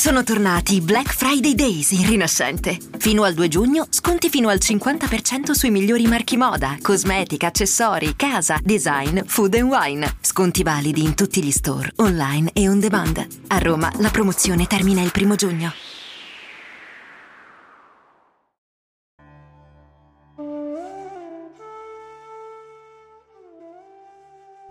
[0.00, 2.78] Sono tornati i Black Friday Days in Rinascente.
[2.96, 8.58] Fino al 2 giugno, sconti fino al 50% sui migliori marchi moda, cosmetica, accessori, casa,
[8.62, 10.16] design, food and wine.
[10.22, 13.26] Sconti validi in tutti gli store, online e on demand.
[13.48, 15.70] A Roma la promozione termina il primo giugno.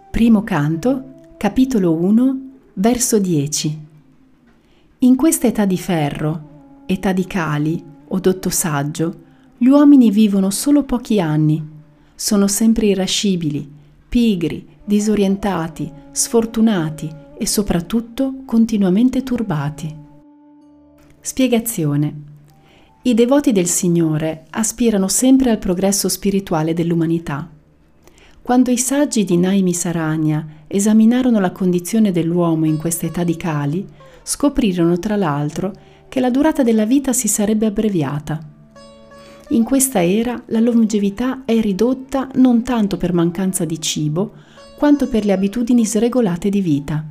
[0.10, 2.40] Primo canto, capitolo 1,
[2.74, 3.89] verso 10.
[5.02, 9.22] In questa età di ferro, età di cali o dotto saggio,
[9.58, 11.66] gli uomini vivono solo pochi anni,
[12.14, 13.66] sono sempre irascibili,
[14.10, 19.96] pigri, disorientati, sfortunati e soprattutto continuamente turbati.
[21.22, 22.22] Spiegazione.
[23.04, 27.50] I devoti del Signore aspirano sempre al progresso spirituale dell'umanità.
[28.42, 33.88] Quando i saggi di Naimi Saragna esaminarono la condizione dell'uomo in questa età di cali,
[34.30, 35.74] scoprirono tra l'altro
[36.08, 38.40] che la durata della vita si sarebbe abbreviata.
[39.50, 44.34] In questa era la longevità è ridotta non tanto per mancanza di cibo,
[44.78, 47.04] quanto per le abitudini sregolate di vita.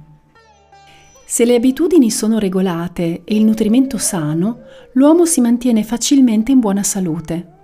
[1.26, 4.60] Se le abitudini sono regolate e il nutrimento sano,
[4.92, 7.57] l'uomo si mantiene facilmente in buona salute.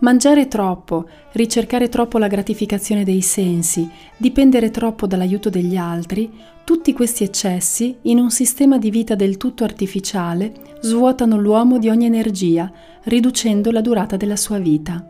[0.00, 6.30] Mangiare troppo, ricercare troppo la gratificazione dei sensi, dipendere troppo dall'aiuto degli altri,
[6.62, 12.06] tutti questi eccessi, in un sistema di vita del tutto artificiale, svuotano l'uomo di ogni
[12.06, 12.70] energia,
[13.04, 15.04] riducendo la durata della sua vita.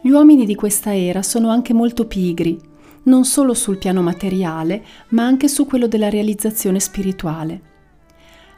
[0.00, 2.56] Gli uomini di questa era sono anche molto pigri,
[3.04, 7.62] non solo sul piano materiale, ma anche su quello della realizzazione spirituale.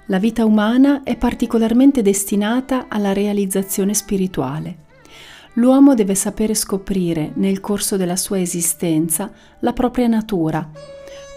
[0.09, 4.88] La vita umana è particolarmente destinata alla realizzazione spirituale
[5.55, 9.30] l'uomo deve sapere scoprire nel corso della sua esistenza
[9.61, 10.68] la propria natura,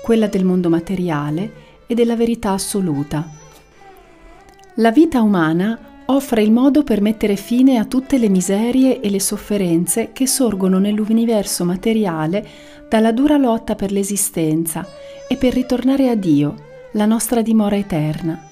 [0.04, 1.52] quella del mondo materiale
[1.88, 3.28] e della verità assoluta.
[4.76, 9.20] La vita umana offre il modo per mettere fine a tutte le miserie e le
[9.20, 12.46] sofferenze che sorgono nell'universo materiale
[12.90, 14.86] dalla dura lotta per l'esistenza
[15.28, 18.52] e per ritornare a Dio, la nostra dimora eterna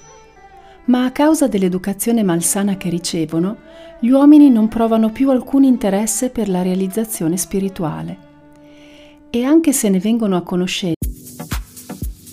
[0.86, 3.56] ma a causa dell'educazione malsana che ricevono,
[4.00, 8.30] gli uomini non provano più alcun interesse per la realizzazione spirituale.
[9.30, 10.96] E anche se ne vengono a conoscenza,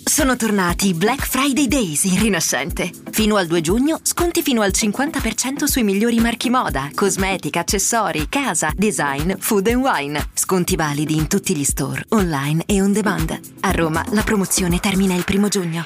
[0.04, 2.92] sono tornati i Black Friday Days in Rinascente.
[3.12, 8.72] Fino al 2 giugno, sconti fino al 50% sui migliori marchi moda, cosmetica, accessori, casa,
[8.76, 10.30] design, food and wine.
[10.34, 13.40] Sconti validi in tutti gli store, online e on demand.
[13.62, 15.86] A Roma la promozione termina il primo giugno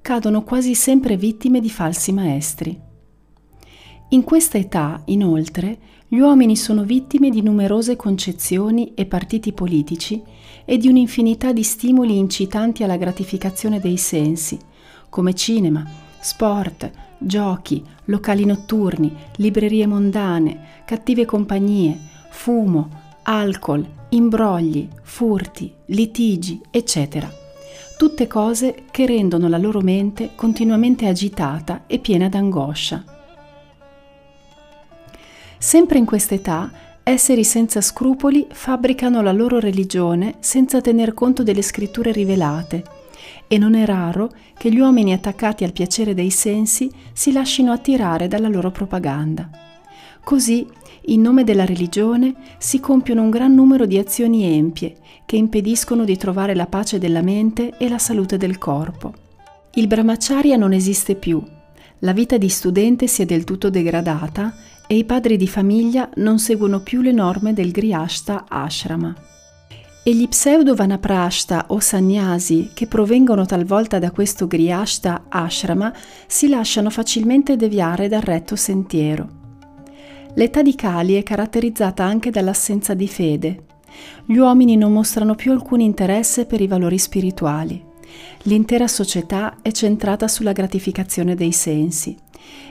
[0.00, 2.78] cadono quasi sempre vittime di falsi maestri.
[4.10, 10.20] In questa età, inoltre, gli uomini sono vittime di numerose concezioni e partiti politici
[10.64, 14.58] e di un'infinità di stimoli incitanti alla gratificazione dei sensi,
[15.08, 15.86] come cinema,
[16.18, 21.96] sport, giochi, locali notturni, librerie mondane, cattive compagnie,
[22.30, 22.88] fumo,
[23.22, 27.39] alcol, imbrogli, furti, litigi, eccetera.
[28.00, 33.04] Tutte cose che rendono la loro mente continuamente agitata e piena d'angoscia.
[35.58, 36.72] Sempre in quest'età,
[37.02, 42.84] esseri senza scrupoli fabbricano la loro religione senza tener conto delle scritture rivelate
[43.46, 48.28] e non è raro che gli uomini attaccati al piacere dei sensi si lascino attirare
[48.28, 49.50] dalla loro propaganda.
[50.24, 50.66] Così,
[51.04, 54.96] in nome della religione, si compiono un gran numero di azioni empie
[55.30, 59.14] che impediscono di trovare la pace della mente e la salute del corpo.
[59.74, 61.40] Il brahmacharya non esiste più,
[62.00, 64.52] la vita di studente si è del tutto degradata
[64.88, 69.14] e i padri di famiglia non seguono più le norme del Grihastha Ashrama.
[70.02, 75.94] E gli pseudo Vanaprashta o Sannyasi che provengono talvolta da questo Grihastha Ashrama
[76.26, 79.28] si lasciano facilmente deviare dal retto sentiero.
[80.34, 83.64] L'età di Kali è caratterizzata anche dall'assenza di fede.
[84.24, 87.84] Gli uomini non mostrano più alcun interesse per i valori spirituali.
[88.44, 92.16] L'intera società è centrata sulla gratificazione dei sensi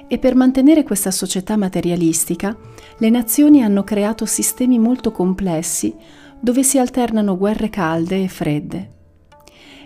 [0.07, 2.57] e per mantenere questa società materialistica,
[2.97, 5.95] le nazioni hanno creato sistemi molto complessi
[6.39, 8.93] dove si alternano guerre calde e fredde.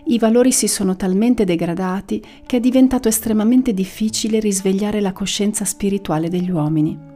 [0.05, 6.29] I valori si sono talmente degradati che è diventato estremamente difficile risvegliare la coscienza spirituale
[6.29, 7.12] degli uomini.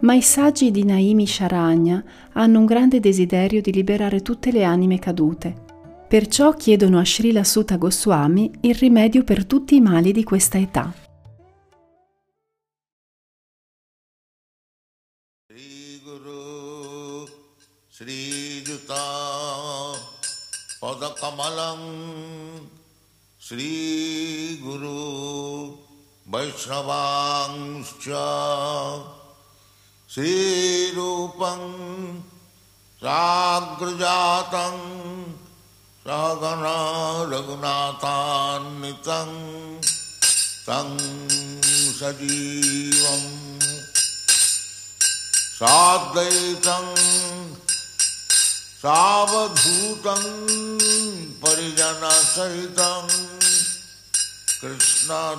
[0.00, 5.00] Ma i saggi di Naimi Sharanya hanno un grande desiderio di liberare tutte le anime
[5.00, 5.66] cadute.
[6.06, 10.94] Perciò chiedono a Srila Sutta Goswami il rimedio per tutti i mali di questa età.
[15.48, 17.26] Sri Guru,
[17.90, 19.96] Sri Juta,
[20.78, 22.70] Padakamalam,
[23.36, 25.76] Sri Guru,
[26.22, 29.17] Vaishnavangshya,
[30.10, 31.62] श्रीरूपं
[33.00, 34.76] साग्रजातं
[36.04, 36.76] सहगना
[37.32, 39.34] रघुनाथान्वितं
[40.68, 40.88] तं
[41.98, 43.28] सजीवम्
[45.58, 46.88] साद्वैतं
[48.82, 50.24] सावधूतं
[51.44, 53.08] परिजनसहितं
[54.60, 55.36] कृष्णचैतन्यदेवं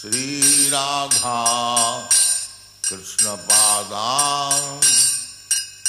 [0.00, 1.38] श्रीराधा
[2.88, 4.58] कृष्णपादां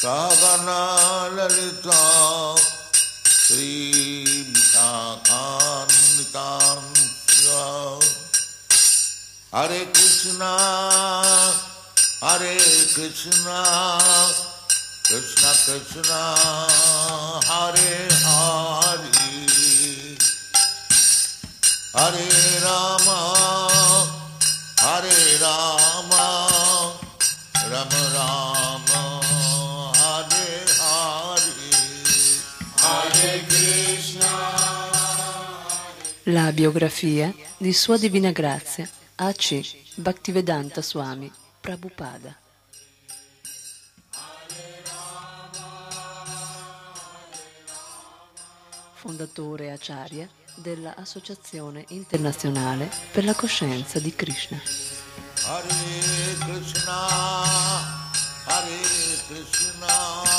[0.02, 2.00] सहगनललिता
[3.34, 4.50] श्रीविशाखान्वितां
[9.54, 10.54] हरे कृष्णा
[12.24, 12.58] हरे
[12.96, 13.62] कृष्णा
[15.10, 16.69] कृष्ण Krishna.
[36.52, 39.62] Biografia di Sua Divina Grazia A.C.
[39.96, 42.36] Bhaktivedanta Swami Prabhupada.
[48.94, 54.60] Fondatore Acharya della Associazione Internazionale per la Coscienza di Krishna.
[55.46, 55.68] Hare
[56.40, 57.08] Krishna,
[58.46, 58.78] Hare
[59.28, 60.39] Krishna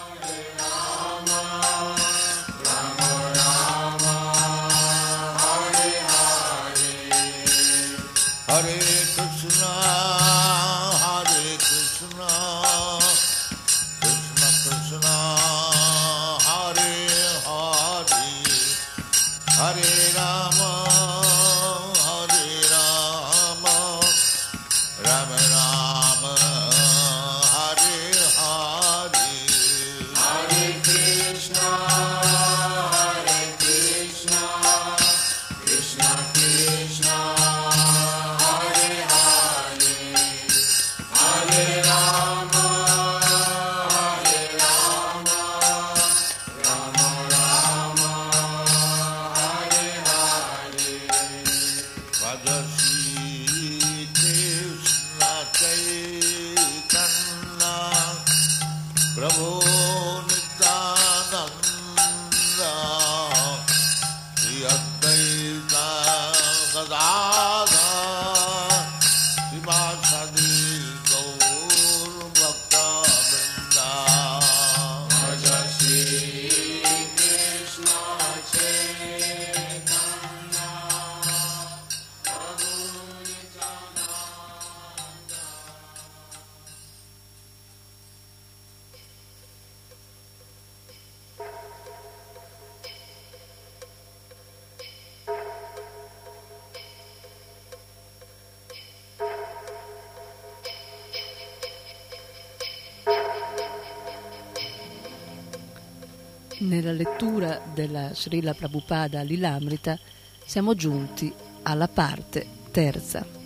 [107.73, 109.97] Della Srila Prabhupada Lilamrita
[110.45, 111.33] siamo giunti
[111.63, 113.40] alla parte terza.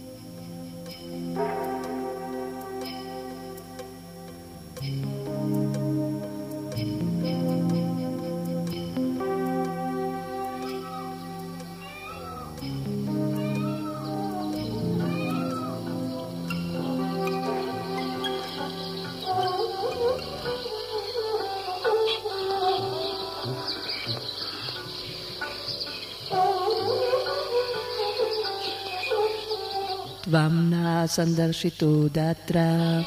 [31.15, 32.99] Sandarshito datra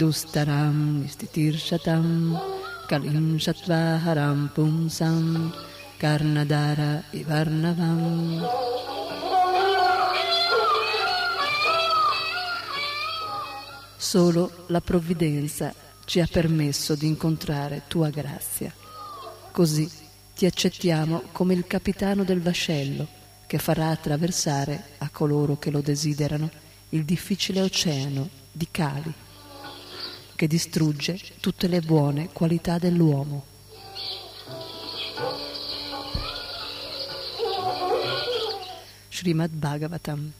[0.00, 2.38] dustaram istitirshatam
[2.88, 5.50] kalim shatvaharam pumsam
[5.98, 8.02] karnadara ivarnavam
[13.98, 15.74] Solo la provvidenza
[16.04, 18.72] ci ha permesso di incontrare tua grazia.
[19.50, 19.90] Così
[20.36, 23.08] ti accettiamo come il capitano del vascello
[23.48, 26.48] che farà attraversare a coloro che lo desiderano
[26.90, 29.12] il difficile oceano di Kali
[30.34, 33.44] che distrugge tutte le buone qualità dell'uomo.
[39.08, 40.32] Srimad Bhagavatam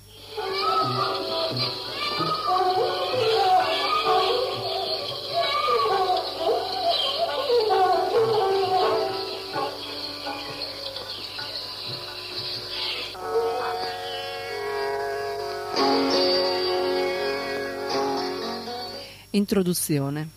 [19.36, 20.30] Introduzione.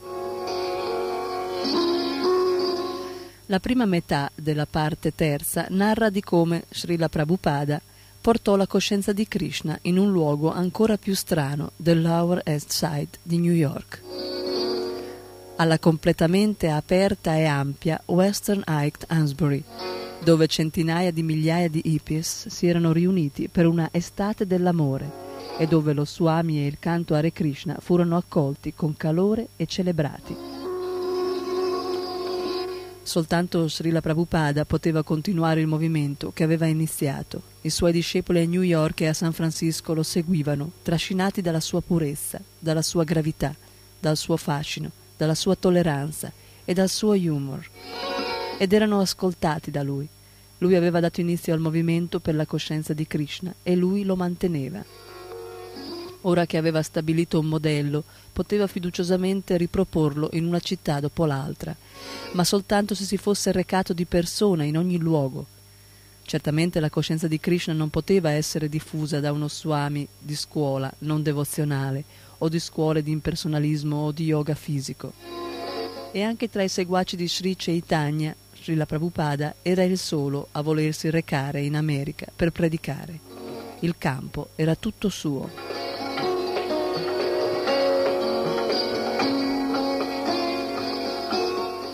[3.46, 7.82] La prima metà della parte terza narra di come Srila Prabhupada
[8.20, 13.20] portò la coscienza di Krishna in un luogo ancora più strano del Lower East Side
[13.24, 14.02] di New York,
[15.56, 19.64] alla completamente aperta e ampia Western Height Ansbury,
[20.22, 25.29] dove centinaia di migliaia di hippies si erano riuniti per una estate dell'amore
[25.60, 30.34] e dove lo Swami e il canto Hare Krishna furono accolti con calore e celebrati.
[33.04, 37.42] Soltanto Srila Prabhupada poteva continuare il movimento che aveva iniziato.
[37.62, 41.82] I suoi discepoli a New York e a San Francisco lo seguivano, trascinati dalla sua
[41.82, 43.54] purezza, dalla sua gravità,
[44.00, 46.32] dal suo fascino, dalla sua tolleranza
[46.64, 47.68] e dal suo humor.
[48.58, 50.08] Ed erano ascoltati da lui.
[50.60, 54.99] Lui aveva dato inizio al movimento per la coscienza di Krishna e lui lo manteneva.
[56.22, 61.76] Ora che aveva stabilito un modello, poteva fiduciosamente riproporlo in una città dopo l'altra,
[62.34, 65.46] ma soltanto se si fosse recato di persona in ogni luogo.
[66.24, 71.24] Certamente la coscienza di Krishna non poteva essere diffusa da uno swami di scuola non
[71.24, 72.04] devozionale
[72.40, 75.14] o di scuole di impersonalismo o di yoga fisico.
[76.12, 81.10] E anche tra i seguaci di Sri Chaitanya, Srila Prabhupada era il solo a volersi
[81.10, 83.20] recare in America per predicare.
[83.80, 85.50] Il campo era tutto suo.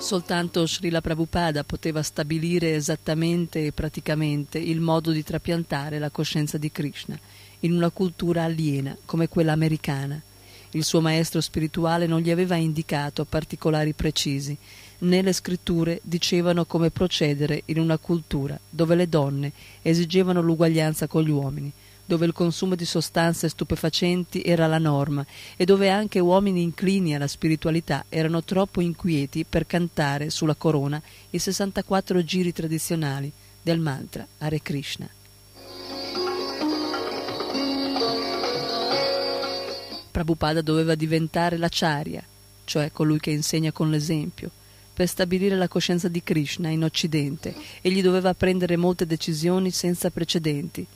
[0.06, 6.72] Soltanto Srila Prabhupada poteva stabilire esattamente e praticamente il modo di trapiantare la coscienza di
[6.72, 7.18] Krishna
[7.62, 10.22] in una cultura aliena come quella americana.
[10.74, 14.56] Il suo maestro spirituale non gli aveva indicato particolari precisi,
[15.00, 21.24] né le scritture dicevano come procedere in una cultura dove le donne esigevano l'uguaglianza con
[21.24, 21.72] gli uomini,
[22.06, 25.26] dove il consumo di sostanze stupefacenti era la norma
[25.58, 31.02] e dove anche uomini inclini alla spiritualità erano troppo inquieti per cantare sulla corona
[31.32, 35.10] i 64 giri tradizionali del mantra Hare Krishna.
[40.12, 42.24] Prabhupada doveva diventare l'acharya,
[42.64, 44.50] cioè colui che insegna con l'esempio,
[44.94, 50.10] per stabilire la coscienza di Krishna in Occidente e gli doveva prendere molte decisioni senza
[50.10, 50.88] precedenti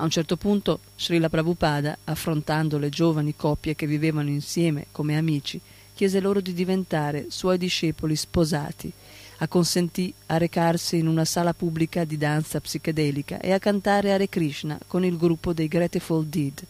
[0.00, 5.60] a un certo punto Srila Prabhupada, affrontando le giovani coppie che vivevano insieme come amici,
[5.94, 8.90] chiese loro di diventare suoi discepoli sposati,
[9.38, 14.78] acconsentì a recarsi in una sala pubblica di danza psichedelica e a cantare Hare Krishna
[14.86, 16.62] con il gruppo dei Grateful Dead,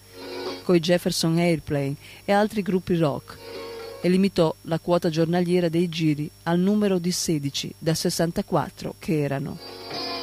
[0.64, 1.94] coi Jefferson Airplane
[2.24, 3.38] e altri gruppi rock,
[4.02, 10.19] e limitò la quota giornaliera dei giri al numero di 16 da 64 che erano.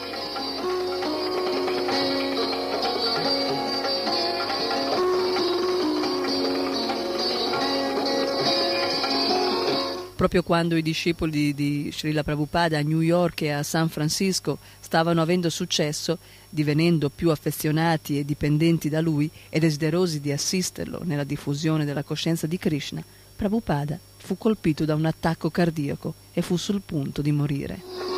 [10.18, 15.22] Proprio quando i discepoli di Srila Prabhupada a New York e a San Francisco stavano
[15.22, 16.18] avendo successo,
[16.50, 22.48] divenendo più affezionati e dipendenti da lui e desiderosi di assisterlo nella diffusione della coscienza
[22.48, 23.04] di Krishna,
[23.36, 28.17] Prabhupada fu colpito da un attacco cardiaco e fu sul punto di morire.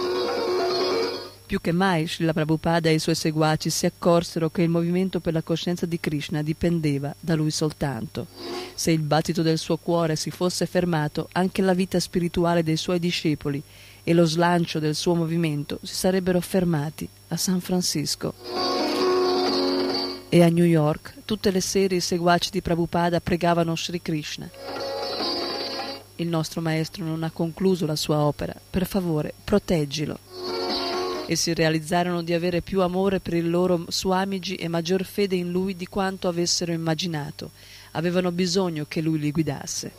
[1.49, 5.33] Più che mai Srila Prabhupada e i suoi seguaci si accorsero che il movimento per
[5.33, 8.27] la coscienza di Krishna dipendeva da lui soltanto.
[8.75, 12.99] Se il battito del suo cuore si fosse fermato, anche la vita spirituale dei suoi
[12.99, 13.63] discepoli
[14.03, 18.31] e lo slancio del suo movimento si sarebbero fermati a San Francisco.
[20.29, 24.47] E a New York tutte le sere i seguaci di Prabhupada pregavano Sri Krishna.
[26.17, 28.53] Il nostro maestro non ha concluso la sua opera.
[28.69, 30.58] Per favore, proteggilo
[31.29, 35.51] e si realizzarono di avere più amore per il loro Swamiji e maggior fede in
[35.51, 37.51] lui di quanto avessero immaginato.
[37.91, 39.91] Avevano bisogno che lui li guidasse.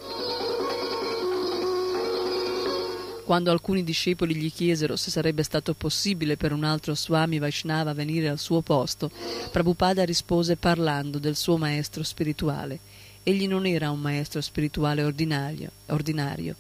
[3.25, 8.29] Quando alcuni discepoli gli chiesero se sarebbe stato possibile per un altro Swami Vaishnava venire
[8.29, 9.09] al suo posto,
[9.53, 12.81] Prabhupada rispose parlando del suo maestro spirituale.
[13.23, 16.57] Egli non era un maestro spirituale ordinario, ordinario.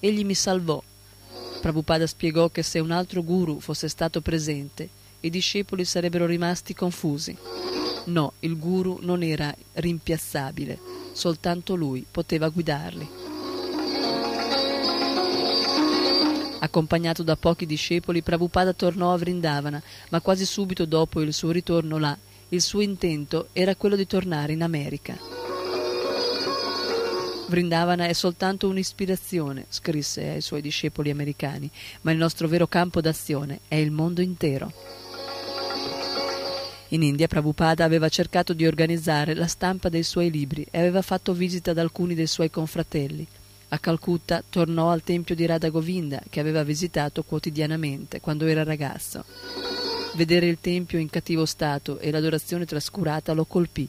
[0.00, 0.82] Egli mi salvò
[1.60, 4.88] Prabhupada spiegò che se un altro guru fosse stato presente,
[5.20, 7.36] i discepoli sarebbero rimasti confusi.
[8.04, 10.78] No, il guru non era rimpiazzabile,
[11.12, 13.08] soltanto lui poteva guidarli.
[16.60, 21.98] Accompagnato da pochi discepoli, Prabhupada tornò a Vrindavana, ma quasi subito dopo il suo ritorno
[21.98, 22.16] là,
[22.50, 25.47] il suo intento era quello di tornare in America.
[27.48, 31.70] Vrindavana è soltanto un'ispirazione, scrisse ai suoi discepoli americani,
[32.02, 34.70] ma il nostro vero campo d'azione è il mondo intero.
[36.88, 41.32] In India Prabhupada aveva cercato di organizzare la stampa dei suoi libri e aveva fatto
[41.32, 43.26] visita ad alcuni dei suoi confratelli.
[43.70, 49.24] A Calcutta tornò al tempio di Radha Govinda, che aveva visitato quotidianamente quando era ragazzo.
[50.14, 53.88] Vedere il tempio in cattivo stato e l'adorazione trascurata lo colpì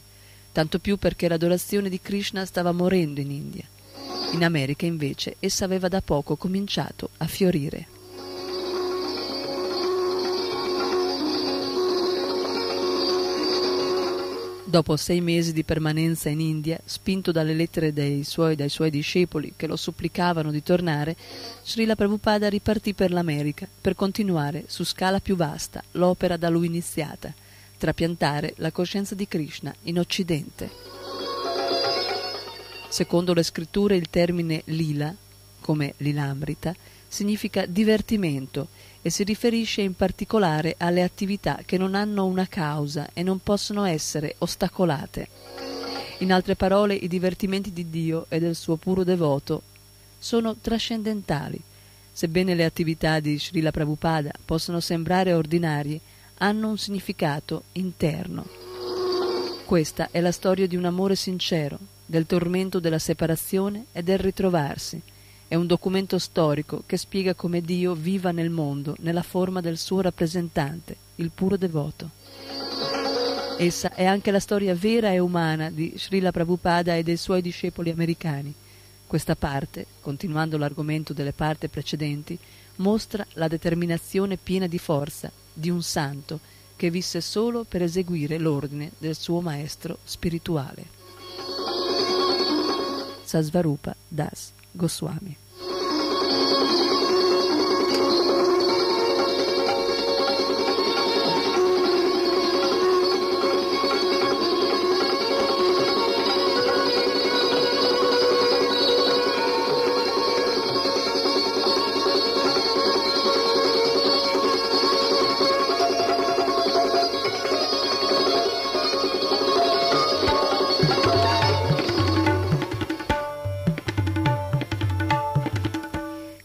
[0.60, 3.64] tanto più perché l'adorazione di Krishna stava morendo in India.
[4.32, 7.86] In America invece essa aveva da poco cominciato a fiorire.
[14.66, 19.54] Dopo sei mesi di permanenza in India, spinto dalle lettere dei suoi, dai suoi discepoli
[19.56, 21.16] che lo supplicavano di tornare,
[21.64, 27.32] Srila Prabhupada ripartì per l'America per continuare su scala più vasta l'opera da lui iniziata–
[27.80, 30.70] trapiantare la coscienza di Krishna in Occidente.
[32.90, 35.14] Secondo le scritture il termine lila,
[35.60, 36.74] come lilamrita,
[37.08, 38.68] significa divertimento
[39.00, 43.84] e si riferisce in particolare alle attività che non hanno una causa e non possono
[43.84, 45.28] essere ostacolate.
[46.18, 49.62] In altre parole, i divertimenti di Dio e del suo puro devoto
[50.18, 51.58] sono trascendentali.
[52.12, 55.98] Sebbene le attività di Srila Prabhupada possano sembrare ordinarie,
[56.42, 58.46] hanno un significato interno.
[59.66, 65.00] Questa è la storia di un amore sincero, del tormento della separazione e del ritrovarsi.
[65.46, 70.00] È un documento storico che spiega come Dio viva nel mondo nella forma del suo
[70.00, 72.10] rappresentante, il puro devoto.
[73.58, 77.90] Essa è anche la storia vera e umana di Srila Prabhupada e dei suoi discepoli
[77.90, 78.52] americani.
[79.06, 82.38] Questa parte, continuando l'argomento delle parti precedenti,
[82.76, 86.40] mostra la determinazione piena di forza di un santo
[86.76, 90.98] che visse solo per eseguire l'ordine del suo maestro spirituale.
[93.24, 95.36] Sasvarupa Das Goswami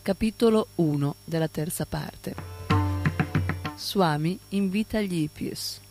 [0.05, 2.35] Capitolo 1 della terza parte.
[3.75, 5.81] Swami invita gli hippies.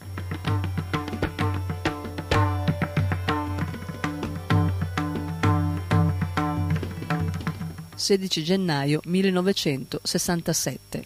[7.96, 11.04] (16 gennaio 1967)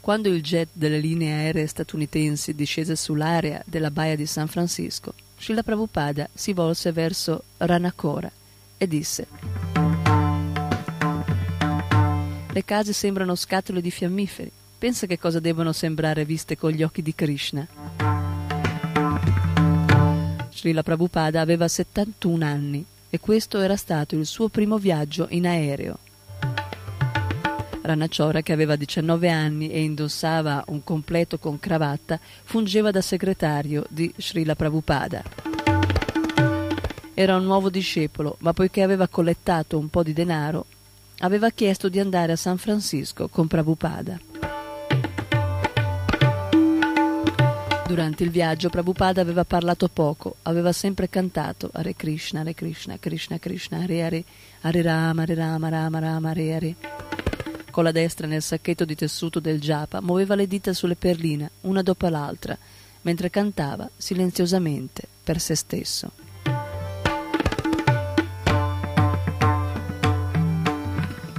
[0.00, 5.64] Quando il jet delle linee aeree statunitensi discese sull'area della baia di San Francisco, Srila
[5.64, 8.30] Prabhupada si volse verso Ranakora
[8.78, 9.26] e disse
[12.52, 14.52] Le case sembrano scatole di fiammiferi.
[14.78, 17.66] Pensa che cosa devono sembrare viste con gli occhi di Krishna.
[20.52, 25.98] Srila Prabhupada aveva 71 anni e questo era stato il suo primo viaggio in aereo.
[27.82, 34.12] Ranacciora, che aveva 19 anni e indossava un completo con cravatta, fungeva da segretario di
[34.16, 35.22] Srila Prabhupada.
[37.14, 40.64] Era un nuovo discepolo, ma poiché aveva collettato un po' di denaro,
[41.18, 44.18] aveva chiesto di andare a San Francisco con Prabhupada.
[47.86, 53.38] Durante il viaggio Prabhupada aveva parlato poco, aveva sempre cantato Hare Krishna, Hare Krishna, Krishna
[53.38, 54.24] Krishna, Hare Hare,
[54.62, 56.76] Hare Rama, Hare Rama, Rama Rama, Hare Hare.
[57.72, 61.80] Con la destra nel sacchetto di tessuto del giapa muoveva le dita sulle perline, una
[61.80, 62.56] dopo l'altra,
[63.00, 66.10] mentre cantava silenziosamente per se stesso.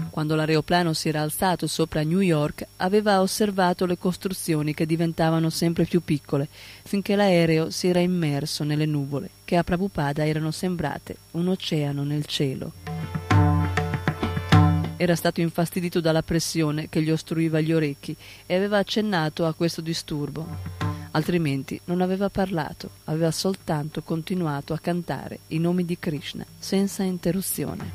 [0.10, 5.86] Quando l'aeroplano si era alzato sopra New York, aveva osservato le costruzioni che diventavano sempre
[5.86, 6.48] più piccole,
[6.82, 12.26] finché l'aereo si era immerso nelle nuvole, che a Prabhupada erano sembrate un oceano nel
[12.26, 13.23] cielo.
[15.04, 18.16] Era stato infastidito dalla pressione che gli ostruiva gli orecchi
[18.46, 20.48] e aveva accennato a questo disturbo.
[21.12, 27.92] Altrimenti non aveva parlato, aveva soltanto continuato a cantare i nomi di Krishna senza interruzione.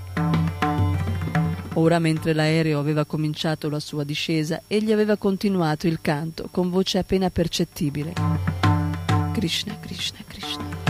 [1.72, 6.98] Ora, mentre l'aereo aveva cominciato la sua discesa, egli aveva continuato il canto con voce
[6.98, 8.12] appena percettibile.
[9.32, 10.87] Krishna, Krishna, Krishna.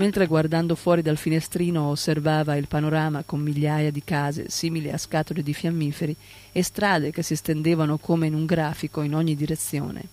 [0.00, 5.42] Mentre guardando fuori dal finestrino osservava il panorama con migliaia di case simili a scatole
[5.42, 6.16] di fiammiferi
[6.52, 10.04] e strade che si stendevano come in un grafico in ogni direzione.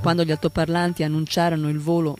[0.00, 2.16] Quando gli altoparlanti annunciarono il volo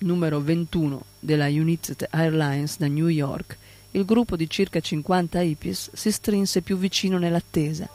[0.00, 3.56] numero 21 della United Airlines da New York,
[3.92, 7.88] il gruppo di circa 50 hippies si strinse più vicino nell'attesa.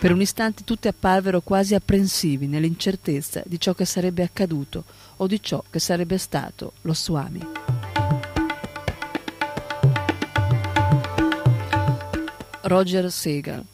[0.00, 4.84] Per un istante tutti apparvero quasi apprensivi nell'incertezza di ciò che sarebbe accaduto
[5.22, 7.40] o di ciò che sarebbe stato lo Swami.
[12.62, 13.64] Roger Segal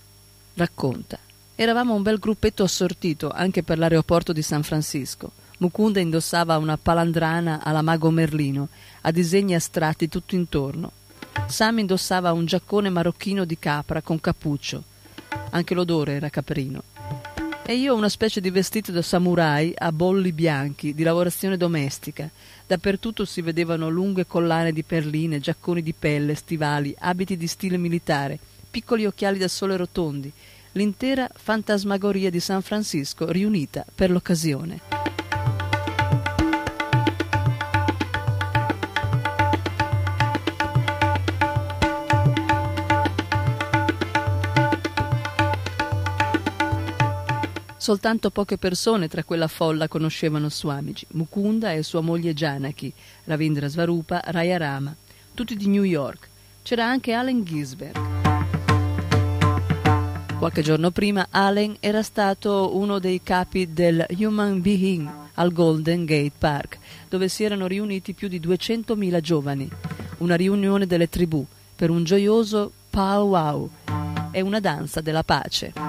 [0.55, 1.19] racconta
[1.55, 5.33] Eravamo un bel gruppetto assortito anche per l'aeroporto di San Francisco.
[5.59, 8.69] Mukunda indossava una palandrana alla mago Merlino,
[9.01, 10.93] a disegni astratti tutto intorno,
[11.47, 14.83] Sam indossava un giaccone marocchino di capra con cappuccio.
[15.51, 16.98] Anche l'odore era caprino.
[17.71, 22.31] E io una specie di vestito da samurai a bolli bianchi, di lavorazione domestica.
[22.67, 28.39] Dappertutto si vedevano lunghe collane di perline, giacconi di pelle, stivali, abiti di stile militare,
[28.71, 30.33] piccoli occhiali da sole rotondi,
[30.73, 35.18] l'intera fantasmagoria di San Francisco riunita per l'occasione.
[47.79, 52.93] Soltanto poche persone tra quella folla conoscevano Swamiji, Mukunda e sua moglie Janaki,
[53.25, 54.95] Ravindra Svarupa, Raya Rama,
[55.33, 56.29] tutti di New York.
[56.63, 57.97] C'era anche Allen Gisberg.
[60.39, 66.33] Qualche giorno prima Allen era stato uno dei capi del Human Being al Golden Gate
[66.37, 66.79] Park,
[67.09, 69.71] dove si erano riuniti più di 200.000 giovani.
[70.19, 71.47] Una riunione delle tribù
[71.77, 73.71] per un gioioso powwow
[74.33, 75.88] e una danza della pace.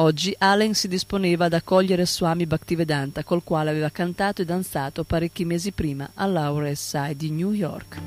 [0.00, 5.44] Oggi Allen si disponeva ad accogliere Swami Bhaktivedanta, col quale aveva cantato e danzato parecchi
[5.44, 8.00] mesi prima all'Auer Side di New York.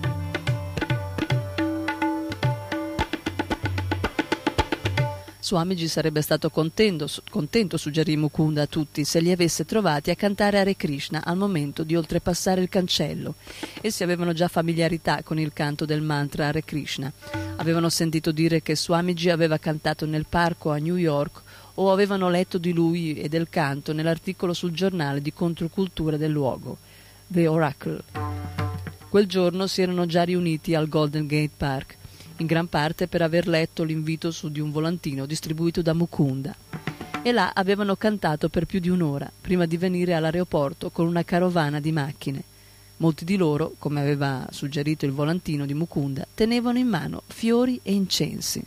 [5.41, 10.59] Swamiji sarebbe stato contento, contento, suggerì Mukunda a tutti, se li avesse trovati a cantare
[10.59, 13.35] Hare Krishna al momento di oltrepassare il cancello.
[13.81, 17.11] Essi avevano già familiarità con il canto del mantra Hare Krishna.
[17.57, 21.41] Avevano sentito dire che Swamiji aveva cantato nel parco a New York
[21.81, 26.77] o avevano letto di lui e del canto nell'articolo sul giornale di controcultura del luogo,
[27.25, 28.03] The Oracle.
[29.09, 31.97] Quel giorno si erano già riuniti al Golden Gate Park,
[32.37, 36.55] in gran parte per aver letto l'invito su di un volantino distribuito da Mukunda.
[37.23, 41.79] E là avevano cantato per più di un'ora, prima di venire all'aeroporto con una carovana
[41.79, 42.43] di macchine.
[42.97, 47.91] Molti di loro, come aveva suggerito il volantino di Mukunda, tenevano in mano fiori e
[47.91, 48.63] incensi.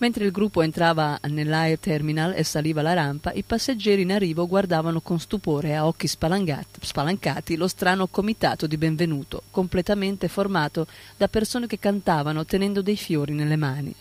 [0.00, 5.02] Mentre il gruppo entrava nell'air terminal e saliva la rampa, i passeggeri in arrivo guardavano
[5.02, 10.86] con stupore a occhi spalancati lo strano comitato di benvenuto, completamente formato
[11.18, 13.94] da persone che cantavano tenendo dei fiori nelle mani.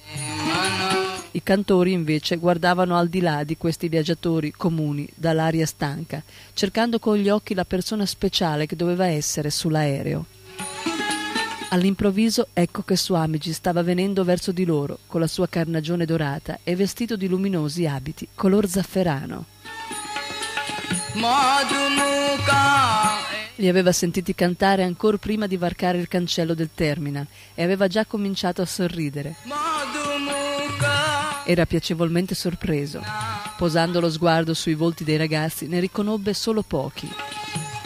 [1.32, 6.24] I cantori invece guardavano al di là di questi viaggiatori comuni dall'aria stanca,
[6.54, 10.26] cercando con gli occhi la persona speciale che doveva essere sull'aereo.
[11.72, 16.76] All'improvviso ecco che Swamiji stava venendo verso di loro con la sua carnagione dorata e
[16.76, 19.46] vestito di luminosi abiti color zafferano.
[23.56, 28.04] Li aveva sentiti cantare ancora prima di varcare il cancello del terminal e aveva già
[28.06, 29.36] cominciato a sorridere.
[31.46, 33.04] Era piacevolmente sorpreso.
[33.58, 37.12] Posando lo sguardo sui volti dei ragazzi, ne riconobbe solo pochi.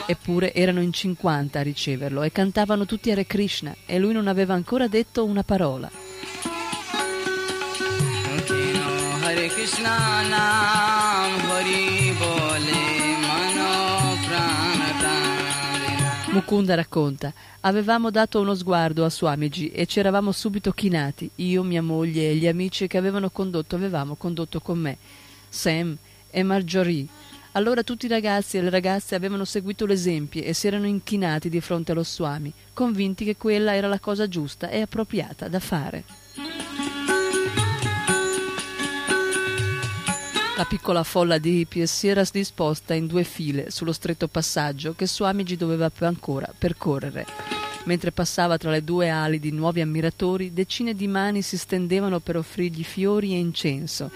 [0.06, 4.54] Eppure erano in 50 a riceverlo e cantavano tutti Hare Krishna e lui non aveva
[4.54, 5.90] ancora detto una parola.
[9.24, 13.84] Hare Krishna Nam Hari Bole Mano
[16.34, 17.32] Mukunda racconta,
[17.62, 22.36] avevamo dato uno sguardo a Swamiji e ci eravamo subito chinati, io, mia moglie e
[22.36, 24.98] gli amici che avevano condotto, avevamo condotto con me,
[25.48, 25.96] Sam
[26.32, 27.08] e Marjorie.
[27.56, 31.62] Allora tutti i ragazzi e le ragazze avevano seguito l'esempio e si erano inchinati di
[31.62, 36.04] fronte allo Swami, convinti che quella era la cosa giusta e appropriata da fare.
[40.58, 45.06] La piccola folla di hippies si era disposta in due file sullo stretto passaggio che
[45.06, 47.26] Swamiji doveva ancora percorrere.
[47.84, 52.38] Mentre passava tra le due ali di nuovi ammiratori, decine di mani si stendevano per
[52.38, 54.10] offrirgli fiori e incenso.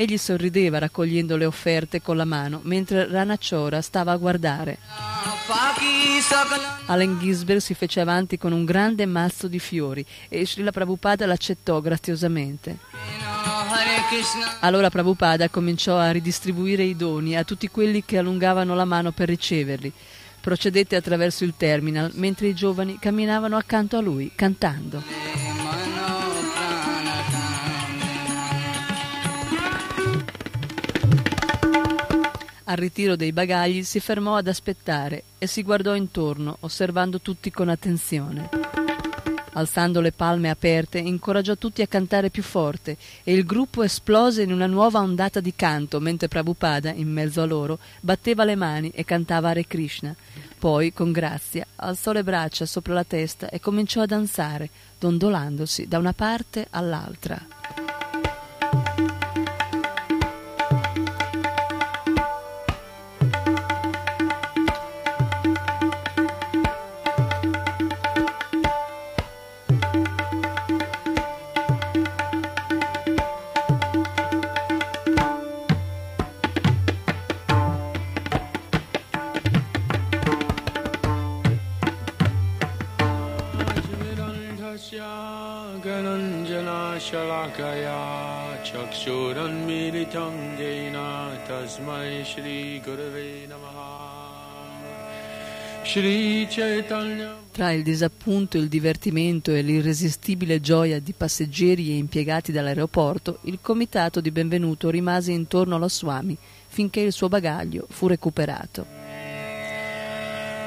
[0.00, 4.78] Egli sorrideva raccogliendo le offerte con la mano, mentre Rana Chora stava a guardare.
[6.86, 11.80] Allen Gisberg si fece avanti con un grande mazzo di fiori e Srila Prabhupada l'accettò
[11.80, 12.78] graziosamente.
[14.60, 19.26] Allora Prabhupada cominciò a ridistribuire i doni a tutti quelli che allungavano la mano per
[19.26, 19.92] riceverli.
[20.40, 25.02] Procedette attraverso il terminal mentre i giovani camminavano accanto a lui, cantando.
[32.70, 37.70] Al ritiro dei bagagli si fermò ad aspettare e si guardò intorno, osservando tutti con
[37.70, 38.50] attenzione.
[39.54, 44.52] Alzando le palme aperte, incoraggiò tutti a cantare più forte e il gruppo esplose in
[44.52, 49.02] una nuova ondata di canto, mentre Prabhupada, in mezzo a loro, batteva le mani e
[49.02, 50.14] cantava Hare Krishna.
[50.58, 54.68] Poi, con grazia, alzò le braccia sopra la testa e cominciò a danzare,
[54.98, 57.87] dondolandosi da una parte all'altra.
[97.52, 104.20] Tra il disappunto, il divertimento e l'irresistibile gioia di passeggeri e impiegati dall'aeroporto, il comitato
[104.20, 106.36] di benvenuto rimase intorno allo Swami
[106.66, 108.86] finché il suo bagaglio fu recuperato.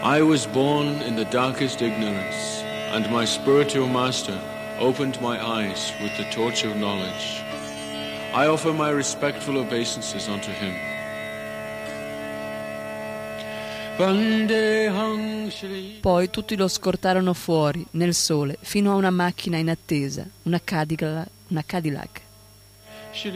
[0.03, 4.39] I was born in the darkest ignorance, and my spiritual master
[4.80, 7.43] opened my eyes with the torch of knowledge.
[8.34, 10.90] I offer my respectful obeisances unto him.
[15.99, 21.27] Poi tutti lo scortarono fuori, nel sole, fino a una macchina in attesa, una Cadillac,
[21.49, 22.21] una Cadillac.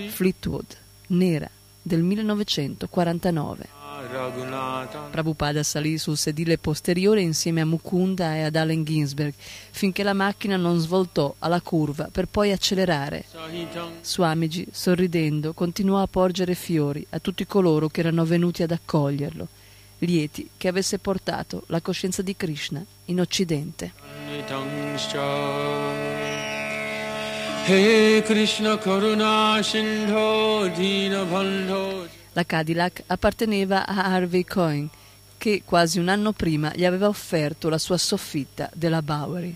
[0.10, 0.66] Fleetwood,
[1.08, 1.48] nera,
[1.82, 3.68] del 1949.
[5.12, 9.34] Prabhupada salì sul sedile posteriore insieme a Mukunda e ad Allen Ginsberg
[9.72, 13.26] finché la macchina non svoltò alla curva per poi accelerare.
[14.02, 19.48] Swamiji, sorridendo, continuò a porgere fiori a tutti coloro che erano venuti ad accoglierlo,
[20.06, 23.94] lieti che avesse portato la coscienza di Krishna in Occidente.
[32.34, 34.90] La Cadillac apparteneva a Harvey Coyne,
[35.38, 39.56] che quasi un anno prima gli aveva offerto la sua soffitta della Bowery.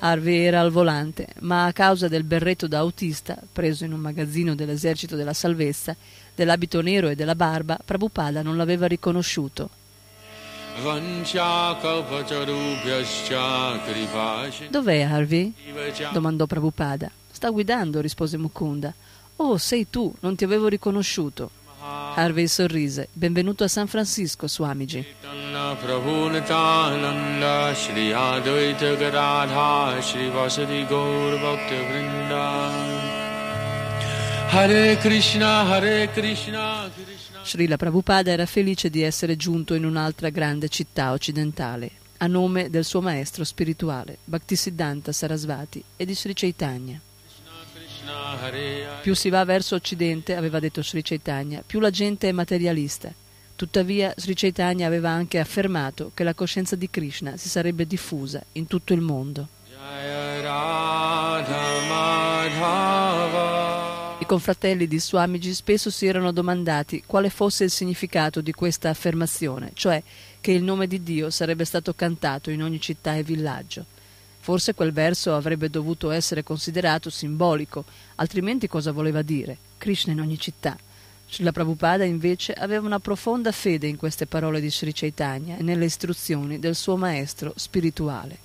[0.00, 4.56] Harvey era al volante, ma a causa del berretto da autista, preso in un magazzino
[4.56, 5.96] dell'esercito della salvezza,
[6.40, 9.68] dell'abito nero e della barba, Prabhupada non l'aveva riconosciuto.
[14.70, 15.52] Dov'è Harvey?
[16.12, 17.10] domandò Prabhupada.
[17.30, 18.94] Sta guidando, rispose Mukunda.
[19.36, 21.50] Oh, sei tu, non ti avevo riconosciuto.
[22.14, 23.08] Harvey sorrise.
[23.12, 25.04] Benvenuto a San Francisco, Swamiji.
[34.52, 36.90] Hare Krishna, Hare Krishna,
[37.44, 42.84] Srila Prabhupada era felice di essere giunto in un'altra grande città occidentale, a nome del
[42.84, 47.00] suo maestro spirituale, Bhaktisiddhanta Sarasvati e di Sri Chaitanya.
[49.02, 53.14] Più si va verso occidente, aveva detto Sri Chaitanya, più la gente è materialista.
[53.54, 58.66] Tuttavia Sri Chaitanya aveva anche affermato che la coscienza di Krishna si sarebbe diffusa in
[58.66, 59.46] tutto il mondo.
[62.52, 63.49] I
[64.30, 70.00] confratelli di Swamiji spesso si erano domandati quale fosse il significato di questa affermazione, cioè
[70.40, 73.84] che il nome di Dio sarebbe stato cantato in ogni città e villaggio.
[74.38, 77.84] Forse quel verso avrebbe dovuto essere considerato simbolico,
[78.14, 79.56] altrimenti cosa voleva dire?
[79.78, 80.78] Krishna in ogni città.
[81.28, 85.86] Srila Prabhupada invece aveva una profonda fede in queste parole di Sri Chaitanya e nelle
[85.86, 88.38] istruzioni del suo maestro spirituale.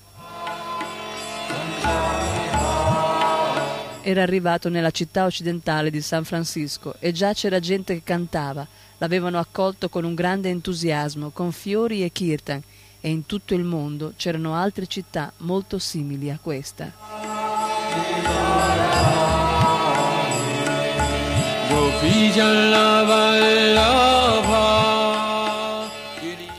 [4.07, 8.67] Era arrivato nella città occidentale di San Francisco e già c'era gente che cantava,
[8.99, 12.61] l'avevano accolto con un grande entusiasmo, con fiori e kirtan,
[13.01, 16.93] e in tutto il mondo c'erano altre città molto simili a questa.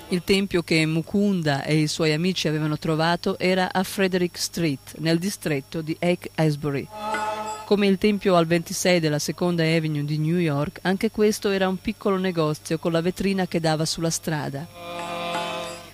[0.08, 5.20] Il tempio che Mukunda e i suoi amici avevano trovato era a Frederick Street, nel
[5.20, 6.88] distretto di Haight-Ashbury.
[7.66, 11.78] Come il tempio al 26 della Seconda Avenue di New York, anche questo era un
[11.80, 14.64] piccolo negozio con la vetrina che dava sulla strada.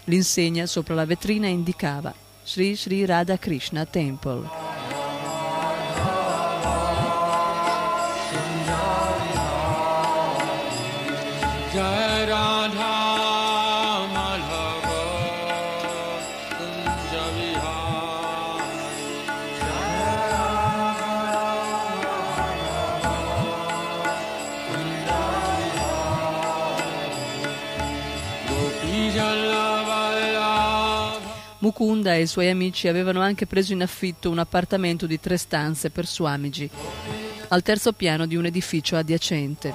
[0.05, 2.13] L'insegna sopra la vetrina indicava
[2.45, 4.51] Sri Sri Radha Krishna Temple.
[31.73, 35.89] Mukunda e i suoi amici avevano anche preso in affitto un appartamento di tre stanze
[35.89, 36.69] per Swamiji,
[37.49, 39.73] al terzo piano di un edificio adiacente.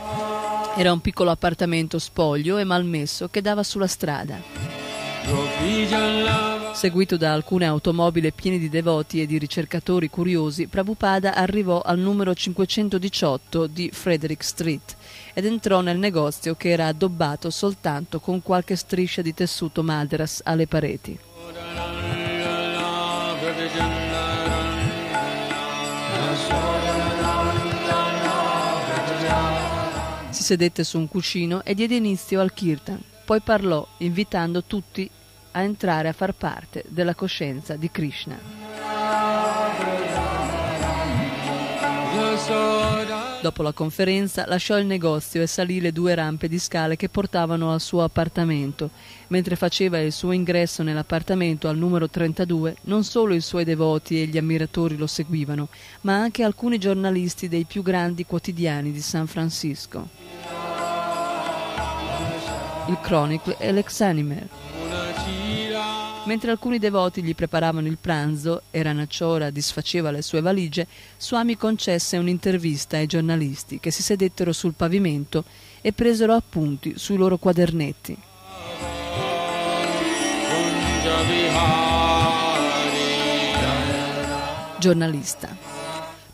[0.75, 4.39] Era un piccolo appartamento spoglio e malmesso che dava sulla strada.
[6.73, 12.35] Seguito da alcune automobili piene di devoti e di ricercatori curiosi, Prabhupada arrivò al numero
[12.35, 14.95] 518 di Frederick Street
[15.33, 20.67] ed entrò nel negozio che era addobbato soltanto con qualche striscia di tessuto madras alle
[20.67, 21.26] pareti.
[30.29, 33.01] Si sedette su un cuscino e diede inizio al kirtan.
[33.25, 35.09] Poi parlò, invitando tutti
[35.51, 40.06] a entrare a far parte della coscienza di Krishna.
[43.41, 47.71] Dopo la conferenza lasciò il negozio e salì le due rampe di scale che portavano
[47.71, 48.89] al suo appartamento.
[49.27, 54.25] Mentre faceva il suo ingresso nell'appartamento al numero 32, non solo i suoi devoti e
[54.25, 55.67] gli ammiratori lo seguivano,
[56.01, 60.07] ma anche alcuni giornalisti dei più grandi quotidiani di San Francisco.
[62.87, 64.66] Il Chronicle e l'Exanimer.
[66.27, 70.85] Mentre alcuni devoti gli preparavano il pranzo e Ranacciora disfaceva le sue valigie,
[71.17, 75.45] Swami concesse un'intervista ai giornalisti che si sedettero sul pavimento
[75.79, 78.17] e presero appunti sui loro quadernetti.
[84.79, 85.55] Giornalista.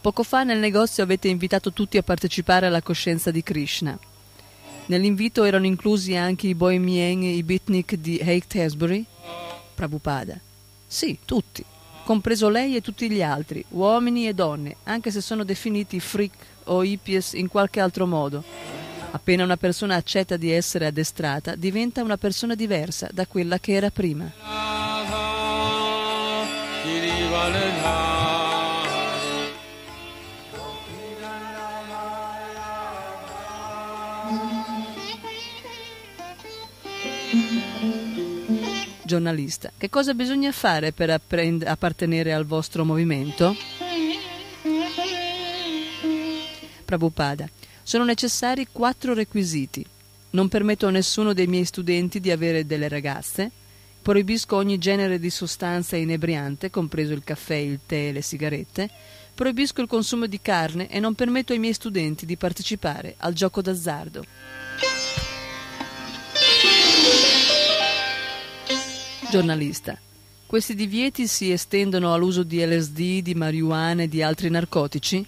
[0.01, 3.95] Poco fa nel negozio avete invitato tutti a partecipare alla coscienza di Krishna.
[4.87, 9.05] Nell'invito erano inclusi anche i bohemien e i beatnik di Haight-Ashbury?
[9.73, 10.39] Prabhupada.
[10.85, 11.63] Sì, tutti,
[12.03, 16.33] compreso lei e tutti gli altri, uomini e donne, anche se sono definiti freak
[16.65, 18.43] o hippies in qualche altro modo.
[19.11, 23.91] Appena una persona accetta di essere addestrata, diventa una persona diversa da quella che era
[23.91, 24.31] prima.
[39.05, 43.55] Giornalista, che cosa bisogna fare per appartenere al vostro movimento?
[46.85, 47.49] Prabhupada,
[47.81, 49.85] sono necessari quattro requisiti.
[50.31, 53.51] Non permetto a nessuno dei miei studenti di avere delle ragazze.
[54.01, 58.89] Proibisco ogni genere di sostanza inebriante, compreso il caffè, il tè e le sigarette.
[59.33, 63.61] Proibisco il consumo di carne e non permetto ai miei studenti di partecipare al gioco
[63.61, 64.23] d'azzardo.
[69.33, 69.99] Giornalista.
[70.45, 75.25] Questi divieti si estendono all'uso di LSD, di marijuana e di altri narcotici?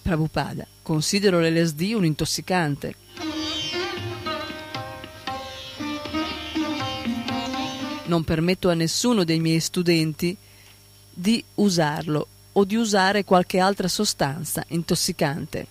[0.00, 0.64] Prabhupada.
[0.82, 2.94] Considero l'LSD un intossicante.
[8.04, 10.36] Non permetto a nessuno dei miei studenti
[11.12, 15.66] di usarlo o di usare qualche altra sostanza intossicante.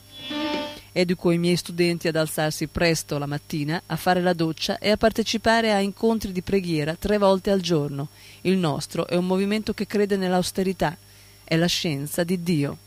[0.93, 4.97] Educo i miei studenti ad alzarsi presto la mattina, a fare la doccia e a
[4.97, 8.09] partecipare a incontri di preghiera tre volte al giorno.
[8.41, 10.97] Il nostro è un movimento che crede nell'austerità,
[11.45, 12.77] è la scienza di Dio.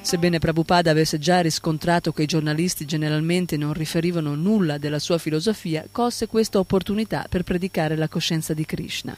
[0.00, 5.86] Sebbene Prabhupada avesse già riscontrato che i giornalisti generalmente non riferivano nulla della sua filosofia,
[5.90, 9.16] colse questa opportunità per predicare la coscienza di Krishna.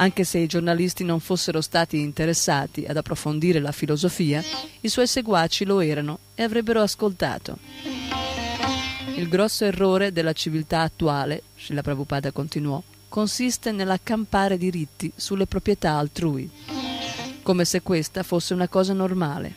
[0.00, 4.42] Anche se i giornalisti non fossero stati interessati ad approfondire la filosofia,
[4.80, 7.58] i suoi seguaci lo erano e avrebbero ascoltato.
[9.14, 16.50] Il grosso errore della civiltà attuale, Srila Prabhupada continuò, consiste nell'accampare diritti sulle proprietà altrui
[17.42, 19.54] come se questa fosse una cosa normale.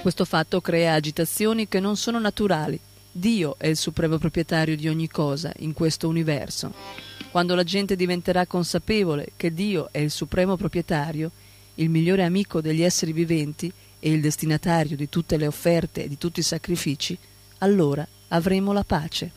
[0.00, 2.78] Questo fatto crea agitazioni che non sono naturali.
[3.10, 7.09] Dio è il supremo proprietario di ogni cosa in questo universo.
[7.30, 11.30] Quando la gente diventerà consapevole che Dio è il supremo proprietario,
[11.76, 16.18] il migliore amico degli esseri viventi e il destinatario di tutte le offerte e di
[16.18, 17.16] tutti i sacrifici,
[17.58, 19.30] allora avremo la pace.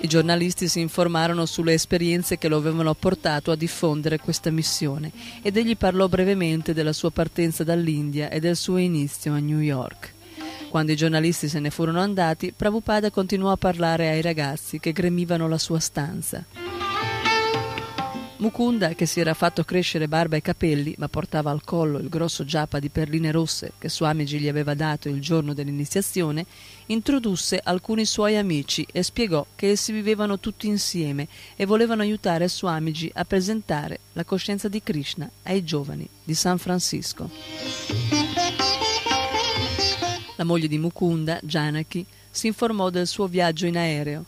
[0.00, 5.10] I giornalisti si informarono sulle esperienze che lo avevano portato a diffondere questa missione
[5.42, 10.13] ed egli parlò brevemente della sua partenza dall'India e del suo inizio a New York.
[10.74, 15.46] Quando i giornalisti se ne furono andati, Prabhupada continuò a parlare ai ragazzi che gremivano
[15.46, 16.44] la sua stanza.
[18.38, 22.44] Mukunda, che si era fatto crescere barba e capelli, ma portava al collo il grosso
[22.44, 26.44] giappa di perline rosse che Swamiji gli aveva dato il giorno dell'iniziazione,
[26.86, 33.12] introdusse alcuni suoi amici e spiegò che essi vivevano tutti insieme e volevano aiutare Swamiji
[33.14, 38.23] a presentare la coscienza di Krishna ai giovani di San Francisco.
[40.36, 44.24] La moglie di Mukunda, Janaki, si informò del suo viaggio in aereo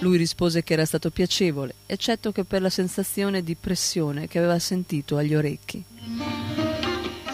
[0.00, 4.58] lui rispose che era stato piacevole, eccetto che per la sensazione di pressione che aveva
[4.58, 5.82] sentito agli orecchi.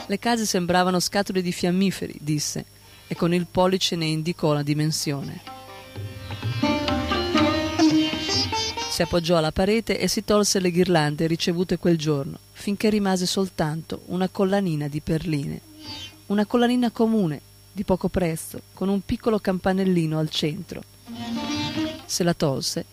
[0.06, 2.64] Le case sembravano scatole di fiammiferi, disse,
[3.08, 5.40] e con il pollice ne indicò la dimensione.
[8.90, 14.02] Si appoggiò alla parete e si tolse le ghirlande ricevute quel giorno, finché rimase soltanto
[14.06, 15.60] una collanina di perline.
[16.26, 17.40] Una collanina comune,
[17.72, 20.82] di poco prezzo, con un piccolo campanellino al centro
[22.12, 22.84] se la tolse,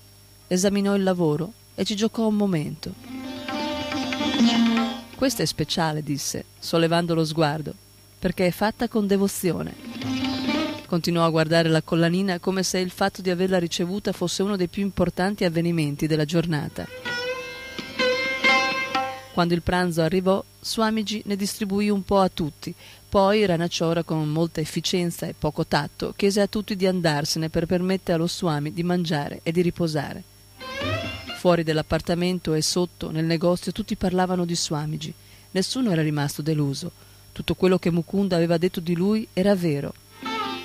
[0.47, 2.93] esaminò il lavoro e ci giocò un momento.
[5.14, 7.73] Questa è speciale, disse, sollevando lo sguardo,
[8.18, 9.76] perché è fatta con devozione.
[10.85, 14.69] Continuò a guardare la collanina come se il fatto di averla ricevuta fosse uno dei
[14.69, 16.88] più importanti avvenimenti della giornata.
[19.34, 22.73] Quando il pranzo arrivò, Swamiji ne distribuì un po' a tutti,
[23.10, 28.14] poi Ranacciora, con molta efficienza e poco tatto, chiese a tutti di andarsene per permettere
[28.14, 30.23] allo Swami di mangiare e di riposare.
[31.40, 35.11] Fuori dell'appartamento e sotto, nel negozio, tutti parlavano di Swamiji.
[35.52, 36.91] Nessuno era rimasto deluso.
[37.31, 39.94] Tutto quello che Mukunda aveva detto di lui era vero.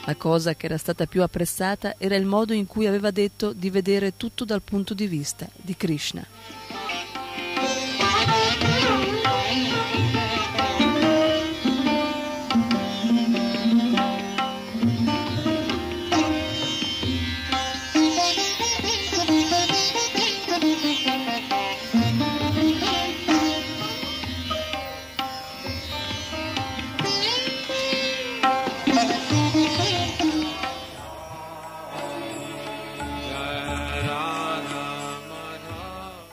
[0.05, 3.71] La cosa che era stata più apprezzata era il modo in cui aveva detto di
[3.71, 6.27] vedere tutto dal punto di vista di Krishna.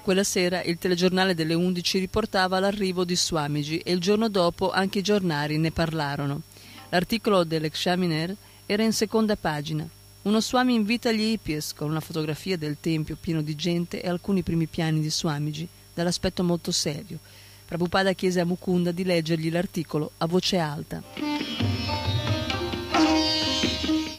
[0.02, 4.99] Quella sera il telegiornale delle 11 riportava l'arrivo di Swamiji e il giorno dopo anche
[4.99, 6.41] i giornali ne parlarono.
[6.90, 9.88] L'articolo dell'Examiner era in seconda pagina.
[10.23, 14.41] Uno Swami invita gli hippies con una fotografia del tempio pieno di gente e alcuni
[14.41, 17.19] primi piani di Swamiji, dall'aspetto molto serio.
[17.68, 21.03] Prabhupada chiese a Mukunda di leggergli l'articolo a voce alta.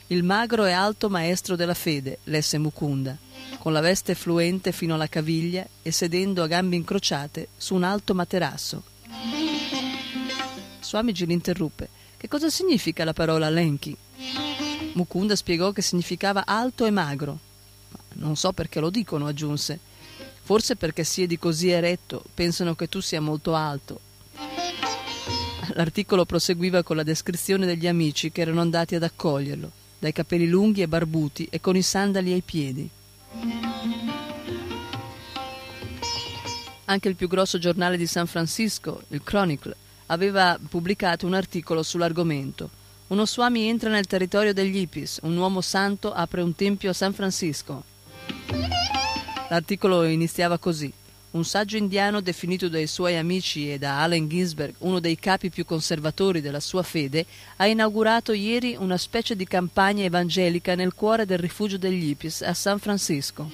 [0.06, 3.30] Il magro e alto maestro della fede, lesse Mukunda
[3.62, 8.12] con la veste fluente fino alla caviglia e sedendo a gambe incrociate su un alto
[8.12, 8.82] materasso.
[10.80, 11.88] Swamiji l'interruppe.
[12.16, 13.96] Che cosa significa la parola Lenki?
[14.94, 17.38] Mukunda spiegò che significava alto e magro.
[18.14, 19.78] Non so perché lo dicono, aggiunse.
[20.42, 24.00] Forse perché siedi così eretto, pensano che tu sia molto alto.
[25.74, 29.70] L'articolo proseguiva con la descrizione degli amici che erano andati ad accoglierlo,
[30.00, 32.90] dai capelli lunghi e barbuti e con i sandali ai piedi.
[36.84, 39.74] Anche il più grosso giornale di San Francisco, il Chronicle,
[40.06, 42.68] aveva pubblicato un articolo sull'argomento.
[43.08, 47.12] Uno Swami entra nel territorio degli hippies, un uomo santo apre un tempio a San
[47.12, 47.82] Francisco.
[49.48, 50.92] L'articolo iniziava così.
[51.32, 55.64] Un saggio indiano definito dai suoi amici e da Allen Ginsberg uno dei capi più
[55.64, 57.24] conservatori della sua fede,
[57.56, 62.52] ha inaugurato ieri una specie di campagna evangelica nel cuore del rifugio degli hippies a
[62.52, 63.50] San Francisco.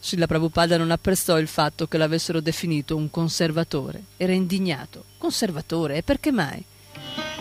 [0.00, 4.02] Srila Prabhupada non apprezzò il fatto che l'avessero definito un conservatore.
[4.18, 5.04] Era indignato.
[5.16, 5.96] Conservatore?
[5.96, 6.62] E perché mai?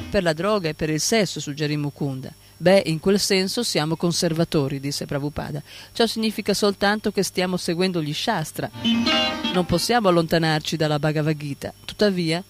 [0.09, 2.33] Per la droga e per il sesso, suggerì Mukunda.
[2.59, 5.61] Beh, in quel senso siamo conservatori, disse Prabhupada.
[5.93, 8.69] Ciò significa soltanto che stiamo seguendo gli Shastra.
[9.53, 11.71] Non possiamo allontanarci dalla Bhagavad Gita.
[11.85, 12.43] Tuttavia,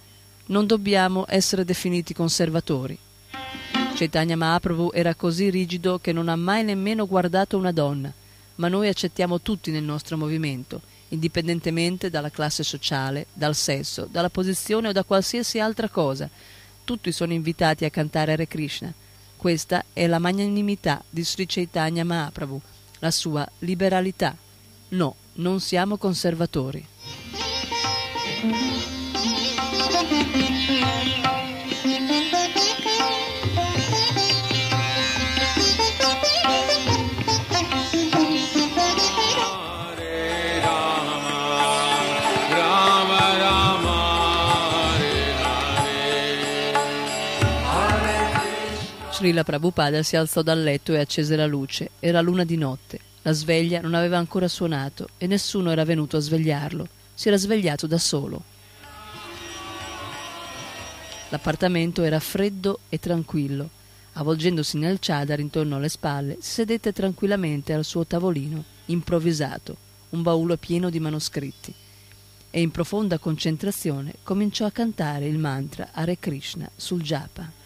[0.48, 2.98] non dobbiamo essere definiti conservatori.
[3.96, 8.14] Chaitanya Mahaprabhu era così rigido che non ha mai nemmeno guardato una donna,
[8.56, 14.88] ma noi accettiamo tutti nel nostro movimento, indipendentemente dalla classe sociale, dal sesso, dalla posizione
[14.88, 16.30] o da qualsiasi altra cosa.
[16.84, 18.94] Tutti sono invitati a cantare Hare Krishna.
[19.38, 22.60] Questa è la magnanimità di Sri Chaitanya Mahaprabhu,
[23.00, 24.36] la sua liberalità.
[24.90, 26.86] No, non siamo conservatori.
[49.28, 51.90] Srila Prabhupada si alzò dal letto e accese la luce.
[52.00, 52.98] Era luna di notte.
[53.24, 56.88] La sveglia non aveva ancora suonato e nessuno era venuto a svegliarlo.
[57.14, 58.42] Si era svegliato da solo.
[61.28, 63.70] L'appartamento era freddo e tranquillo.
[64.14, 69.76] Avvolgendosi nel chadar intorno alle spalle, si sedette tranquillamente al suo tavolino, improvvisato,
[70.12, 71.74] un baule pieno di manoscritti.
[72.50, 77.57] E in profonda concentrazione cominciò a cantare il mantra Hare Krishna sul japa.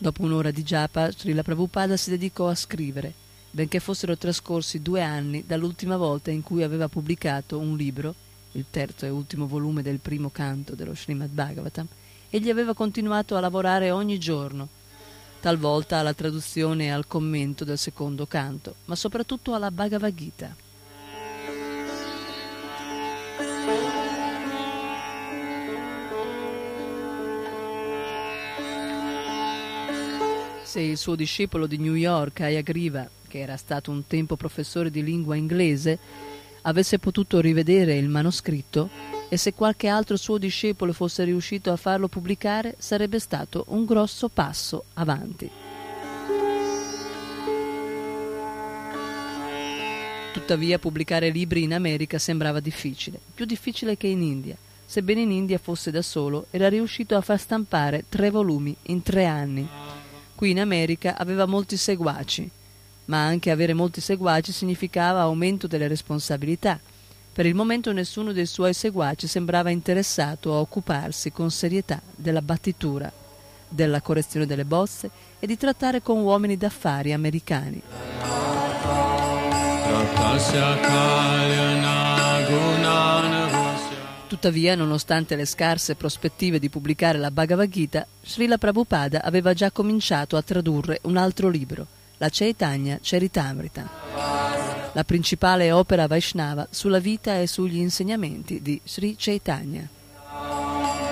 [0.00, 3.12] Dopo un'ora di japa, Srila Prabhupada si dedicò a scrivere,
[3.50, 8.14] benché fossero trascorsi due anni dall'ultima volta in cui aveva pubblicato un libro,
[8.52, 11.88] il terzo e ultimo volume del primo canto dello Srimad Bhagavatam,
[12.30, 14.68] egli aveva continuato a lavorare ogni giorno,
[15.40, 20.54] talvolta alla traduzione e al commento del secondo canto, ma soprattutto alla Bhagavad Gita.
[30.68, 35.02] Se il suo discepolo di New York, Ayagriva, che era stato un tempo professore di
[35.02, 35.98] lingua inglese,
[36.60, 38.90] avesse potuto rivedere il manoscritto
[39.30, 44.28] e se qualche altro suo discepolo fosse riuscito a farlo pubblicare, sarebbe stato un grosso
[44.28, 45.50] passo avanti.
[50.34, 54.56] Tuttavia pubblicare libri in America sembrava difficile, più difficile che in India.
[54.84, 59.24] Sebbene in India fosse da solo, era riuscito a far stampare tre volumi in tre
[59.24, 59.96] anni.
[60.38, 62.48] Qui in America aveva molti seguaci,
[63.06, 66.78] ma anche avere molti seguaci significava aumento delle responsabilità.
[67.32, 73.10] Per il momento nessuno dei suoi seguaci sembrava interessato a occuparsi con serietà della battitura,
[73.68, 75.10] della correzione delle bozze
[75.40, 77.82] e di trattare con uomini d'affari americani.
[84.28, 90.36] Tuttavia, nonostante le scarse prospettive di pubblicare la Bhagavad Gita, Srila Prabhupada aveva già cominciato
[90.36, 91.86] a tradurre un altro libro,
[92.18, 93.88] la Chaitanya Charitamrita,
[94.92, 99.88] la principale opera Vaishnava sulla vita e sugli insegnamenti di Sri Chaitanya.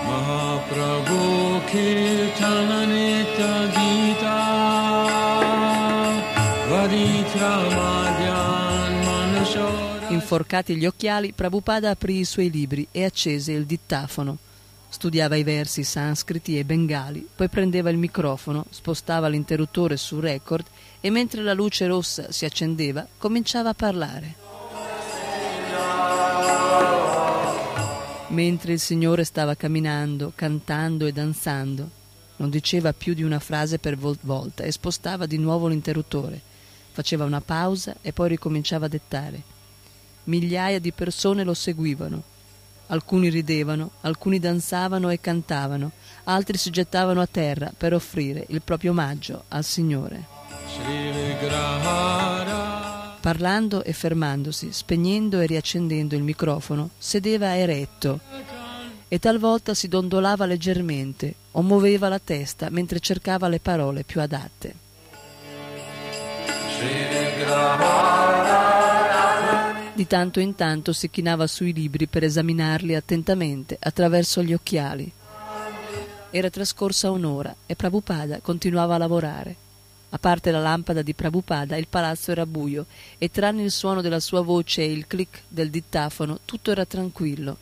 [0.05, 4.37] Mahaprabhu Kirtananita Gita
[6.69, 7.96] Varitramadyan
[10.27, 14.39] Inforcati gli occhiali, Prabhupada aprì i suoi libri e accese il dittafono.
[14.89, 20.67] Studiava i versi sanscriti e bengali, poi prendeva il microfono, spostava l'interruttore su record
[21.01, 24.35] e mentre la luce rossa si accendeva cominciava a parlare.
[28.27, 31.89] Mentre il Signore stava camminando, cantando e danzando,
[32.39, 36.41] non diceva più di una frase per volta e spostava di nuovo l'interruttore.
[36.91, 39.55] Faceva una pausa e poi ricominciava a dettare.
[40.27, 42.23] Migliaia di persone lo seguivano.
[42.89, 45.91] Alcuni ridevano, alcuni danzavano e cantavano,
[46.25, 50.25] altri si gettavano a terra per offrire il proprio omaggio al Signore.
[53.21, 58.21] Parlando e fermandosi, spegnendo e riaccendendo il microfono, sedeva eretto
[59.09, 64.75] e talvolta si dondolava leggermente o muoveva la testa mentre cercava le parole più adatte.
[69.97, 75.11] Di tanto in tanto si chinava sui libri per esaminarli attentamente attraverso gli occhiali.
[76.29, 79.57] Era trascorsa un'ora e Prabhupada continuava a lavorare.
[80.11, 82.85] A parte la lampada di Prabhupada, il palazzo era buio
[83.17, 87.57] e tranne il suono della sua voce e il clic del dittafono, tutto era tranquillo.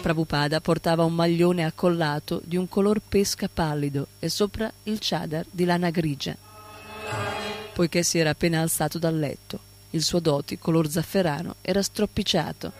[0.00, 5.64] Prabhupada portava un maglione accollato di un color pesca pallido e sopra il chadar di
[5.64, 6.36] lana grigia,
[7.72, 9.72] poiché si era appena alzato dal letto.
[9.94, 12.72] Il suo doti, color zafferano, era stropicciato.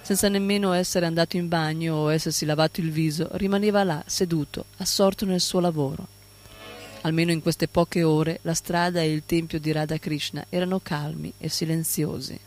[0.00, 5.26] Senza nemmeno essere andato in bagno o essersi lavato il viso, rimaneva là, seduto, assorto
[5.26, 6.06] nel suo lavoro.
[7.02, 11.30] Almeno in queste poche ore la strada e il tempio di Radha Krishna erano calmi
[11.36, 12.40] e silenziosi.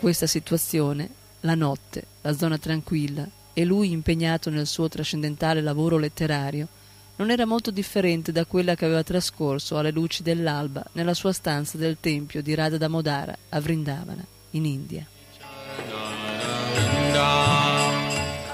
[0.00, 1.08] Questa situazione,
[1.42, 6.66] la notte, la zona tranquilla e lui impegnato nel suo trascendentale lavoro letterario,
[7.16, 11.78] non era molto differente da quella che aveva trascorso alle luci dell'alba nella sua stanza
[11.78, 15.06] del tempio di Radha Damodara a Vrindavana, in India.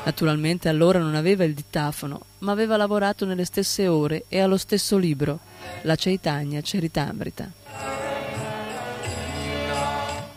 [0.05, 4.97] Naturalmente allora non aveva il dittafono, ma aveva lavorato nelle stesse ore e allo stesso
[4.97, 5.41] libro,
[5.83, 8.10] la Chaitanya Charitamrita.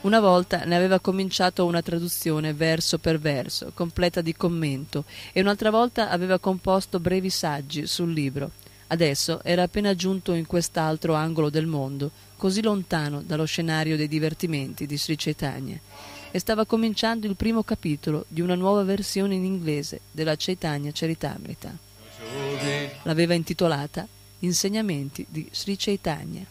[0.04, 5.70] Una volta ne aveva cominciato una traduzione verso per verso, completa di commento, e un'altra
[5.70, 8.52] volta aveva composto brevi saggi sul libro.
[8.88, 14.86] Adesso era appena giunto in quest'altro angolo del mondo, così lontano dallo scenario dei divertimenti
[14.86, 15.80] di Sri Chaitanya,
[16.32, 21.78] e stava cominciando il primo capitolo di una nuova versione in inglese della Chaitanya Charitamrita.
[23.04, 24.06] L'aveva intitolata
[24.40, 26.46] Insegnamenti di Sri Chaitanya.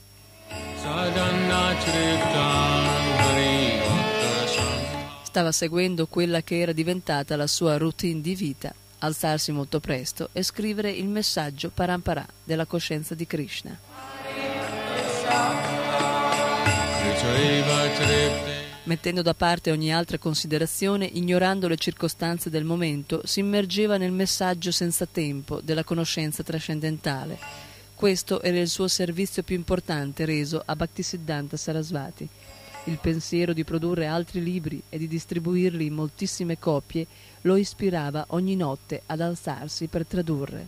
[5.32, 10.42] Stava seguendo quella che era diventata la sua routine di vita, alzarsi molto presto e
[10.42, 13.78] scrivere il messaggio parampara della coscienza di Krishna.
[18.82, 24.70] Mettendo da parte ogni altra considerazione, ignorando le circostanze del momento, si immergeva nel messaggio
[24.70, 27.38] senza tempo della conoscenza trascendentale.
[27.94, 32.28] Questo era il suo servizio più importante reso a Bhaktisiddhanta Sarasvati.
[32.84, 37.06] Il pensiero di produrre altri libri e di distribuirli in moltissime copie
[37.42, 40.66] lo ispirava ogni notte ad alzarsi per tradurre.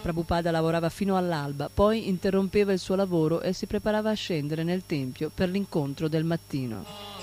[0.00, 4.86] Prabhupada lavorava fino all'alba, poi interrompeva il suo lavoro e si preparava a scendere nel
[4.86, 7.15] tempio per l'incontro del mattino.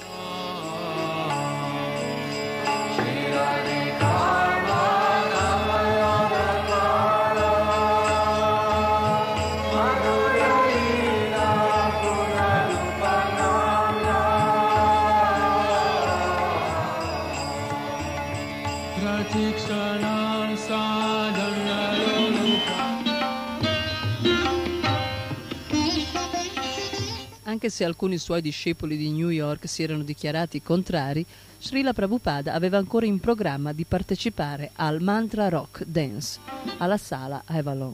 [27.64, 31.26] Anche se alcuni suoi discepoli di New York si erano dichiarati contrari,
[31.62, 36.42] Srila Prabhupada aveva ancora in programma di partecipare al Mantra Rock Dance
[36.80, 37.94] alla sala Avalon.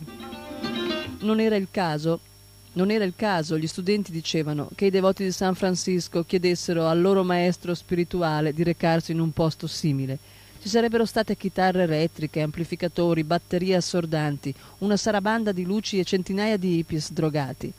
[1.20, 2.20] Non era il caso
[2.72, 7.00] non era il caso, gli studenti dicevano, che i devoti di San Francisco chiedessero al
[7.00, 10.18] loro maestro spirituale di recarsi in un posto simile.
[10.62, 16.78] Ci sarebbero state chitarre elettriche, amplificatori, batterie assordanti, una sarabanda di luci e centinaia di
[16.78, 17.72] hippies drogati.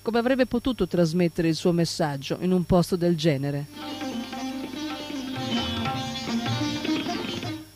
[0.00, 3.66] Come avrebbe potuto trasmettere il suo messaggio in un posto del genere?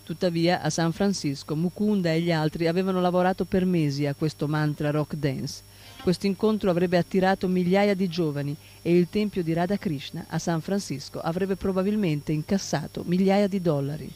[0.03, 4.91] Tuttavia, a San Francisco, Mukunda e gli altri avevano lavorato per mesi a questo mantra
[4.91, 5.66] rock dance.
[6.07, 10.61] Questo incontro avrebbe attirato migliaia di giovani e il tempio di Radha Krishna a San
[10.61, 14.09] Francisco avrebbe probabilmente incassato migliaia di dollari.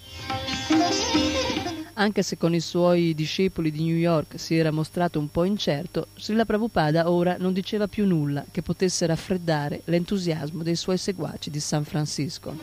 [1.94, 6.06] Anche se con i suoi discepoli di New York si era mostrato un po' incerto,
[6.14, 11.58] Srila Prabhupada ora non diceva più nulla che potesse raffreddare l'entusiasmo dei suoi seguaci di
[11.58, 12.56] San Francisco.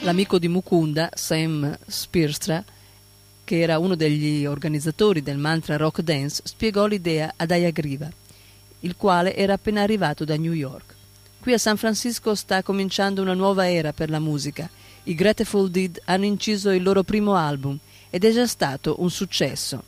[0.00, 2.64] L'amico di Mukunda, Sam Spirstra,
[3.48, 8.06] che era uno degli organizzatori del mantra rock dance, spiegò l'idea ad Ayagriva,
[8.80, 10.94] il quale era appena arrivato da New York.
[11.40, 14.68] Qui a San Francisco sta cominciando una nuova era per la musica.
[15.04, 17.78] I Grateful Dead hanno inciso il loro primo album
[18.10, 19.82] ed è già stato un successo.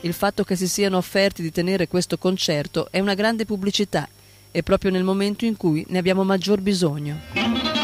[0.00, 4.08] Il fatto che si siano offerti di tenere questo concerto è una grande pubblicità
[4.50, 7.79] e proprio nel momento in cui ne abbiamo maggior bisogno.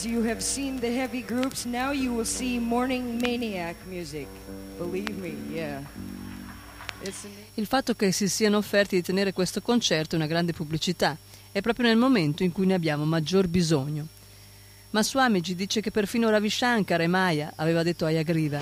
[0.00, 1.64] Friends, you have seen the heavy groups.
[1.64, 4.26] Now you will see morning maniac music.
[4.78, 5.82] Believe me, yeah.
[7.54, 11.16] Il fatto che si siano offerti di tenere questo concerto è una grande pubblicità.
[11.52, 14.06] È proprio nel momento in cui ne abbiamo maggior bisogno.
[14.90, 18.60] Ma Swamiji dice che perfino Ravi Shankar e Maya aveva detto a Yagriva.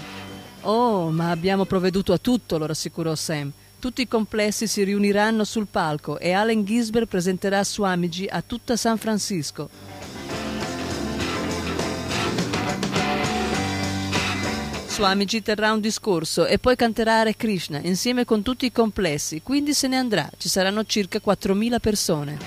[0.63, 3.51] Oh, ma abbiamo provveduto a tutto, lo rassicurò Sam.
[3.79, 8.99] Tutti i complessi si riuniranno sul palco e Allen Gisbert presenterà Swamiji a tutta San
[8.99, 9.98] Francisco.
[14.99, 19.73] Swamiji terrà un discorso e poi canterà Hare Krishna insieme con tutti i complessi, quindi
[19.73, 20.29] se ne andrà.
[20.37, 22.39] Ci saranno circa 4.000 persone.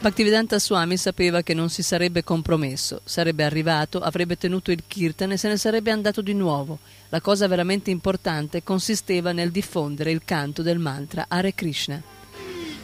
[0.00, 5.38] Bhaktivedanta Swami sapeva che non si sarebbe compromesso, sarebbe arrivato, avrebbe tenuto il kirtan e
[5.38, 6.80] se ne sarebbe andato di nuovo.
[7.08, 12.18] La cosa veramente importante consisteva nel diffondere il canto del mantra Hare Krishna.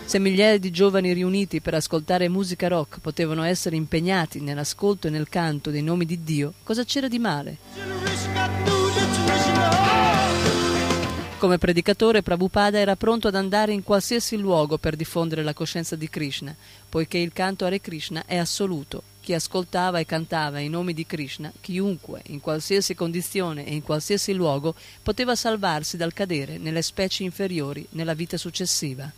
[0.07, 5.29] Se migliaia di giovani riuniti per ascoltare musica rock potevano essere impegnati nell'ascolto e nel
[5.29, 7.57] canto dei nomi di Dio, cosa c'era di male?
[11.39, 16.09] Come predicatore, Prabhupada era pronto ad andare in qualsiasi luogo per diffondere la coscienza di
[16.09, 16.55] Krishna,
[16.89, 19.03] poiché il canto Hare Krishna è assoluto.
[19.21, 24.35] Chi ascoltava e cantava i nomi di Krishna, chiunque, in qualsiasi condizione e in qualsiasi
[24.35, 29.13] luogo, poteva salvarsi dal cadere nelle specie inferiori nella vita successiva.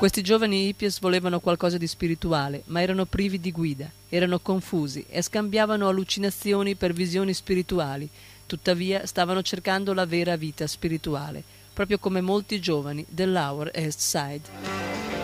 [0.00, 5.20] Questi giovani hippies volevano qualcosa di spirituale, ma erano privi di guida, erano confusi e
[5.20, 8.08] scambiavano allucinazioni per visioni spirituali,
[8.46, 15.19] tuttavia stavano cercando la vera vita spirituale, proprio come molti giovani dell'Hour East Side.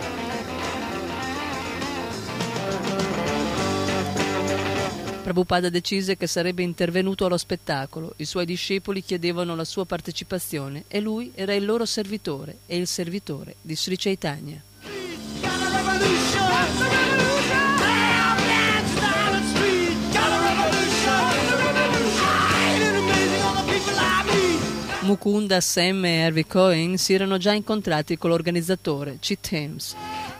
[5.27, 11.01] Prabhupada decise che sarebbe intervenuto allo spettacolo, i suoi discepoli chiedevano la sua partecipazione e
[11.01, 14.63] lui era il loro servitore e il servitore di Sri Chaitanya.
[25.01, 29.95] Mukunda, Sam e Harvey Cohen si erano già incontrati con l'organizzatore, Chit Thames,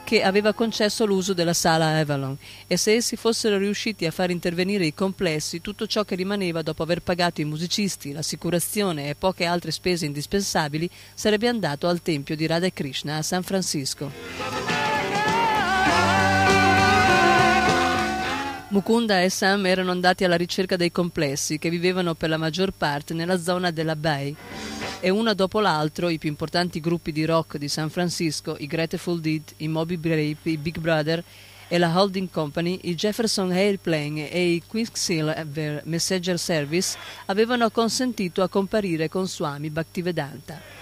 [0.08, 4.86] che aveva concesso l'uso della sala Avalon e se essi fossero riusciti a far intervenire
[4.86, 9.72] i complessi, tutto ciò che rimaneva dopo aver pagato i musicisti, l'assicurazione e poche altre
[9.72, 15.17] spese indispensabili sarebbe andato al tempio di Radha Krishna a San Francisco.
[18.70, 23.14] Mukunda e Sam erano andati alla ricerca dei complessi che vivevano per la maggior parte
[23.14, 24.36] nella zona della Bay
[25.00, 29.22] e uno dopo l'altro i più importanti gruppi di rock di San Francisco, i Grateful
[29.22, 31.24] Dead, i Moby Grape, i Big Brother
[31.70, 38.50] e la Holding Company, i Jefferson Airplane e i Quicksilver Messenger Service avevano consentito a
[38.50, 40.78] comparire con Swami Bhaktivedanta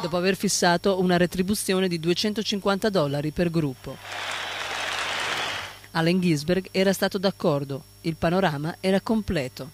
[0.00, 3.96] dopo aver fissato una retribuzione di 250 dollari per gruppo.
[5.92, 9.70] Allen Gisberg era stato d'accordo, il panorama era completo.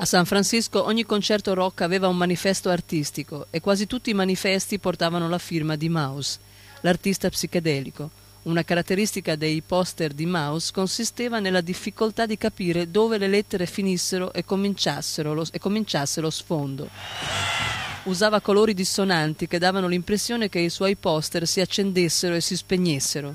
[0.00, 4.78] A San Francisco ogni concerto rock aveva un manifesto artistico e quasi tutti i manifesti
[4.78, 6.38] portavano la firma di Mouse,
[6.82, 8.10] l'artista psichedelico.
[8.42, 14.32] Una caratteristica dei poster di Mouse consisteva nella difficoltà di capire dove le lettere finissero
[14.32, 17.87] e cominciassero lo, e cominciasse lo sfondo.
[18.08, 23.34] Usava colori dissonanti che davano l'impressione che i suoi poster si accendessero e si spegnessero.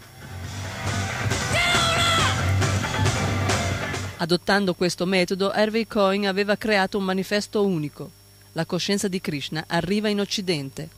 [4.18, 8.10] Adottando questo metodo, Harvey Cohen aveva creato un manifesto unico.
[8.54, 10.90] La coscienza di Krishna arriva in Occidente,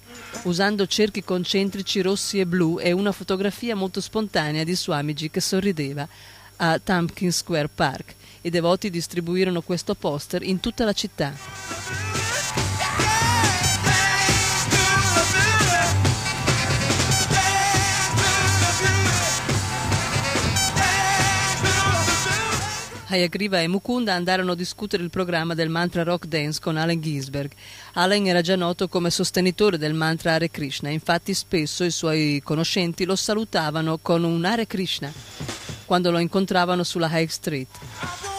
[0.43, 6.07] usando cerchi concentrici rossi e blu e una fotografia molto spontanea di Swamiji che sorrideva
[6.57, 8.15] a Tompkins Square Park.
[8.41, 11.74] I devoti distribuirono questo poster in tutta la città.
[23.07, 27.51] Hayagriva e Mukunda andarono a discutere il programma del mantra rock dance con Allen Ginsberg.
[27.93, 33.05] Allen era già noto come sostenitore del mantra Hare Krishna, infatti spesso i suoi conoscenti
[33.05, 35.11] lo salutavano con un Hare Krishna
[35.85, 37.67] quando lo incontravano sulla High Street.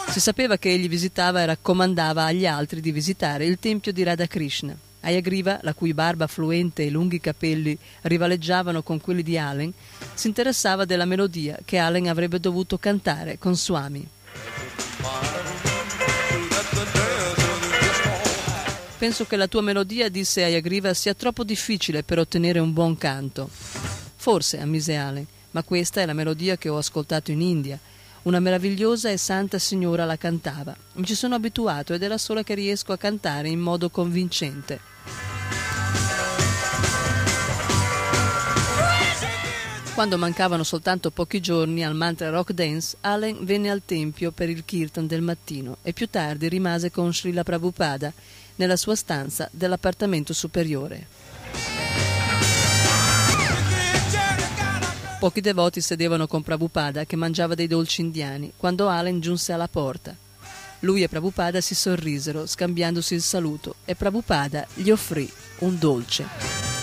[0.09, 4.27] Si sapeva che egli visitava e raccomandava agli altri di visitare il tempio di Radha
[4.27, 4.75] Krishna.
[4.99, 9.71] Ayagriva, la cui barba fluente e lunghi capelli rivaleggiavano con quelli di Allen,
[10.13, 14.15] si interessava della melodia che Allen avrebbe dovuto cantare con Swami.
[19.07, 23.49] Penso che la tua melodia, disse Ayagriva, sia troppo difficile per ottenere un buon canto.
[23.49, 27.79] Forse, ammise Allen, ma questa è la melodia che ho ascoltato in India.
[28.23, 30.75] Una meravigliosa e santa signora la cantava.
[30.95, 34.96] Mi ci sono abituato ed è la sola che riesco a cantare in modo convincente.
[39.97, 44.63] Quando mancavano soltanto pochi giorni al mantra rock dance, Allen venne al tempio per il
[44.63, 48.13] kirtan del mattino e più tardi rimase con Srila Prabhupada
[48.57, 51.07] nella sua stanza dell'appartamento superiore.
[55.19, 60.15] Pochi devoti sedevano con Prabhupada che mangiava dei dolci indiani quando Allen giunse alla porta.
[60.81, 65.27] Lui e Prabhupada si sorrisero scambiandosi il saluto e Prabhupada gli offrì
[65.61, 66.76] un dolce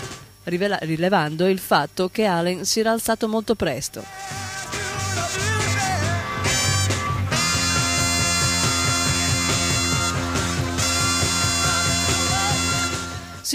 [0.45, 4.05] rivela- rilevando il fatto che Allen si era alzato molto presto.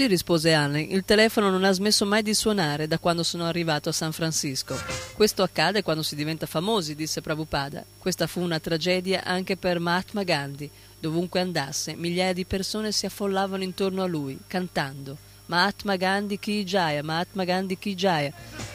[0.00, 3.90] Sì, rispose Allen, il telefono non ha smesso mai di suonare da quando sono arrivato
[3.90, 4.74] a San Francisco.
[5.14, 7.84] Questo accade quando si diventa famosi, disse Prabhupada.
[7.98, 10.70] Questa fu una tragedia anche per Mahatma Gandhi.
[10.98, 15.28] Dovunque andasse, migliaia di persone si affollavano intorno a lui, cantando.
[15.50, 18.32] Mahatma Gandhi Ki Jaya, Mahatma Gandhi Ki Jaya.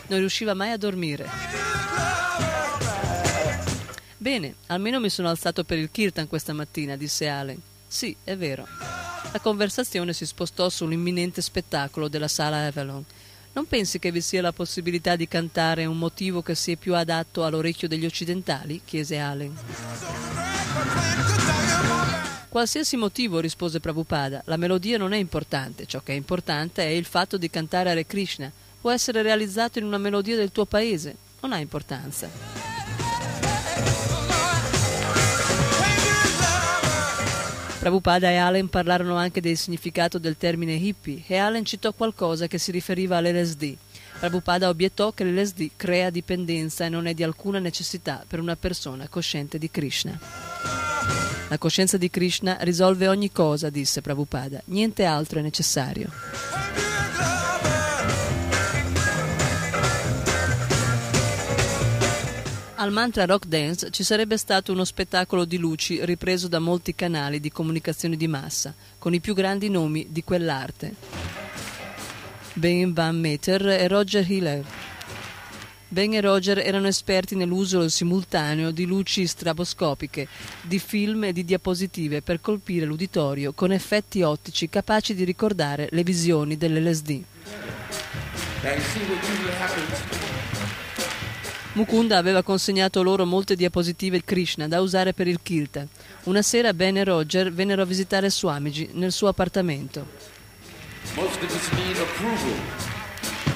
[0.08, 1.26] Non riusciva mai a dormire.
[4.18, 7.62] Bene, almeno mi sono alzato per il kirtan questa mattina, disse Allen.
[7.88, 8.68] Sì, è vero.
[9.32, 13.06] La conversazione si spostò sull'imminente spettacolo della sala Avalon.
[13.54, 17.46] Non pensi che vi sia la possibilità di cantare un motivo che sia più adatto
[17.46, 18.82] all'orecchio degli occidentali?
[18.84, 19.56] chiese Allen.
[22.56, 27.04] Qualsiasi motivo, rispose Prabhupada, la melodia non è importante, ciò che è importante è il
[27.04, 28.50] fatto di cantare Hare Krishna.
[28.80, 32.30] Può essere realizzato in una melodia del tuo paese, non ha importanza.
[37.80, 42.58] Prabhupada e Allen parlarono anche del significato del termine hippie e Allen citò qualcosa che
[42.58, 43.76] si riferiva all'LSD.
[44.18, 49.10] Prabhupada obiettò che l'LSD crea dipendenza e non è di alcuna necessità per una persona
[49.10, 51.35] cosciente di Krishna.
[51.48, 56.10] La coscienza di Krishna risolve ogni cosa, disse Prabhupada, niente altro è necessario.
[62.78, 67.40] Al mantra rock dance ci sarebbe stato uno spettacolo di luci ripreso da molti canali
[67.40, 70.94] di comunicazione di massa, con i più grandi nomi di quell'arte.
[72.54, 74.66] Ben Van Meter e Roger Hiller.
[75.96, 80.28] Ben e Roger erano esperti nell'uso simultaneo di luci straboscopiche,
[80.62, 86.04] di film e di diapositive per colpire l'uditorio con effetti ottici capaci di ricordare le
[86.04, 87.24] visioni dell'LSD.
[91.72, 95.88] Mukunda aveva consegnato loro molte diapositive Krishna da usare per il kirtan.
[96.24, 100.06] Una sera Ben e Roger vennero a visitare Swamiji nel suo appartamento.
[101.16, 102.54] Most of us need approval.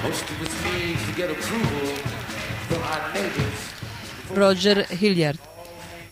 [0.02, 2.19] Most of us need to get approval
[4.32, 5.38] Roger Hilliard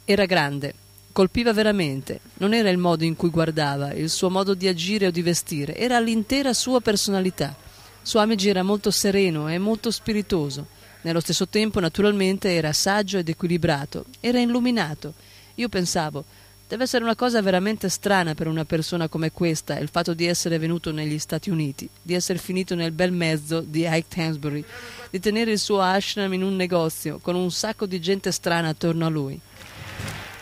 [0.04, 0.74] era grande,
[1.12, 5.10] colpiva veramente, non era il modo in cui guardava, il suo modo di agire o
[5.10, 7.54] di vestire, era l'intera sua personalità.
[8.02, 10.66] Swamiji era molto sereno e molto spiritoso,
[11.02, 15.14] nello stesso tempo naturalmente era saggio ed equilibrato, era illuminato.
[15.56, 16.24] Io pensavo,
[16.68, 20.58] Deve essere una cosa veramente strana per una persona come questa il fatto di essere
[20.58, 24.62] venuto negli Stati Uniti, di essere finito nel bel mezzo di Ike Tansbury,
[25.08, 29.06] di tenere il suo ashram in un negozio con un sacco di gente strana attorno
[29.06, 29.40] a lui.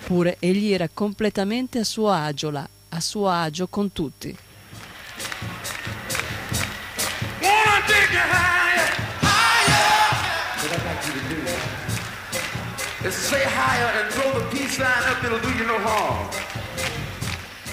[0.04, 4.36] Pure egli era completamente a suo agio là, a suo agio con tutti.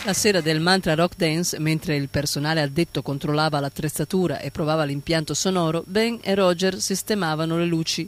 [0.06, 5.34] La sera del mantra rock dance, mentre il personale addetto controllava l'attrezzatura e provava l'impianto
[5.34, 8.08] sonoro, Ben e Roger sistemavano le luci,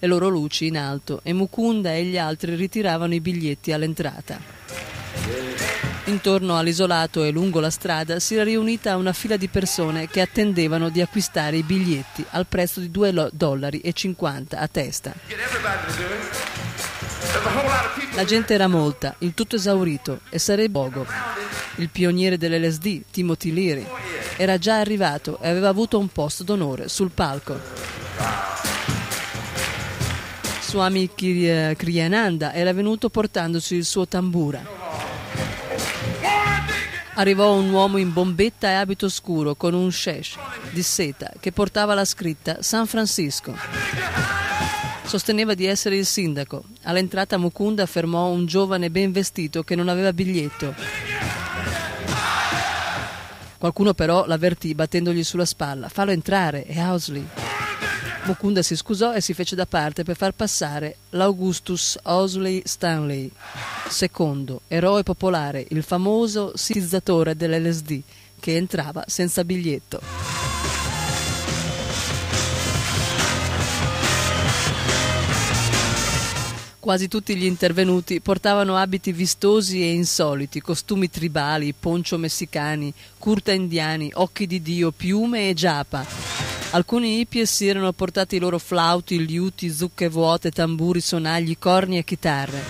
[0.00, 5.03] le loro luci in alto e Mukunda e gli altri ritiravano i biglietti all'entrata.
[6.06, 10.90] Intorno all'isolato e lungo la strada si era riunita una fila di persone che attendevano
[10.90, 13.82] di acquistare i biglietti al prezzo di 2,50 dollari
[14.50, 15.14] a testa.
[18.14, 21.06] La gente era molta, il tutto esaurito, e sarebbe Bogo.
[21.76, 23.86] Il pioniere dell'LSD, Timothy Leary,
[24.36, 27.58] era già arrivato e aveva avuto un posto d'onore sul palco.
[30.60, 34.62] Swami Kriyananda era venuto portandosi il suo tambura.
[37.16, 40.36] Arrivò un uomo in bombetta e abito scuro con un shesh
[40.70, 43.56] di seta che portava la scritta San Francisco.
[45.04, 46.64] Sosteneva di essere il sindaco.
[46.82, 50.74] All'entrata Mukunda fermò un giovane ben vestito che non aveva biglietto.
[53.58, 55.88] Qualcuno però l'avvertì battendogli sulla spalla.
[55.88, 57.24] Fallo entrare, è Housley.
[58.26, 63.30] Mukunda si scusò e si fece da parte per far passare l'Augustus Housley Stanley,
[63.86, 68.00] secondo, eroe popolare, il famoso sitizzatore dell'LSD,
[68.40, 70.00] che entrava senza biglietto.
[76.80, 84.10] Quasi tutti gli intervenuti portavano abiti vistosi e insoliti, costumi tribali, poncio messicani, curta indiani,
[84.14, 86.53] occhi di Dio, piume e giapa.
[86.74, 92.04] Alcuni hippie si erano portati i loro flauti, liuti, zucche vuote, tamburi, sonagli, corni e
[92.04, 92.60] chitarre.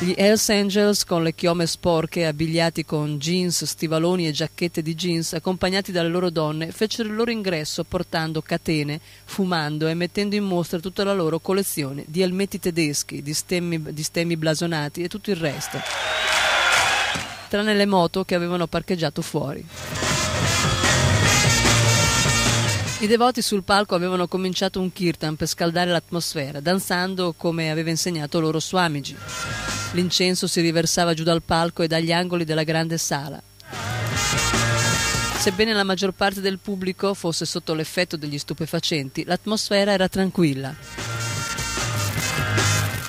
[0.00, 5.34] Gli Hells Angels con le chiome sporche, abbigliati con jeans, stivaloni e giacchette di jeans,
[5.34, 10.80] accompagnati dalle loro donne, fecero il loro ingresso portando catene, fumando e mettendo in mostra
[10.80, 15.36] tutta la loro collezione di elmetti tedeschi, di stemmi, di stemmi blasonati e tutto il
[15.36, 15.78] resto,
[17.48, 19.64] tranne le moto che avevano parcheggiato fuori.
[23.00, 28.40] I devoti sul palco avevano cominciato un kirtan per scaldare l'atmosfera, danzando come aveva insegnato
[28.40, 29.16] loro Swamiji.
[29.92, 33.40] L'incenso si riversava giù dal palco e dagli angoli della grande sala.
[35.38, 40.74] Sebbene la maggior parte del pubblico fosse sotto l'effetto degli stupefacenti, l'atmosfera era tranquilla.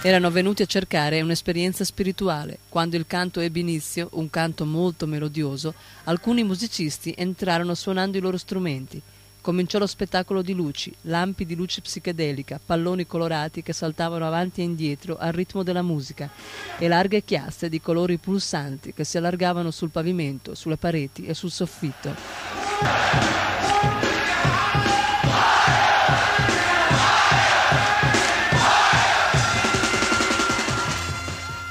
[0.03, 2.60] Erano venuti a cercare un'esperienza spirituale.
[2.70, 8.38] Quando il canto ebbe inizio, un canto molto melodioso, alcuni musicisti entrarono suonando i loro
[8.38, 9.02] strumenti.
[9.41, 14.66] Cominciò lo spettacolo di luci, lampi di luce psichedelica, palloni colorati che saltavano avanti e
[14.66, 16.30] indietro al ritmo della musica
[16.78, 21.52] e larghe chiasse di colori pulsanti che si allargavano sul pavimento, sulle pareti e sul
[21.52, 22.14] soffitto.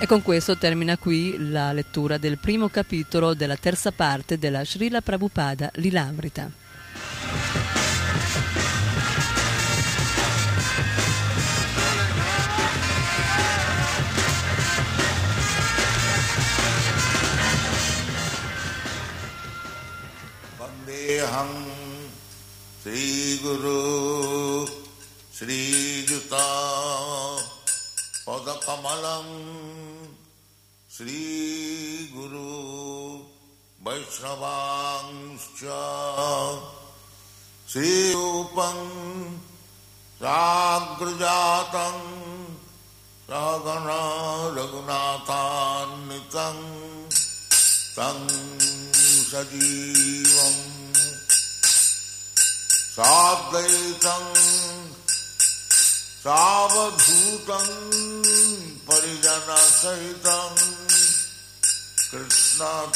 [0.01, 5.01] E con questo termina qui la lettura del primo capitolo della terza parte della Srila
[5.01, 6.68] Prabhupada Lilamrita.
[30.97, 32.49] श्रीगुरु
[33.87, 35.61] वैष्णवांश्च।
[37.73, 38.79] श्रीरूपं
[40.23, 41.97] साग्रजातं
[43.29, 44.01] सगना
[44.57, 45.29] रघुनाथान्वितं
[47.97, 48.19] तं
[49.31, 50.79] सजीवम्
[52.95, 54.35] साद्वैतं
[56.25, 57.67] सावधूतं
[58.89, 60.55] परिजनसहितं
[62.11, 62.89] कृष्णचैतन्यदेवम्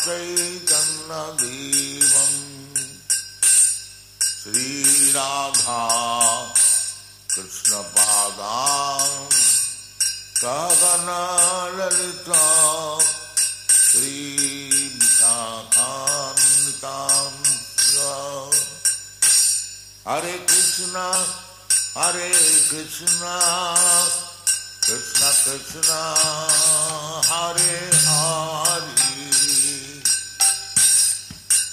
[4.42, 5.82] श्रीराधा
[7.34, 9.08] कृष्णपादां
[10.42, 12.40] सगनललिता
[13.68, 14.62] श्रीविशाखान्वितां
[20.08, 21.02] हरे कृष्ण
[21.96, 22.30] हरे
[22.70, 23.28] Krishna
[24.84, 26.00] Krishna Krishna
[27.30, 28.90] Hare Hare.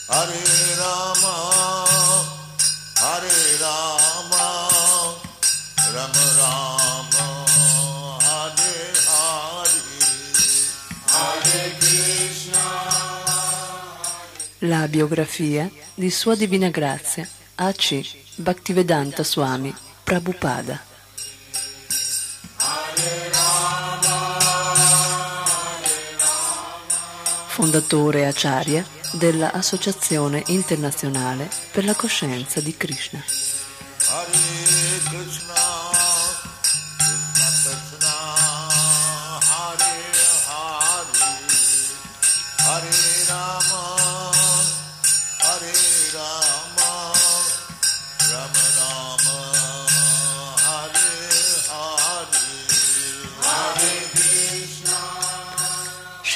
[0.07, 0.41] Hare
[0.77, 1.35] Rama
[3.01, 4.45] Hare Rama.
[5.91, 7.25] Rama Rama
[8.21, 8.73] Hare
[9.09, 9.81] Hare.
[11.07, 12.65] Hare Krishna.
[14.59, 18.03] La biografia di Sua Divina Grazia A.C.
[18.35, 19.73] Bhaktivedanta Swami
[20.03, 20.88] Prabhupada.
[27.59, 33.21] Fondatore Acharya della Associazione Internazionale per la Coscienza di Krishna,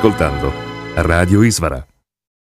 [0.00, 0.50] Ascoltando
[0.96, 1.89] Radio Isvara.